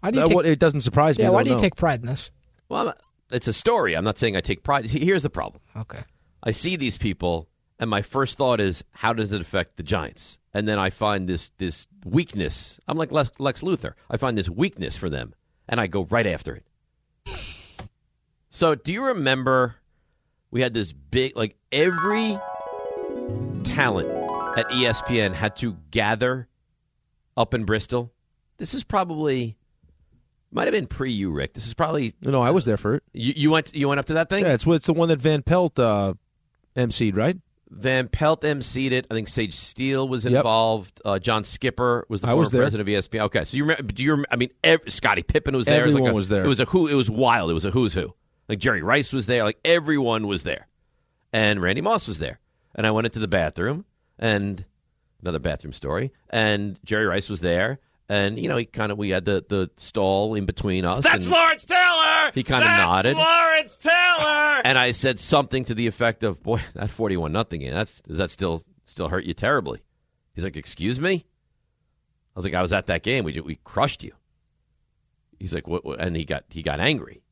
Why 0.00 0.10
do 0.10 0.18
you 0.18 0.24
Uh, 0.24 0.28
take, 0.28 0.36
what- 0.36 0.46
it 0.46 0.58
doesn't 0.58 0.80
surprise 0.80 1.16
me. 1.18 1.24
yeah, 1.24 1.30
why 1.30 1.42
don't 1.42 1.50
you 1.50 1.56
know. 1.56 1.62
take 1.62 1.76
pride 1.76 2.00
in 2.00 2.06
this? 2.06 2.30
Well, 2.68 2.92
it's 3.30 3.48
a 3.48 3.52
story. 3.52 3.94
I'm 3.96 4.04
not 4.04 4.18
saying 4.18 4.36
I 4.36 4.40
take 4.40 4.62
pride. 4.62 4.86
Here's 4.86 5.22
the 5.22 5.30
problem. 5.30 5.62
Okay. 5.76 6.00
I 6.42 6.52
see 6.52 6.76
these 6.76 6.98
people, 6.98 7.48
and 7.78 7.88
my 7.88 8.02
first 8.02 8.36
thought 8.38 8.60
is, 8.60 8.84
how 8.92 9.12
does 9.12 9.32
it 9.32 9.40
affect 9.40 9.76
the 9.76 9.82
Giants? 9.82 10.38
And 10.52 10.66
then 10.68 10.78
I 10.78 10.90
find 10.90 11.28
this 11.28 11.50
this 11.58 11.86
weakness. 12.04 12.78
I'm 12.88 12.96
like 12.96 13.12
Lex, 13.12 13.30
Lex 13.38 13.62
Luthor. 13.62 13.92
I 14.10 14.16
find 14.16 14.38
this 14.38 14.48
weakness 14.48 14.96
for 14.96 15.10
them, 15.10 15.34
and 15.68 15.80
I 15.80 15.86
go 15.86 16.04
right 16.04 16.26
after 16.26 16.54
it. 16.54 16.64
So, 18.56 18.74
do 18.74 18.90
you 18.90 19.04
remember 19.04 19.74
we 20.50 20.62
had 20.62 20.72
this 20.72 20.90
big, 20.90 21.36
like 21.36 21.56
every 21.70 22.38
talent 23.64 24.08
at 24.56 24.64
ESPN 24.70 25.34
had 25.34 25.56
to 25.56 25.76
gather 25.90 26.48
up 27.36 27.52
in 27.52 27.64
Bristol? 27.66 28.14
This 28.56 28.72
is 28.72 28.82
probably 28.82 29.58
might 30.50 30.64
have 30.64 30.72
been 30.72 30.86
pre 30.86 31.12
you, 31.12 31.30
Rick. 31.32 31.52
This 31.52 31.66
is 31.66 31.74
probably 31.74 32.14
No, 32.22 32.40
I 32.40 32.50
was 32.50 32.64
there 32.64 32.78
for 32.78 32.94
it. 32.94 33.02
you, 33.12 33.34
you 33.36 33.50
went 33.50 33.74
you 33.74 33.88
went 33.90 33.98
up 34.00 34.06
to 34.06 34.14
that 34.14 34.30
thing. 34.30 34.42
Yeah, 34.46 34.54
it's 34.54 34.66
it's 34.66 34.86
the 34.86 34.94
one 34.94 35.10
that 35.10 35.18
Van 35.20 35.42
Pelt 35.42 35.78
uh, 35.78 36.14
emceed, 36.74 37.14
right? 37.14 37.36
Van 37.68 38.08
Pelt 38.08 38.40
emceed 38.40 38.90
it. 38.92 39.06
I 39.10 39.14
think 39.14 39.28
Sage 39.28 39.52
Steele 39.54 40.08
was 40.08 40.24
Yep. 40.24 40.32
involved. 40.32 40.98
Uh, 41.04 41.18
John 41.18 41.44
Skipper 41.44 42.06
was 42.08 42.22
the 42.22 42.28
I 42.28 42.30
former 42.30 42.40
was 42.40 42.52
president 42.52 42.80
of 42.80 42.86
ESPN. 42.86 43.20
Okay, 43.24 43.44
so 43.44 43.54
you 43.54 43.64
remember? 43.64 43.82
Do 43.82 44.02
you? 44.02 44.14
Rem- 44.14 44.24
I 44.30 44.36
mean, 44.36 44.48
Scottie 44.88 45.24
Pippen 45.24 45.54
was 45.54 45.66
there. 45.66 45.80
It 45.84 45.88
Everyone 45.88 46.02
like 46.04 46.12
a- 46.12 46.14
was 46.14 46.30
there. 46.30 46.42
It 46.42 46.48
was 46.48 46.60
a 46.60 46.64
who. 46.64 46.86
It 46.86 46.94
was 46.94 47.10
wild. 47.10 47.50
It 47.50 47.54
was 47.54 47.66
a 47.66 47.70
who's 47.70 47.92
who. 47.92 48.14
Like 48.48 48.58
Jerry 48.58 48.82
Rice 48.82 49.12
was 49.12 49.26
there. 49.26 49.42
Like 49.44 49.58
everyone 49.64 50.26
was 50.26 50.42
there, 50.42 50.68
and 51.32 51.60
Randy 51.60 51.80
Moss 51.80 52.06
was 52.08 52.18
there. 52.18 52.38
And 52.74 52.86
I 52.86 52.90
went 52.90 53.06
into 53.06 53.18
the 53.18 53.28
bathroom, 53.28 53.84
and 54.18 54.64
another 55.22 55.38
bathroom 55.38 55.72
story. 55.72 56.12
And 56.30 56.78
Jerry 56.84 57.06
Rice 57.06 57.28
was 57.28 57.40
there, 57.40 57.78
and 58.08 58.38
you 58.38 58.48
know, 58.48 58.56
he 58.56 58.64
kind 58.64 58.92
of 58.92 58.98
we 58.98 59.10
had 59.10 59.24
the 59.24 59.44
the 59.48 59.70
stall 59.76 60.34
in 60.34 60.46
between 60.46 60.84
us. 60.84 61.02
That's 61.02 61.28
Lawrence 61.28 61.64
Taylor. 61.64 62.30
He 62.34 62.42
kind 62.42 62.62
of 62.62 62.68
That's 62.68 62.86
nodded. 62.86 63.16
Lawrence 63.16 63.76
Taylor. 63.78 63.92
And 64.64 64.78
I 64.78 64.92
said 64.92 65.20
something 65.20 65.64
to 65.66 65.74
the 65.74 65.86
effect 65.86 66.22
of, 66.22 66.42
"Boy, 66.42 66.60
that 66.74 66.90
forty-one 66.90 67.30
nothing 67.30 67.60
game. 67.60 67.74
That's 67.74 68.00
does 68.00 68.18
that 68.18 68.30
still 68.30 68.62
still 68.86 69.08
hurt 69.08 69.24
you 69.24 69.34
terribly?" 69.34 69.82
He's 70.34 70.44
like, 70.44 70.56
"Excuse 70.56 70.98
me." 70.98 71.26
I 72.34 72.38
was 72.38 72.44
like, 72.44 72.54
"I 72.54 72.62
was 72.62 72.72
at 72.72 72.86
that 72.86 73.02
game. 73.02 73.24
We 73.24 73.38
we 73.40 73.58
crushed 73.64 74.02
you." 74.02 74.12
He's 75.38 75.52
like, 75.54 75.68
"What?" 75.68 75.84
what?" 75.84 76.00
And 76.00 76.16
he 76.16 76.24
got 76.24 76.44
he 76.48 76.62
got 76.62 76.80
angry. 76.80 77.22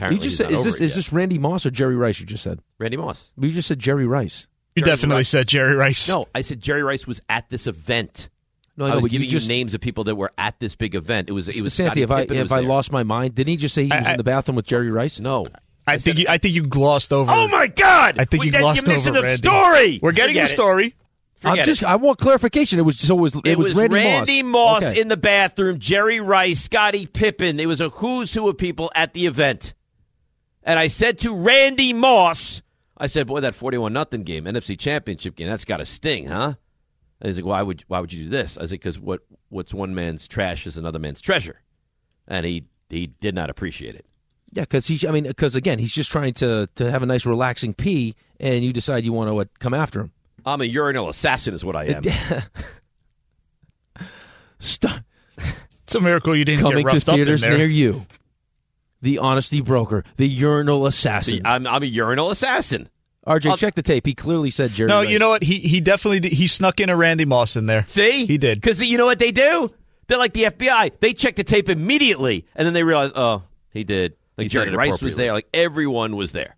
Apparently, 0.00 0.24
you 0.24 0.30
just 0.30 0.36
said, 0.38 0.50
is 0.50 0.64
this 0.64 0.76
it 0.76 0.80
is 0.84 0.90
yet. 0.92 0.96
this 0.96 1.12
Randy 1.12 1.38
Moss 1.38 1.66
or 1.66 1.70
Jerry 1.70 1.96
Rice? 1.96 2.20
You 2.20 2.26
just 2.26 2.42
said 2.42 2.60
Randy 2.78 2.96
Moss? 2.96 3.30
You 3.38 3.50
just 3.50 3.68
said 3.68 3.78
Jerry 3.78 4.06
Rice. 4.06 4.46
You 4.74 4.82
Jerry 4.82 4.96
definitely 4.96 5.16
Rice. 5.20 5.28
said 5.28 5.46
Jerry 5.48 5.74
Rice. 5.74 6.08
No, 6.08 6.26
I 6.34 6.40
said 6.40 6.60
Jerry 6.60 6.82
Rice 6.82 7.06
was 7.06 7.20
at 7.28 7.48
this 7.50 7.66
event. 7.66 8.28
No, 8.76 8.84
I 8.86 8.88
I 8.88 8.90
know, 8.92 8.96
was 8.96 9.02
but 9.04 9.12
you 9.12 9.18
giving 9.18 9.28
you, 9.28 9.32
just- 9.32 9.48
names 9.48 9.74
of 9.74 9.80
people 9.82 10.04
that 10.04 10.14
were 10.16 10.32
at 10.38 10.58
this 10.58 10.74
big 10.76 10.94
event. 10.94 11.28
It 11.28 11.32
was 11.32 11.48
it 11.48 11.60
was 11.62 11.74
Santi. 11.74 11.90
Scottie 11.90 12.00
Have 12.00 12.10
I 12.12 12.20
Pippen 12.22 12.36
have 12.36 12.44
was 12.46 12.52
I 12.52 12.60
lost 12.60 12.92
my 12.92 13.02
mind? 13.02 13.34
Didn't 13.34 13.48
he 13.50 13.56
just 13.56 13.74
say 13.74 13.82
he 13.82 13.88
was 13.90 14.06
I- 14.06 14.12
in 14.12 14.16
the 14.16 14.24
bathroom 14.24 14.56
with 14.56 14.64
Jerry 14.66 14.90
Rice? 14.90 15.20
No. 15.20 15.44
I 15.86 15.98
think 15.98 16.18
you, 16.18 16.26
I 16.28 16.38
think 16.38 16.54
you 16.54 16.62
glossed 16.62 17.12
over. 17.12 17.30
Oh 17.32 17.48
my 17.48 17.66
God! 17.66 18.18
I 18.18 18.24
think 18.24 18.42
We- 18.42 18.46
you 18.46 18.52
that- 18.52 18.60
glossed 18.60 18.86
you're 18.86 18.96
over 18.96 19.10
the 19.10 19.22
Randy. 19.22 19.36
story. 19.48 19.98
We're 20.00 20.12
getting 20.12 20.34
Forget 20.34 20.46
the 20.48 20.52
it. 20.52 20.56
story. 20.56 20.94
I'm 21.42 21.56
just 21.64 21.82
it. 21.82 21.88
I 21.88 21.96
want 21.96 22.18
clarification. 22.18 22.78
It 22.78 22.82
was 22.82 22.98
so 22.98 23.16
it 23.16 23.20
was 23.20 23.34
it, 23.34 23.46
It 23.46 23.58
was, 23.58 23.74
Randy, 23.74 23.94
Randy 23.96 24.42
Moss, 24.42 24.82
Moss, 24.82 24.90
Okay. 24.92 25.00
in 25.00 25.08
the 25.08 25.16
bathroom, 25.16 25.78
Jerry 25.78 26.20
Rice, 26.20 26.60
Scottie 26.60 27.06
Pippen. 27.06 27.58
It 27.58 27.66
was 27.66 27.80
a 27.80 27.88
who's 27.88 28.32
who 28.32 28.48
of 28.48 28.56
people 28.58 28.90
at 28.94 29.14
the 29.14 29.26
event. 29.26 29.72
And 30.70 30.78
I 30.78 30.86
said 30.86 31.18
to 31.20 31.34
Randy 31.34 31.92
Moss, 31.92 32.62
I 32.96 33.08
said, 33.08 33.26
"Boy, 33.26 33.40
that 33.40 33.56
forty-one 33.56 33.92
nothing 33.92 34.22
game, 34.22 34.44
NFC 34.44 34.78
Championship 34.78 35.34
game, 35.34 35.48
that's 35.48 35.64
got 35.64 35.78
to 35.78 35.84
sting, 35.84 36.28
huh?" 36.28 36.54
And 37.20 37.28
he's 37.28 37.36
like, 37.36 37.44
"Why 37.44 37.60
would 37.60 37.82
why 37.88 37.98
would 37.98 38.12
you 38.12 38.22
do 38.22 38.30
this?" 38.30 38.56
I 38.56 38.66
said, 38.66 38.78
"Because 38.78 38.96
what 38.96 39.22
what's 39.48 39.74
one 39.74 39.96
man's 39.96 40.28
trash 40.28 40.68
is 40.68 40.76
another 40.76 41.00
man's 41.00 41.20
treasure," 41.20 41.62
and 42.28 42.46
he 42.46 42.66
he 42.88 43.08
did 43.08 43.34
not 43.34 43.50
appreciate 43.50 43.96
it. 43.96 44.06
Yeah, 44.52 44.62
because 44.62 44.86
he. 44.86 45.08
I 45.08 45.10
mean, 45.10 45.24
because 45.24 45.56
again, 45.56 45.80
he's 45.80 45.92
just 45.92 46.08
trying 46.08 46.34
to 46.34 46.68
to 46.76 46.88
have 46.88 47.02
a 47.02 47.06
nice 47.06 47.26
relaxing 47.26 47.74
pee, 47.74 48.14
and 48.38 48.64
you 48.64 48.72
decide 48.72 49.04
you 49.04 49.12
want 49.12 49.28
to 49.28 49.34
what, 49.34 49.58
come 49.58 49.74
after 49.74 50.02
him. 50.02 50.12
I'm 50.46 50.60
a 50.60 50.66
urinal 50.66 51.08
assassin, 51.08 51.52
is 51.52 51.64
what 51.64 51.74
I 51.74 51.86
am. 51.86 52.04
Stop. 54.60 55.00
It's 55.82 55.96
a 55.96 56.00
miracle 56.00 56.36
you 56.36 56.44
didn't 56.44 56.60
Coming 56.60 56.84
get 56.84 56.90
to 56.90 56.94
roughed 56.94 57.08
up 57.08 57.14
in 57.14 57.16
theaters 57.16 57.40
there. 57.40 57.58
near 57.58 57.66
you. 57.66 58.06
The 59.02 59.18
honesty 59.18 59.60
broker, 59.60 60.04
the 60.16 60.28
urinal 60.28 60.86
assassin. 60.86 61.40
I'm, 61.44 61.66
I'm 61.66 61.82
a 61.82 61.86
urinal 61.86 62.30
assassin. 62.30 62.88
RJ, 63.26 63.58
check 63.58 63.74
the 63.74 63.82
tape. 63.82 64.06
He 64.06 64.14
clearly 64.14 64.50
said 64.50 64.70
Jerry. 64.72 64.88
No, 64.88 65.00
Rice. 65.02 65.10
you 65.10 65.18
know 65.18 65.28
what? 65.28 65.42
He 65.42 65.58
he 65.58 65.80
definitely 65.80 66.20
did. 66.20 66.32
he 66.32 66.46
snuck 66.46 66.80
in 66.80 66.88
a 66.90 66.96
Randy 66.96 67.24
Moss 67.24 67.54
in 67.56 67.66
there. 67.66 67.84
See, 67.86 68.26
he 68.26 68.38
did. 68.38 68.60
Because 68.60 68.80
you 68.80 68.98
know 68.98 69.06
what 69.06 69.18
they 69.18 69.30
do? 69.30 69.70
They're 70.06 70.18
like 70.18 70.32
the 70.32 70.44
FBI. 70.44 70.92
They 71.00 71.12
check 71.12 71.36
the 71.36 71.44
tape 71.44 71.68
immediately, 71.68 72.46
and 72.56 72.66
then 72.66 72.72
they 72.72 72.82
realize, 72.82 73.12
oh, 73.14 73.42
he 73.70 73.84
did. 73.84 74.16
Like 74.36 74.46
He 74.46 74.48
Jerry 74.48 74.74
Rice 74.74 75.02
was 75.02 75.16
there. 75.16 75.32
Like 75.32 75.46
everyone 75.54 76.16
was 76.16 76.32
there, 76.32 76.56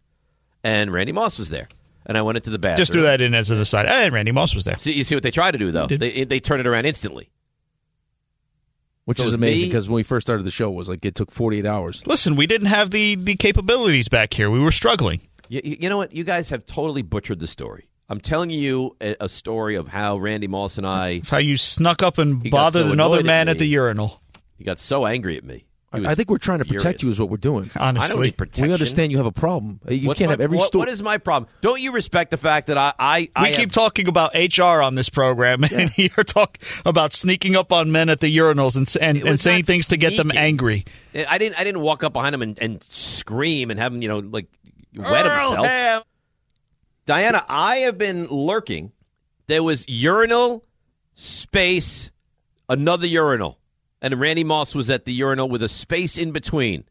and 0.64 0.92
Randy 0.92 1.12
Moss 1.12 1.38
was 1.38 1.48
there. 1.50 1.68
And 2.06 2.16
I 2.18 2.22
went 2.22 2.36
into 2.36 2.50
the 2.50 2.58
bathroom. 2.58 2.78
Just 2.78 2.92
do 2.92 3.02
that 3.02 3.20
in 3.20 3.34
as 3.34 3.50
an 3.50 3.60
aside. 3.60 3.86
Hey, 3.86 4.10
Randy 4.10 4.32
Moss 4.32 4.54
was 4.54 4.64
there. 4.64 4.76
See, 4.78 4.92
you 4.92 5.04
see 5.04 5.14
what 5.14 5.22
they 5.22 5.30
try 5.30 5.50
to 5.50 5.58
do 5.58 5.70
though? 5.70 5.86
They 5.86 6.24
they 6.24 6.40
turn 6.40 6.58
it 6.60 6.66
around 6.66 6.84
instantly. 6.86 7.28
Which 9.04 9.18
So 9.18 9.24
is 9.24 9.34
amazing 9.34 9.68
because 9.68 9.88
when 9.88 9.96
we 9.96 10.02
first 10.02 10.26
started 10.26 10.44
the 10.44 10.50
show, 10.50 10.70
it 10.70 10.74
was 10.74 10.88
like 10.88 11.04
it 11.04 11.14
took 11.14 11.30
48 11.30 11.66
hours. 11.66 12.02
Listen, 12.06 12.36
we 12.36 12.46
didn't 12.46 12.68
have 12.68 12.90
the 12.90 13.16
the 13.16 13.34
capabilities 13.36 14.08
back 14.08 14.34
here. 14.34 14.50
We 14.50 14.60
were 14.60 14.70
struggling. 14.70 15.20
You, 15.48 15.60
you 15.64 15.76
you 15.80 15.88
know 15.88 15.96
what? 15.96 16.12
You 16.12 16.24
guys 16.24 16.50
have 16.50 16.66
totally 16.66 17.02
butchered 17.02 17.40
the 17.40 17.46
story. 17.46 17.88
I'm 18.08 18.20
telling 18.20 18.50
you 18.50 18.96
a, 19.00 19.16
a 19.20 19.28
story 19.28 19.74
of 19.76 19.88
how 19.88 20.18
Randy 20.18 20.46
Moss 20.46 20.76
and 20.76 20.86
I. 20.86 21.22
How 21.28 21.38
you 21.38 21.56
snuck 21.56 22.02
up 22.02 22.18
and 22.18 22.50
bothered 22.50 22.84
so 22.84 22.92
another 22.92 23.16
annoyed 23.16 23.20
at 23.20 23.26
man 23.26 23.48
at, 23.48 23.58
the 23.58 23.66
urinal. 23.66 24.20
He 24.58 24.64
got 24.64 24.78
so 24.78 25.06
angry 25.06 25.36
at 25.36 25.44
me. 25.44 25.64
He 25.94 26.00
was 26.00 26.08
I 26.08 26.14
think 26.14 26.30
we're 26.30 26.38
trying 26.38 26.58
to 26.60 26.64
protect 26.64 27.00
furious. 27.00 27.02
you, 27.02 27.10
is 27.10 27.20
what 27.20 27.28
we're 27.30 27.36
doing. 27.36 27.70
I 27.76 27.92
don't 27.92 28.20
need 28.20 28.34
we 28.58 28.72
understand 28.72 29.12
you 29.12 29.18
have 29.18 29.26
a 29.26 29.32
problem. 29.32 29.80
You 29.88 30.08
What's 30.08 30.18
can't 30.18 30.28
my- 30.28 30.32
have 30.32 30.40
every 30.40 30.58
what- 30.58 30.66
story. 30.68 30.80
What 30.80 30.88
is 30.88 31.02
my 31.02 31.18
problem? 31.18 31.50
Don't 31.60 31.80
you 31.80 31.92
respect 31.92 32.30
the 32.30 32.36
fact 32.38 32.68
that 32.68 32.78
I 32.78 32.92
I, 32.98 33.28
I 33.36 33.42
We 33.42 33.48
have- 33.48 33.56
keep 33.58 33.72
talking 33.72 34.08
about 34.08 34.32
HR 34.34 34.80
on 34.82 34.94
this 34.94 35.08
program, 35.08 35.64
and 35.64 35.90
you're 35.98 36.24
talking 36.24 36.62
about 36.86 37.12
sneaking 37.12 37.56
up 37.56 37.72
on 37.72 37.92
men 37.92 38.08
at 38.08 38.20
the 38.20 38.34
urinals 38.36 38.76
and 38.76 38.88
and, 39.02 39.26
and 39.28 39.40
saying 39.40 39.60
not 39.60 39.66
things 39.66 39.88
to 39.88 39.96
get 39.96 40.16
them 40.16 40.30
angry. 40.34 40.84
I 41.14 41.38
didn't. 41.38 41.60
I 41.60 41.64
didn't 41.64 41.80
walk 41.82 42.04
up 42.04 42.12
behind 42.12 42.34
him 42.34 42.42
and, 42.42 42.58
and 42.58 42.84
scream 42.90 43.70
and 43.70 43.78
have 43.78 43.92
him, 43.92 44.00
you 44.02 44.08
know, 44.08 44.18
like 44.20 44.46
wet 44.96 45.26
Earl 45.26 45.48
himself. 45.48 45.66
Ham. 45.66 46.02
Diana, 47.04 47.44
I 47.48 47.76
have 47.78 47.98
been 47.98 48.28
lurking. 48.28 48.92
There 49.48 49.62
was 49.62 49.84
urinal, 49.88 50.64
space, 51.16 52.10
another 52.68 53.06
urinal, 53.06 53.58
and 54.02 54.20
Randy 54.20 54.44
Moss 54.44 54.74
was 54.74 54.90
at 54.90 55.06
the 55.06 55.12
urinal 55.14 55.48
with 55.48 55.62
a 55.62 55.68
space 55.70 56.18
in 56.18 56.32
between. 56.32 56.84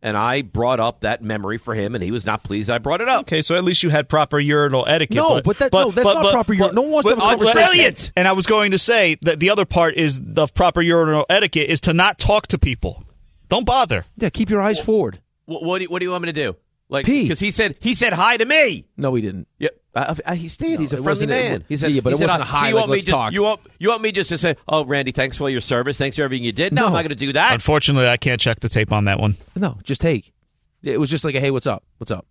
And 0.00 0.16
I 0.16 0.42
brought 0.42 0.78
up 0.78 1.00
that 1.00 1.22
memory 1.24 1.58
for 1.58 1.74
him, 1.74 1.96
and 1.96 2.04
he 2.04 2.12
was 2.12 2.24
not 2.24 2.44
pleased. 2.44 2.70
I 2.70 2.78
brought 2.78 3.00
it 3.00 3.08
up. 3.08 3.22
Okay, 3.22 3.42
so 3.42 3.56
at 3.56 3.64
least 3.64 3.82
you 3.82 3.90
had 3.90 4.08
proper 4.08 4.38
urinal 4.38 4.84
etiquette. 4.86 5.16
No, 5.16 5.40
but 5.42 5.58
that- 5.58 5.72
no, 5.72 5.90
that's 5.90 6.04
not 6.04 6.32
proper 6.32 6.52
ur- 6.52 6.72
no 6.72 6.82
one 6.82 6.90
wants 6.92 7.08
to 7.08 7.14
have 7.16 7.18
a 7.18 7.20
but- 7.20 7.28
conversation. 7.46 7.68
Brilliant. 7.72 8.12
And 8.14 8.28
I 8.28 8.32
was 8.32 8.46
going 8.46 8.70
to 8.70 8.78
say 8.78 9.16
that 9.22 9.40
the 9.40 9.50
other 9.50 9.64
part 9.64 9.96
is 9.96 10.20
the 10.22 10.46
proper 10.46 10.82
urinal 10.82 11.26
etiquette 11.28 11.68
is 11.68 11.80
to 11.80 11.92
not 11.94 12.16
talk 12.20 12.46
to 12.48 12.58
people. 12.58 13.02
Don't 13.48 13.66
bother. 13.66 14.04
Yeah, 14.18 14.28
keep 14.30 14.50
your 14.50 14.60
eyes 14.60 14.78
forward. 14.78 15.20
What, 15.46 15.64
what, 15.64 15.78
do, 15.78 15.84
you- 15.84 15.90
what 15.90 15.98
do 15.98 16.04
you 16.04 16.12
want 16.12 16.22
me 16.22 16.32
to 16.32 16.32
do? 16.44 16.56
Like, 16.90 17.04
Pee. 17.04 17.22
because 17.24 17.40
he 17.40 17.50
said 17.50 17.76
he 17.80 17.92
said 17.94 18.12
hi 18.14 18.36
to 18.38 18.44
me. 18.46 18.86
No, 18.96 19.14
he 19.14 19.20
didn't. 19.20 19.46
Yeah, 19.58 19.68
uh, 19.94 20.14
uh, 20.24 20.34
he 20.34 20.48
stayed. 20.48 20.80
He's 20.80 20.94
a 20.94 21.02
friendly 21.02 21.26
man. 21.26 21.60
wa- 21.60 21.66
he 21.68 21.76
said, 21.76 21.92
yeah, 21.92 22.00
but 22.00 22.10
he 22.10 22.14
it 22.14 22.18
said, 22.18 22.24
wasn't 22.28 22.42
a 22.42 22.44
hi, 22.46 22.60
so 22.62 22.68
you 22.68 22.74
like, 22.74 22.80
want 22.80 22.88
me 22.90 22.96
let's 22.96 23.04
just, 23.04 23.14
talk. 23.14 23.32
You 23.34 23.42
want 23.42 23.60
you 23.78 23.88
want 23.90 24.02
me 24.02 24.12
just 24.12 24.30
to 24.30 24.38
say, 24.38 24.56
"Oh, 24.66 24.84
Randy, 24.86 25.12
thanks 25.12 25.36
for 25.36 25.44
all 25.44 25.50
your 25.50 25.60
service. 25.60 25.98
Thanks 25.98 26.16
for 26.16 26.22
everything 26.22 26.44
you 26.44 26.52
did." 26.52 26.72
No, 26.72 26.86
I'm 26.86 26.92
not 26.92 27.02
going 27.02 27.08
to 27.10 27.14
do 27.14 27.32
that. 27.34 27.52
Unfortunately, 27.54 28.08
I 28.08 28.16
can't 28.16 28.40
check 28.40 28.60
the 28.60 28.70
tape 28.70 28.90
on 28.92 29.04
that 29.04 29.20
one. 29.20 29.36
No, 29.54 29.76
just 29.84 30.02
hey. 30.02 30.24
It 30.82 30.98
was 30.98 31.10
just 31.10 31.24
like 31.24 31.34
a 31.34 31.40
hey, 31.40 31.50
what's 31.50 31.66
up? 31.66 31.84
What's 31.98 32.10
up? 32.10 32.24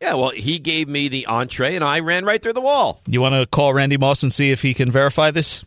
Yeah, 0.00 0.14
well, 0.14 0.30
he 0.30 0.58
gave 0.58 0.88
me 0.88 1.06
the 1.06 1.26
entree, 1.26 1.76
and 1.76 1.84
I 1.84 2.00
ran 2.00 2.24
right 2.24 2.42
through 2.42 2.54
the 2.54 2.60
wall. 2.60 3.00
You 3.06 3.20
want 3.20 3.34
to 3.36 3.46
call 3.46 3.72
Randy 3.72 3.96
Moss 3.98 4.24
and 4.24 4.32
see 4.32 4.50
if 4.50 4.62
he 4.62 4.74
can 4.74 4.90
verify 4.90 5.30
this? 5.30 5.64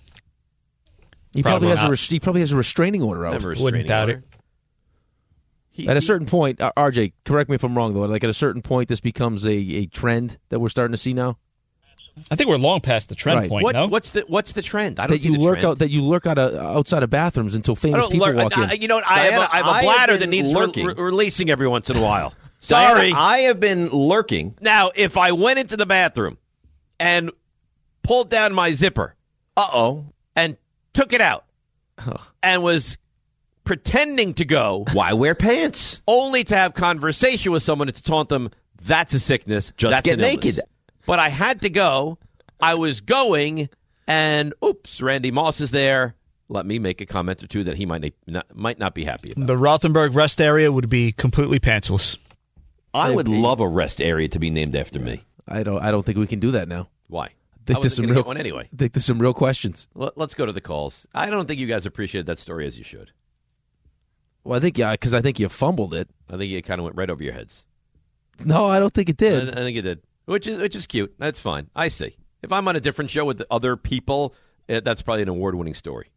He 1.31 1.41
probably, 1.41 1.67
Probably 1.67 1.69
has 1.69 1.79
a 1.79 1.83
not. 1.83 1.91
res- 1.91 2.07
he 2.07 2.19
probably 2.19 2.41
has 2.41 2.51
a 2.51 2.57
restraining 2.57 3.01
order 3.01 3.25
out. 3.25 3.31
Never 3.33 3.53
a 3.53 3.55
Wouldn't 3.61 3.87
doubt 3.87 4.09
order. 4.09 4.19
it. 4.19 4.34
At 5.87 5.97
a 5.97 6.01
certain 6.01 6.27
point, 6.27 6.61
uh, 6.61 6.71
RJ, 6.77 7.13
correct 7.25 7.49
me 7.49 7.55
if 7.55 7.63
I'm 7.63 7.77
wrong 7.77 7.93
though. 7.93 8.01
Like 8.01 8.23
at 8.23 8.29
a 8.29 8.33
certain 8.33 8.61
point, 8.61 8.89
this 8.89 8.99
becomes 9.01 9.45
a, 9.45 9.51
a 9.53 9.85
trend 9.87 10.37
that 10.49 10.59
we're 10.59 10.69
starting 10.69 10.91
to 10.93 10.97
see 10.97 11.13
now. 11.13 11.37
I 12.31 12.35
think 12.37 12.49
we're 12.49 12.55
long 12.57 12.79
past 12.79 13.09
the 13.09 13.15
trend 13.15 13.39
Right. 13.41 13.49
point. 13.49 13.63
What, 13.65 13.73
no, 13.75 13.87
What's 13.87 14.11
the 14.11 14.21
what's 14.27 14.53
the 14.53 14.61
trend? 14.61 14.99
I 15.01 15.07
don't 15.07 15.17
That 15.17 15.23
see 15.23 15.29
you 15.29 15.37
the 15.37 15.43
lurk 15.43 15.55
trend. 15.55 15.65
out 15.67 15.79
that 15.79 15.89
you 15.91 16.01
lurk 16.01 16.25
out 16.25 16.37
of, 16.37 16.53
outside 16.55 17.03
of 17.03 17.09
bathrooms 17.09 17.55
until 17.55 17.73
I 17.73 17.75
famous 17.75 17.99
don't 18.01 18.11
people 18.11 18.27
lurk. 18.27 18.37
walk 18.37 18.57
in. 18.57 18.63
I, 18.69 18.73
you 18.73 18.87
know 18.87 18.95
what? 18.95 19.05
I 19.05 19.19
have 19.19 19.31
Diana, 19.31 19.41
a, 19.45 19.53
I 19.53 19.57
have 19.57 19.65
a 19.65 19.69
I 19.69 19.81
bladder 19.83 20.13
been 20.13 20.19
that 20.21 20.27
needs 20.29 20.53
re- 20.55 20.83
re- 20.85 20.93
releasing 20.97 21.49
every 21.49 21.67
once 21.67 21.89
in 21.89 21.97
a 21.97 22.01
while. 22.01 22.33
Sorry. 22.61 23.09
Diana, 23.11 23.19
I 23.19 23.37
have 23.39 23.59
been 23.59 23.89
lurking. 23.89 24.55
Now, 24.61 24.91
if 24.95 25.17
I 25.17 25.33
went 25.33 25.59
into 25.59 25.75
the 25.75 25.85
bathroom 25.85 26.37
and 27.01 27.31
pulled 28.01 28.29
down 28.29 28.53
my 28.53 28.71
zipper, 28.71 29.13
uh 29.57 29.67
oh, 29.73 30.05
and 30.37 30.55
took 30.93 31.11
it 31.11 31.19
out, 31.21 31.43
and 32.43 32.63
was 32.63 32.95
pretending 33.65 34.33
to 34.35 34.45
go, 34.45 34.85
why 34.93 35.13
wear 35.13 35.35
pants? 35.35 36.01
Only 36.07 36.43
to 36.45 36.55
have 36.55 36.73
conversation 36.73 37.51
with 37.51 37.63
someone 37.63 37.87
to 37.87 38.03
taunt 38.03 38.29
them. 38.29 38.51
That's 38.81 39.13
a 39.13 39.19
sickness. 39.19 39.73
Just 39.75 39.91
That's 39.91 40.05
get 40.05 40.19
naked. 40.19 40.61
But 41.05 41.19
I 41.19 41.29
had 41.29 41.61
to 41.61 41.69
go. 41.69 42.17
I 42.61 42.75
was 42.75 43.01
going, 43.01 43.69
and 44.07 44.53
oops, 44.63 45.01
Randy 45.01 45.31
Moss 45.31 45.59
is 45.59 45.71
there. 45.71 46.15
Let 46.47 46.65
me 46.65 46.79
make 46.79 47.01
a 47.01 47.05
comment 47.05 47.43
or 47.43 47.47
two 47.47 47.63
that 47.63 47.75
he 47.75 47.85
might 47.85 48.13
not, 48.27 48.55
might 48.55 48.79
not 48.79 48.93
be 48.93 49.03
happy 49.03 49.31
about. 49.31 49.47
the 49.47 49.55
Rothenberg 49.55 50.13
rest 50.15 50.39
area 50.39 50.71
would 50.71 50.89
be 50.89 51.11
completely 51.11 51.59
pantsless. 51.59 52.17
I 52.93 53.11
would 53.11 53.27
love 53.27 53.59
a 53.59 53.67
rest 53.67 53.99
area 54.01 54.29
to 54.29 54.39
be 54.39 54.49
named 54.49 54.75
after 54.75 54.99
me. 54.99 55.25
I 55.47 55.63
don't. 55.63 55.81
I 55.81 55.91
don't 55.91 56.05
think 56.05 56.17
we 56.17 56.27
can 56.27 56.39
do 56.39 56.51
that 56.51 56.67
now. 56.67 56.87
Why? 57.07 57.25
I 57.25 57.29
think 57.65 57.79
I 57.79 57.81
there's 57.81 57.91
wasn't 57.91 57.95
some 57.95 58.05
gonna 58.05 58.19
real 58.19 58.23
one 58.25 58.37
anyway. 58.37 58.69
I 58.71 58.75
think 58.77 58.93
there's 58.93 59.05
some 59.05 59.19
real 59.19 59.33
questions. 59.33 59.87
Let, 59.95 60.17
us 60.17 60.33
go 60.33 60.45
to 60.45 60.51
the 60.51 60.61
calls. 60.61 61.07
I 61.13 61.29
don't 61.29 61.47
think 61.47 61.59
you 61.59 61.67
guys 61.67 61.85
appreciated 61.85 62.27
that 62.27 62.39
story 62.39 62.67
as 62.67 62.77
you 62.77 62.83
should. 62.83 63.11
Well, 64.45 64.57
I 64.57 64.61
think 64.61 64.77
yeah, 64.77 64.91
because 64.91 65.13
I 65.13 65.21
think 65.21 65.39
you 65.39 65.49
fumbled 65.49 65.93
it. 65.93 66.07
I 66.29 66.37
think 66.37 66.53
it 66.53 66.61
kind 66.61 66.79
of 66.79 66.85
went 66.85 66.95
right 66.95 67.09
over 67.09 67.21
your 67.21 67.33
heads. 67.33 67.65
No, 68.45 68.67
I 68.67 68.79
don't 68.79 68.93
think 68.93 69.09
it 69.09 69.17
did. 69.17 69.49
I 69.49 69.61
think 69.61 69.75
it 69.77 69.81
did, 69.81 70.01
which 70.25 70.47
is 70.47 70.59
which 70.59 70.75
is 70.75 70.87
cute. 70.87 71.13
That's 71.17 71.39
fine. 71.39 71.69
I 71.75 71.87
see. 71.87 72.15
If 72.43 72.51
I'm 72.51 72.67
on 72.67 72.75
a 72.75 72.79
different 72.79 73.09
show 73.09 73.25
with 73.25 73.41
other 73.49 73.75
people, 73.75 74.35
eh, 74.69 74.81
that's 74.83 75.01
probably 75.01 75.23
an 75.23 75.29
award-winning 75.29 75.73
story. 75.73 76.11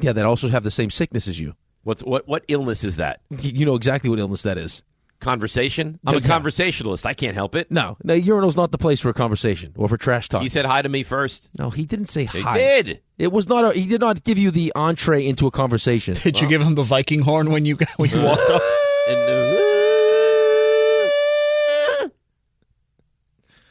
Yeah, 0.00 0.12
that 0.12 0.24
also 0.24 0.48
have 0.48 0.64
the 0.64 0.70
same 0.70 0.90
sickness 0.90 1.28
as 1.28 1.38
you. 1.38 1.54
What's 1.82 2.02
what? 2.02 2.26
What 2.26 2.44
illness 2.48 2.82
is 2.82 2.96
that? 2.96 3.20
You 3.42 3.66
know 3.66 3.74
exactly 3.74 4.08
what 4.08 4.18
illness 4.18 4.42
that 4.44 4.56
is. 4.56 4.82
Conversation. 5.20 5.98
I'm 6.06 6.16
a 6.16 6.18
Yeah. 6.20 6.26
conversationalist. 6.28 7.06
I 7.06 7.14
can't 7.14 7.34
help 7.34 7.54
it. 7.54 7.70
No, 7.70 7.96
no, 8.04 8.12
urinal's 8.14 8.56
not 8.56 8.72
the 8.72 8.78
place 8.78 9.00
for 9.00 9.08
a 9.08 9.14
conversation 9.14 9.72
or 9.76 9.88
for 9.88 9.96
trash 9.96 10.28
talk. 10.28 10.42
He 10.42 10.48
said 10.50 10.66
hi 10.66 10.82
to 10.82 10.88
me 10.88 11.02
first. 11.02 11.48
no, 11.58 11.70
he 11.70 11.84
didn't 11.86 12.06
say 12.06 12.26
He 12.26 12.40
hi. 12.40 12.58
did. 12.58 13.00
It 13.16 13.32
was 13.32 13.48
not. 13.48 13.64
A, 13.64 13.72
he 13.78 13.86
did 13.86 14.00
not 14.00 14.24
give 14.24 14.36
you 14.38 14.50
the 14.50 14.70
entree 14.74 15.24
into 15.26 15.46
a 15.46 15.50
conversation. 15.50 16.14
Did 16.14 16.40
you 16.40 16.48
give 16.48 16.60
him 16.60 16.74
the 16.74 16.82
Viking 16.82 17.20
horn 17.20 17.50
when 17.50 17.64
you 17.64 17.78
when 17.96 18.10
you 18.10 18.20
walked 18.22 18.50
up? 18.50 18.62
And, 19.08 19.18
uh, 19.18 19.44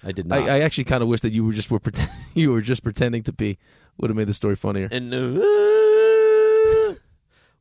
I 0.06 0.12
did 0.12 0.26
not. 0.28 0.40
I, 0.50 0.58
I 0.58 0.60
actually 0.62 0.84
kind 0.86 1.02
of 1.02 1.08
wish 1.10 1.22
that 1.22 1.32
you 1.34 1.46
were 1.46 1.54
just 1.54 1.72
were 1.72 1.80
pretend, 1.80 2.10
you 2.34 2.52
were 2.52 2.62
just 2.62 2.84
pretending 2.84 3.24
to 3.24 3.32
be. 3.34 3.58
Would 4.00 4.10
have 4.10 4.18
made 4.18 4.28
the 4.28 4.34
story 4.34 4.56
funnier. 4.56 4.90
And 4.92 5.14
uh, 5.14 6.96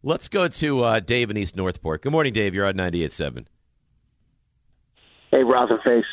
let's 0.03 0.29
go 0.29 0.49
to 0.49 0.83
uh, 0.83 1.01
Dave 1.01 1.31
in 1.31 1.37
East 1.37 1.57
Northport. 1.57 2.01
Good 2.03 2.11
morning, 2.13 2.33
Dave. 2.33 2.55
You're 2.55 2.65
on 2.67 2.75
98.7. 2.75 3.45
Hey, 5.33 5.43
Rotherface. 5.43 6.05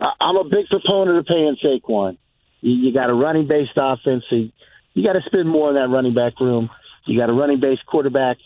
I- 0.00 0.12
I'm 0.20 0.36
a 0.36 0.44
big 0.44 0.66
proponent 0.68 1.18
of 1.18 1.26
paying 1.26 1.56
Saquon. 1.62 2.16
You, 2.62 2.72
you 2.72 2.94
got 2.94 3.10
a 3.10 3.14
running 3.14 3.46
based 3.46 3.72
offense, 3.76 4.24
so 4.30 4.36
you, 4.36 4.52
you 4.94 5.04
got 5.04 5.14
to 5.14 5.22
spend 5.26 5.48
more 5.48 5.68
in 5.70 5.74
that 5.74 5.88
running 5.88 6.14
back 6.14 6.40
room. 6.40 6.70
You 7.06 7.18
got 7.18 7.28
a 7.28 7.32
running 7.32 7.60
based 7.60 7.84
quarterback, 7.84 8.36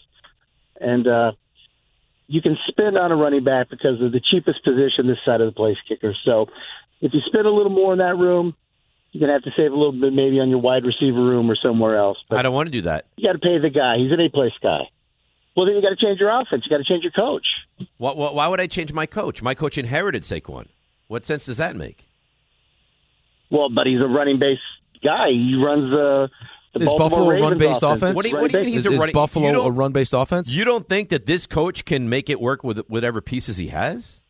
and 0.81 1.07
uh, 1.07 1.33
you 2.27 2.41
can 2.41 2.57
spend 2.69 2.97
on 2.97 3.13
a 3.13 3.17
running 3.17 3.45
back 3.45 3.69
because 3.69 4.01
of 4.01 4.11
the 4.13 4.21
cheapest 4.31 4.65
position 4.65 5.07
this 5.07 5.19
side 5.25 5.41
of 5.41 5.47
the 5.47 5.53
place 5.53 5.77
kicker. 5.87 6.15
So 6.25 6.47
if 7.03 7.13
you 7.13 7.21
spend 7.27 7.47
a 7.47 7.51
little 7.51 7.73
more 7.73 7.93
in 7.93 7.99
that 7.99 8.17
room, 8.17 8.57
you're 9.13 9.21
going 9.21 9.29
to 9.29 9.35
have 9.35 9.43
to 9.55 9.61
save 9.61 9.71
a 9.73 9.77
little 9.77 9.93
bit 9.93 10.13
maybe 10.13 10.41
on 10.41 10.49
your 10.49 10.59
wide 10.61 10.85
receiver 10.85 11.23
room 11.23 11.51
or 11.51 11.57
somewhere 11.63 11.97
else. 11.97 12.19
But 12.29 12.39
I 12.39 12.43
don't 12.43 12.55
want 12.55 12.67
to 12.69 12.73
do 12.73 12.83
that. 12.83 13.05
you 13.17 13.29
got 13.29 13.35
to 13.35 13.39
pay 13.39 13.59
the 13.59 13.71
guy. 13.71 13.99
He's 13.99 14.11
an 14.11 14.21
A 14.21 14.29
place 14.31 14.53
guy. 14.63 14.89
Well, 15.57 15.67
then 15.67 15.77
you 15.77 15.83
got 15.83 15.91
to 15.91 15.97
change 15.97 16.19
your 16.19 16.31
offense. 16.31 16.65
You 16.67 16.71
got 16.71 16.79
to 16.79 16.85
change 16.85 17.03
your 17.05 17.13
coach. 17.13 17.47
Why, 17.99 18.13
why, 18.13 18.31
why 18.33 18.49
would 18.49 18.61
I 18.61 18.67
change 18.67 18.93
my 18.93 19.07
coach? 19.07 19.43
My 19.43 19.55
coach 19.55 19.79
inherited 19.79 20.25
Saquon. 20.25 20.67
What 21.09 21.25
sense 21.27 21.45
does 21.47 21.59
that 21.59 21.77
make? 21.77 22.07
Well, 23.51 23.69
but 23.69 23.87
he's 23.87 24.01
a 24.01 24.07
running 24.09 24.39
base 24.39 24.59
guy. 25.03 25.29
He 25.31 25.55
runs 25.55 25.91
the. 25.91 26.29
the 26.73 26.81
Is 26.81 26.87
Baltimore 26.87 27.11
Buffalo 27.11 27.31
a 27.31 27.41
run-based 27.41 27.83
offense? 27.85 28.17
What 28.17 28.23
do 28.25 28.31
you, 28.31 28.35
Running 28.35 28.43
what 28.43 28.51
do 28.51 28.59
you 28.59 28.65
base. 28.65 28.67
mean 28.67 28.75
he's 28.75 28.87
is, 28.87 29.01
a 29.03 29.07
is? 29.07 29.13
Buffalo 29.13 29.63
a 29.67 29.71
run-based 29.71 30.13
offense? 30.13 30.51
you 30.51 30.65
don't 30.65 30.89
think 30.89 31.11
that 31.11 31.27
this 31.27 31.47
coach 31.47 31.85
can 31.85 32.09
make 32.09 32.29
it 32.29 32.41
work 32.41 32.65
with 32.65 32.79
whatever 32.89 33.21
pieces 33.21 33.57
he 33.59 33.69
has? 33.69 34.21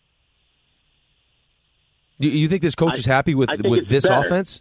You, 2.18 2.30
you 2.30 2.48
think 2.48 2.62
this 2.62 2.74
coach 2.74 2.94
I- 2.96 2.98
is 2.98 3.06
happy 3.06 3.34
with 3.34 3.48
with 3.64 3.88
this 3.88 4.06
better. 4.06 4.26
offense? 4.26 4.60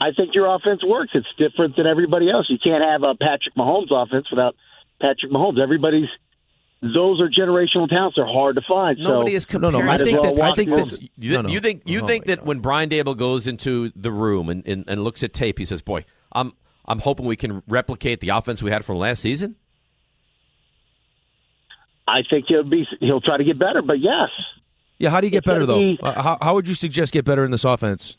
I 0.00 0.10
think 0.12 0.34
your 0.34 0.52
offense 0.54 0.82
works. 0.84 1.12
It's 1.14 1.26
different 1.38 1.76
than 1.76 1.86
everybody 1.86 2.30
else. 2.30 2.46
You 2.50 2.58
can't 2.62 2.82
have 2.84 3.02
a 3.02 3.14
Patrick 3.14 3.54
Mahomes 3.56 3.90
offense 3.90 4.26
without 4.30 4.56
Patrick 5.00 5.30
Mahomes. 5.32 5.58
Everybody's 5.60 6.08
those 6.82 7.18
are 7.20 7.30
generational 7.30 7.88
talents. 7.88 8.16
They're 8.16 8.26
hard 8.26 8.56
to 8.56 8.62
find. 8.68 8.98
Nobody 8.98 9.30
so 9.32 9.36
is 9.38 9.44
comparing. 9.46 9.72
no, 9.72 9.78
I 9.80 9.82
might 9.86 10.00
as 10.02 10.06
think 10.06 10.20
well 10.22 10.34
that- 10.34 10.42
I 10.44 10.52
think 10.54 10.70
Mahomes. 10.70 10.90
that- 10.90 11.08
You, 11.16 11.32
No, 11.32 11.40
no. 11.42 11.48
you 11.48 11.60
think 11.60 11.82
you 11.86 12.00
Oh, 12.02 12.06
think 12.06 12.26
my 12.26 12.34
that 12.34 12.44
when 12.44 12.58
Brian 12.58 12.90
Daboll 12.90 13.16
goes 13.16 13.46
into 13.46 13.90
the 13.96 14.10
room 14.12 14.50
and, 14.50 14.62
and, 14.66 14.84
and 14.86 15.02
looks 15.02 15.22
at 15.22 15.32
tape, 15.32 15.58
he 15.58 15.64
says, 15.64 15.80
"Boy, 15.80 16.04
I'm 16.32 16.52
I'm 16.86 16.98
hoping 16.98 17.24
we 17.24 17.36
can 17.36 17.62
replicate 17.68 18.20
the 18.20 18.28
offense 18.30 18.62
we 18.62 18.70
had 18.70 18.84
from 18.84 18.98
last 18.98 19.22
season." 19.22 19.56
I 22.06 22.22
think 22.28 22.46
he'll 22.48 22.64
be 22.64 22.86
he'll 23.00 23.20
try 23.22 23.38
to 23.38 23.44
get 23.44 23.58
better. 23.58 23.80
But 23.80 24.00
yes, 24.00 24.28
Yeah, 24.98 25.08
how 25.10 25.20
do 25.20 25.26
you 25.26 25.30
get 25.30 25.38
It's 25.38 25.46
better 25.46 25.64
though? 25.66 25.78
be- 25.78 25.98
Uh, 26.02 26.20
how, 26.22 26.38
how 26.42 26.54
would 26.54 26.68
you 26.68 26.74
suggest 26.74 27.12
get 27.12 27.24
better 27.24 27.44
in 27.44 27.50
this 27.50 27.64
offense? 27.64 28.16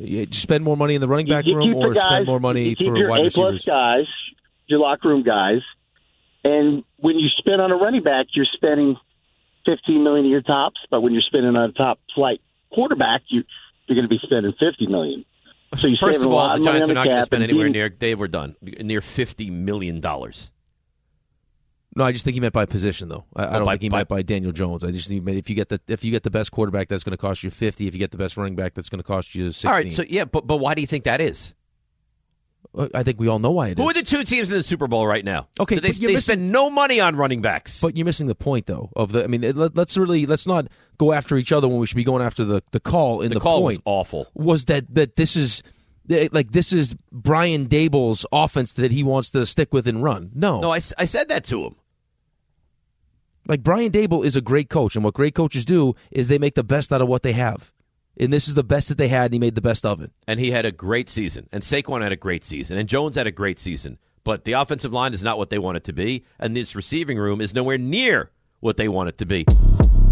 You 0.00 0.26
spend 0.32 0.64
more 0.64 0.76
money 0.76 0.94
in 0.94 1.00
the 1.00 1.08
running 1.08 1.26
back 1.26 1.44
you 1.46 1.56
room, 1.56 1.74
or 1.76 1.92
guys, 1.92 2.02
spend 2.02 2.26
more 2.26 2.40
money 2.40 2.70
you 2.70 2.76
keep 2.76 2.88
for 2.88 2.96
your 2.96 3.08
wide 3.10 3.26
A 3.26 3.30
plus 3.30 3.52
receivers? 3.52 3.64
guys, 3.66 4.06
your 4.66 4.78
locker 4.80 5.08
room 5.08 5.22
guys, 5.22 5.60
and 6.42 6.84
when 6.96 7.18
you 7.18 7.28
spend 7.36 7.60
on 7.60 7.70
a 7.70 7.76
running 7.76 8.02
back, 8.02 8.26
you're 8.32 8.46
spending 8.52 8.96
fifteen 9.66 10.02
million 10.02 10.24
a 10.26 10.28
your 10.30 10.42
tops. 10.42 10.80
But 10.90 11.02
when 11.02 11.12
you're 11.12 11.22
spending 11.22 11.54
on 11.54 11.70
a 11.70 11.72
top 11.72 12.00
flight 12.14 12.40
quarterback, 12.72 13.22
you 13.28 13.44
you're 13.86 13.96
going 13.96 14.08
to 14.08 14.08
be 14.08 14.20
spending 14.22 14.52
fifty 14.58 14.86
million. 14.86 15.24
So 15.76 15.86
you 15.86 15.96
First 15.98 16.24
of 16.24 16.32
all, 16.32 16.56
the 16.56 16.64
Giants 16.64 16.88
are 16.88 16.94
not 16.94 17.04
going 17.04 17.18
to 17.18 17.24
spend 17.24 17.42
anywhere 17.44 17.64
being- 17.66 17.72
near. 17.72 17.88
Dave, 17.88 18.18
we're 18.18 18.28
done. 18.28 18.56
Near 18.62 19.00
fifty 19.00 19.50
million 19.50 20.00
dollars. 20.00 20.50
No, 21.96 22.04
I 22.04 22.12
just 22.12 22.24
think 22.24 22.34
he 22.34 22.40
meant 22.40 22.52
by 22.54 22.66
position 22.66 23.08
though. 23.08 23.24
I, 23.34 23.42
I 23.42 23.46
Oh, 23.48 23.52
don't 23.58 23.64
by- 23.66 23.72
think 23.74 23.82
he 23.82 23.88
by- 23.88 23.96
meant 23.98 24.08
by 24.08 24.22
Daniel 24.22 24.52
Jones. 24.52 24.84
I 24.84 24.90
just 24.92 25.08
think 25.08 25.20
he 25.20 25.24
meant 25.24 25.38
if 25.38 25.48
you 25.50 25.56
get 25.56 25.68
the 25.70 25.80
if 25.88 26.04
you 26.04 26.10
get 26.12 26.22
the 26.22 26.30
best 26.30 26.52
quarterback, 26.52 26.88
that's 26.88 27.02
going 27.02 27.12
to 27.12 27.16
cost 27.16 27.42
you 27.42 27.50
fifty. 27.50 27.86
If 27.88 27.94
you 27.94 27.98
get 27.98 28.10
the 28.12 28.16
best 28.18 28.36
running 28.36 28.54
back, 28.54 28.74
that's 28.74 28.88
going 28.88 29.00
to 29.00 29.04
cost 29.06 29.34
you 29.34 29.50
sixteen. 29.50 29.70
All 29.70 29.76
right, 29.76 29.92
so 29.92 30.04
yeah, 30.08 30.24
but 30.24 30.46
but 30.46 30.58
why 30.58 30.74
do 30.74 30.80
you 30.82 30.86
think 30.86 31.04
that 31.04 31.20
is? 31.20 31.52
Uh, 32.72 32.86
I 32.94 33.02
think 33.02 33.18
we 33.18 33.26
all 33.26 33.40
know 33.40 33.50
why 33.50 33.68
it 33.68 33.78
is. 33.78 33.82
Who 33.82 33.90
are 33.90 33.94
the 33.94 34.02
two 34.04 34.22
teams 34.22 34.48
in 34.48 34.54
the 34.54 34.62
Super 34.62 34.86
Bowl 34.86 35.04
right 35.04 35.24
now? 35.24 35.48
Okay, 35.58 35.76
So 35.76 35.80
they, 35.80 35.90
they 35.90 36.06
missing- 36.06 36.20
spend 36.20 36.52
no 36.52 36.70
money 36.70 37.00
on 37.00 37.16
running 37.16 37.42
backs. 37.42 37.80
But 37.80 37.96
you're 37.96 38.04
missing 38.04 38.28
the 38.28 38.34
point, 38.36 38.66
though. 38.66 38.90
Of 38.94 39.10
the, 39.10 39.24
I 39.24 39.26
mean, 39.26 39.40
let, 39.56 39.76
us 39.76 39.96
really 39.96 40.26
let's 40.26 40.46
not 40.46 40.68
go 40.98 41.12
after 41.12 41.36
each 41.36 41.50
other 41.50 41.66
when 41.66 41.78
we 41.78 41.86
should 41.88 41.96
be 41.96 42.04
going 42.04 42.22
after 42.22 42.44
the 42.44 42.62
the 42.70 42.78
call. 42.78 43.22
In 43.22 43.30
The 43.30 43.34
the, 43.34 43.40
call 43.40 43.64
was 43.64 43.78
awful. 43.84 44.28
Was 44.34 44.66
that 44.66 44.94
that 44.94 45.16
this 45.16 45.34
is 45.36 45.64
like 46.08 46.52
this 46.52 46.72
is 46.72 46.94
Brian 47.10 47.66
Daboll's 47.66 48.24
offense 48.30 48.72
that 48.74 48.92
he 48.92 49.02
wants 49.02 49.30
to 49.30 49.46
stick 49.46 49.72
with 49.72 49.88
and 49.88 50.02
run? 50.02 50.30
No, 50.34 50.60
No, 50.60 50.70
I, 50.72 50.80
I 50.98 51.06
said 51.06 51.28
that 51.30 51.44
to 51.46 51.64
him. 51.64 51.76
Like 53.46 53.62
Brian 53.62 53.90
Daboll 53.90 54.24
is 54.24 54.36
a 54.36 54.40
great 54.40 54.68
coach, 54.68 54.94
and 54.94 55.04
what 55.04 55.14
great 55.14 55.34
coaches 55.34 55.64
do 55.64 55.94
is 56.10 56.28
they 56.28 56.38
make 56.38 56.54
the 56.54 56.64
best 56.64 56.92
out 56.92 57.00
of 57.00 57.08
what 57.08 57.22
they 57.22 57.32
have. 57.32 57.72
And 58.18 58.32
this 58.32 58.48
is 58.48 58.54
the 58.54 58.64
best 58.64 58.88
that 58.88 58.98
they 58.98 59.08
had, 59.08 59.26
and 59.26 59.34
he 59.34 59.38
made 59.38 59.54
the 59.54 59.62
best 59.62 59.84
of 59.86 60.02
it. 60.02 60.10
And 60.26 60.38
he 60.38 60.50
had 60.50 60.66
a 60.66 60.72
great 60.72 61.08
season. 61.08 61.48
And 61.52 61.62
Saquon 61.62 62.02
had 62.02 62.12
a 62.12 62.16
great 62.16 62.44
season. 62.44 62.76
And 62.76 62.88
Jones 62.88 63.16
had 63.16 63.26
a 63.26 63.30
great 63.30 63.58
season. 63.58 63.98
But 64.24 64.44
the 64.44 64.52
offensive 64.52 64.92
line 64.92 65.14
is 65.14 65.22
not 65.22 65.38
what 65.38 65.48
they 65.48 65.58
want 65.58 65.78
it 65.78 65.84
to 65.84 65.94
be. 65.94 66.24
And 66.38 66.54
this 66.54 66.76
receiving 66.76 67.16
room 67.16 67.40
is 67.40 67.54
nowhere 67.54 67.78
near 67.78 68.30
what 68.60 68.76
they 68.76 68.88
want 68.88 69.08
it 69.08 69.18
to 69.18 69.26
be. 69.26 69.46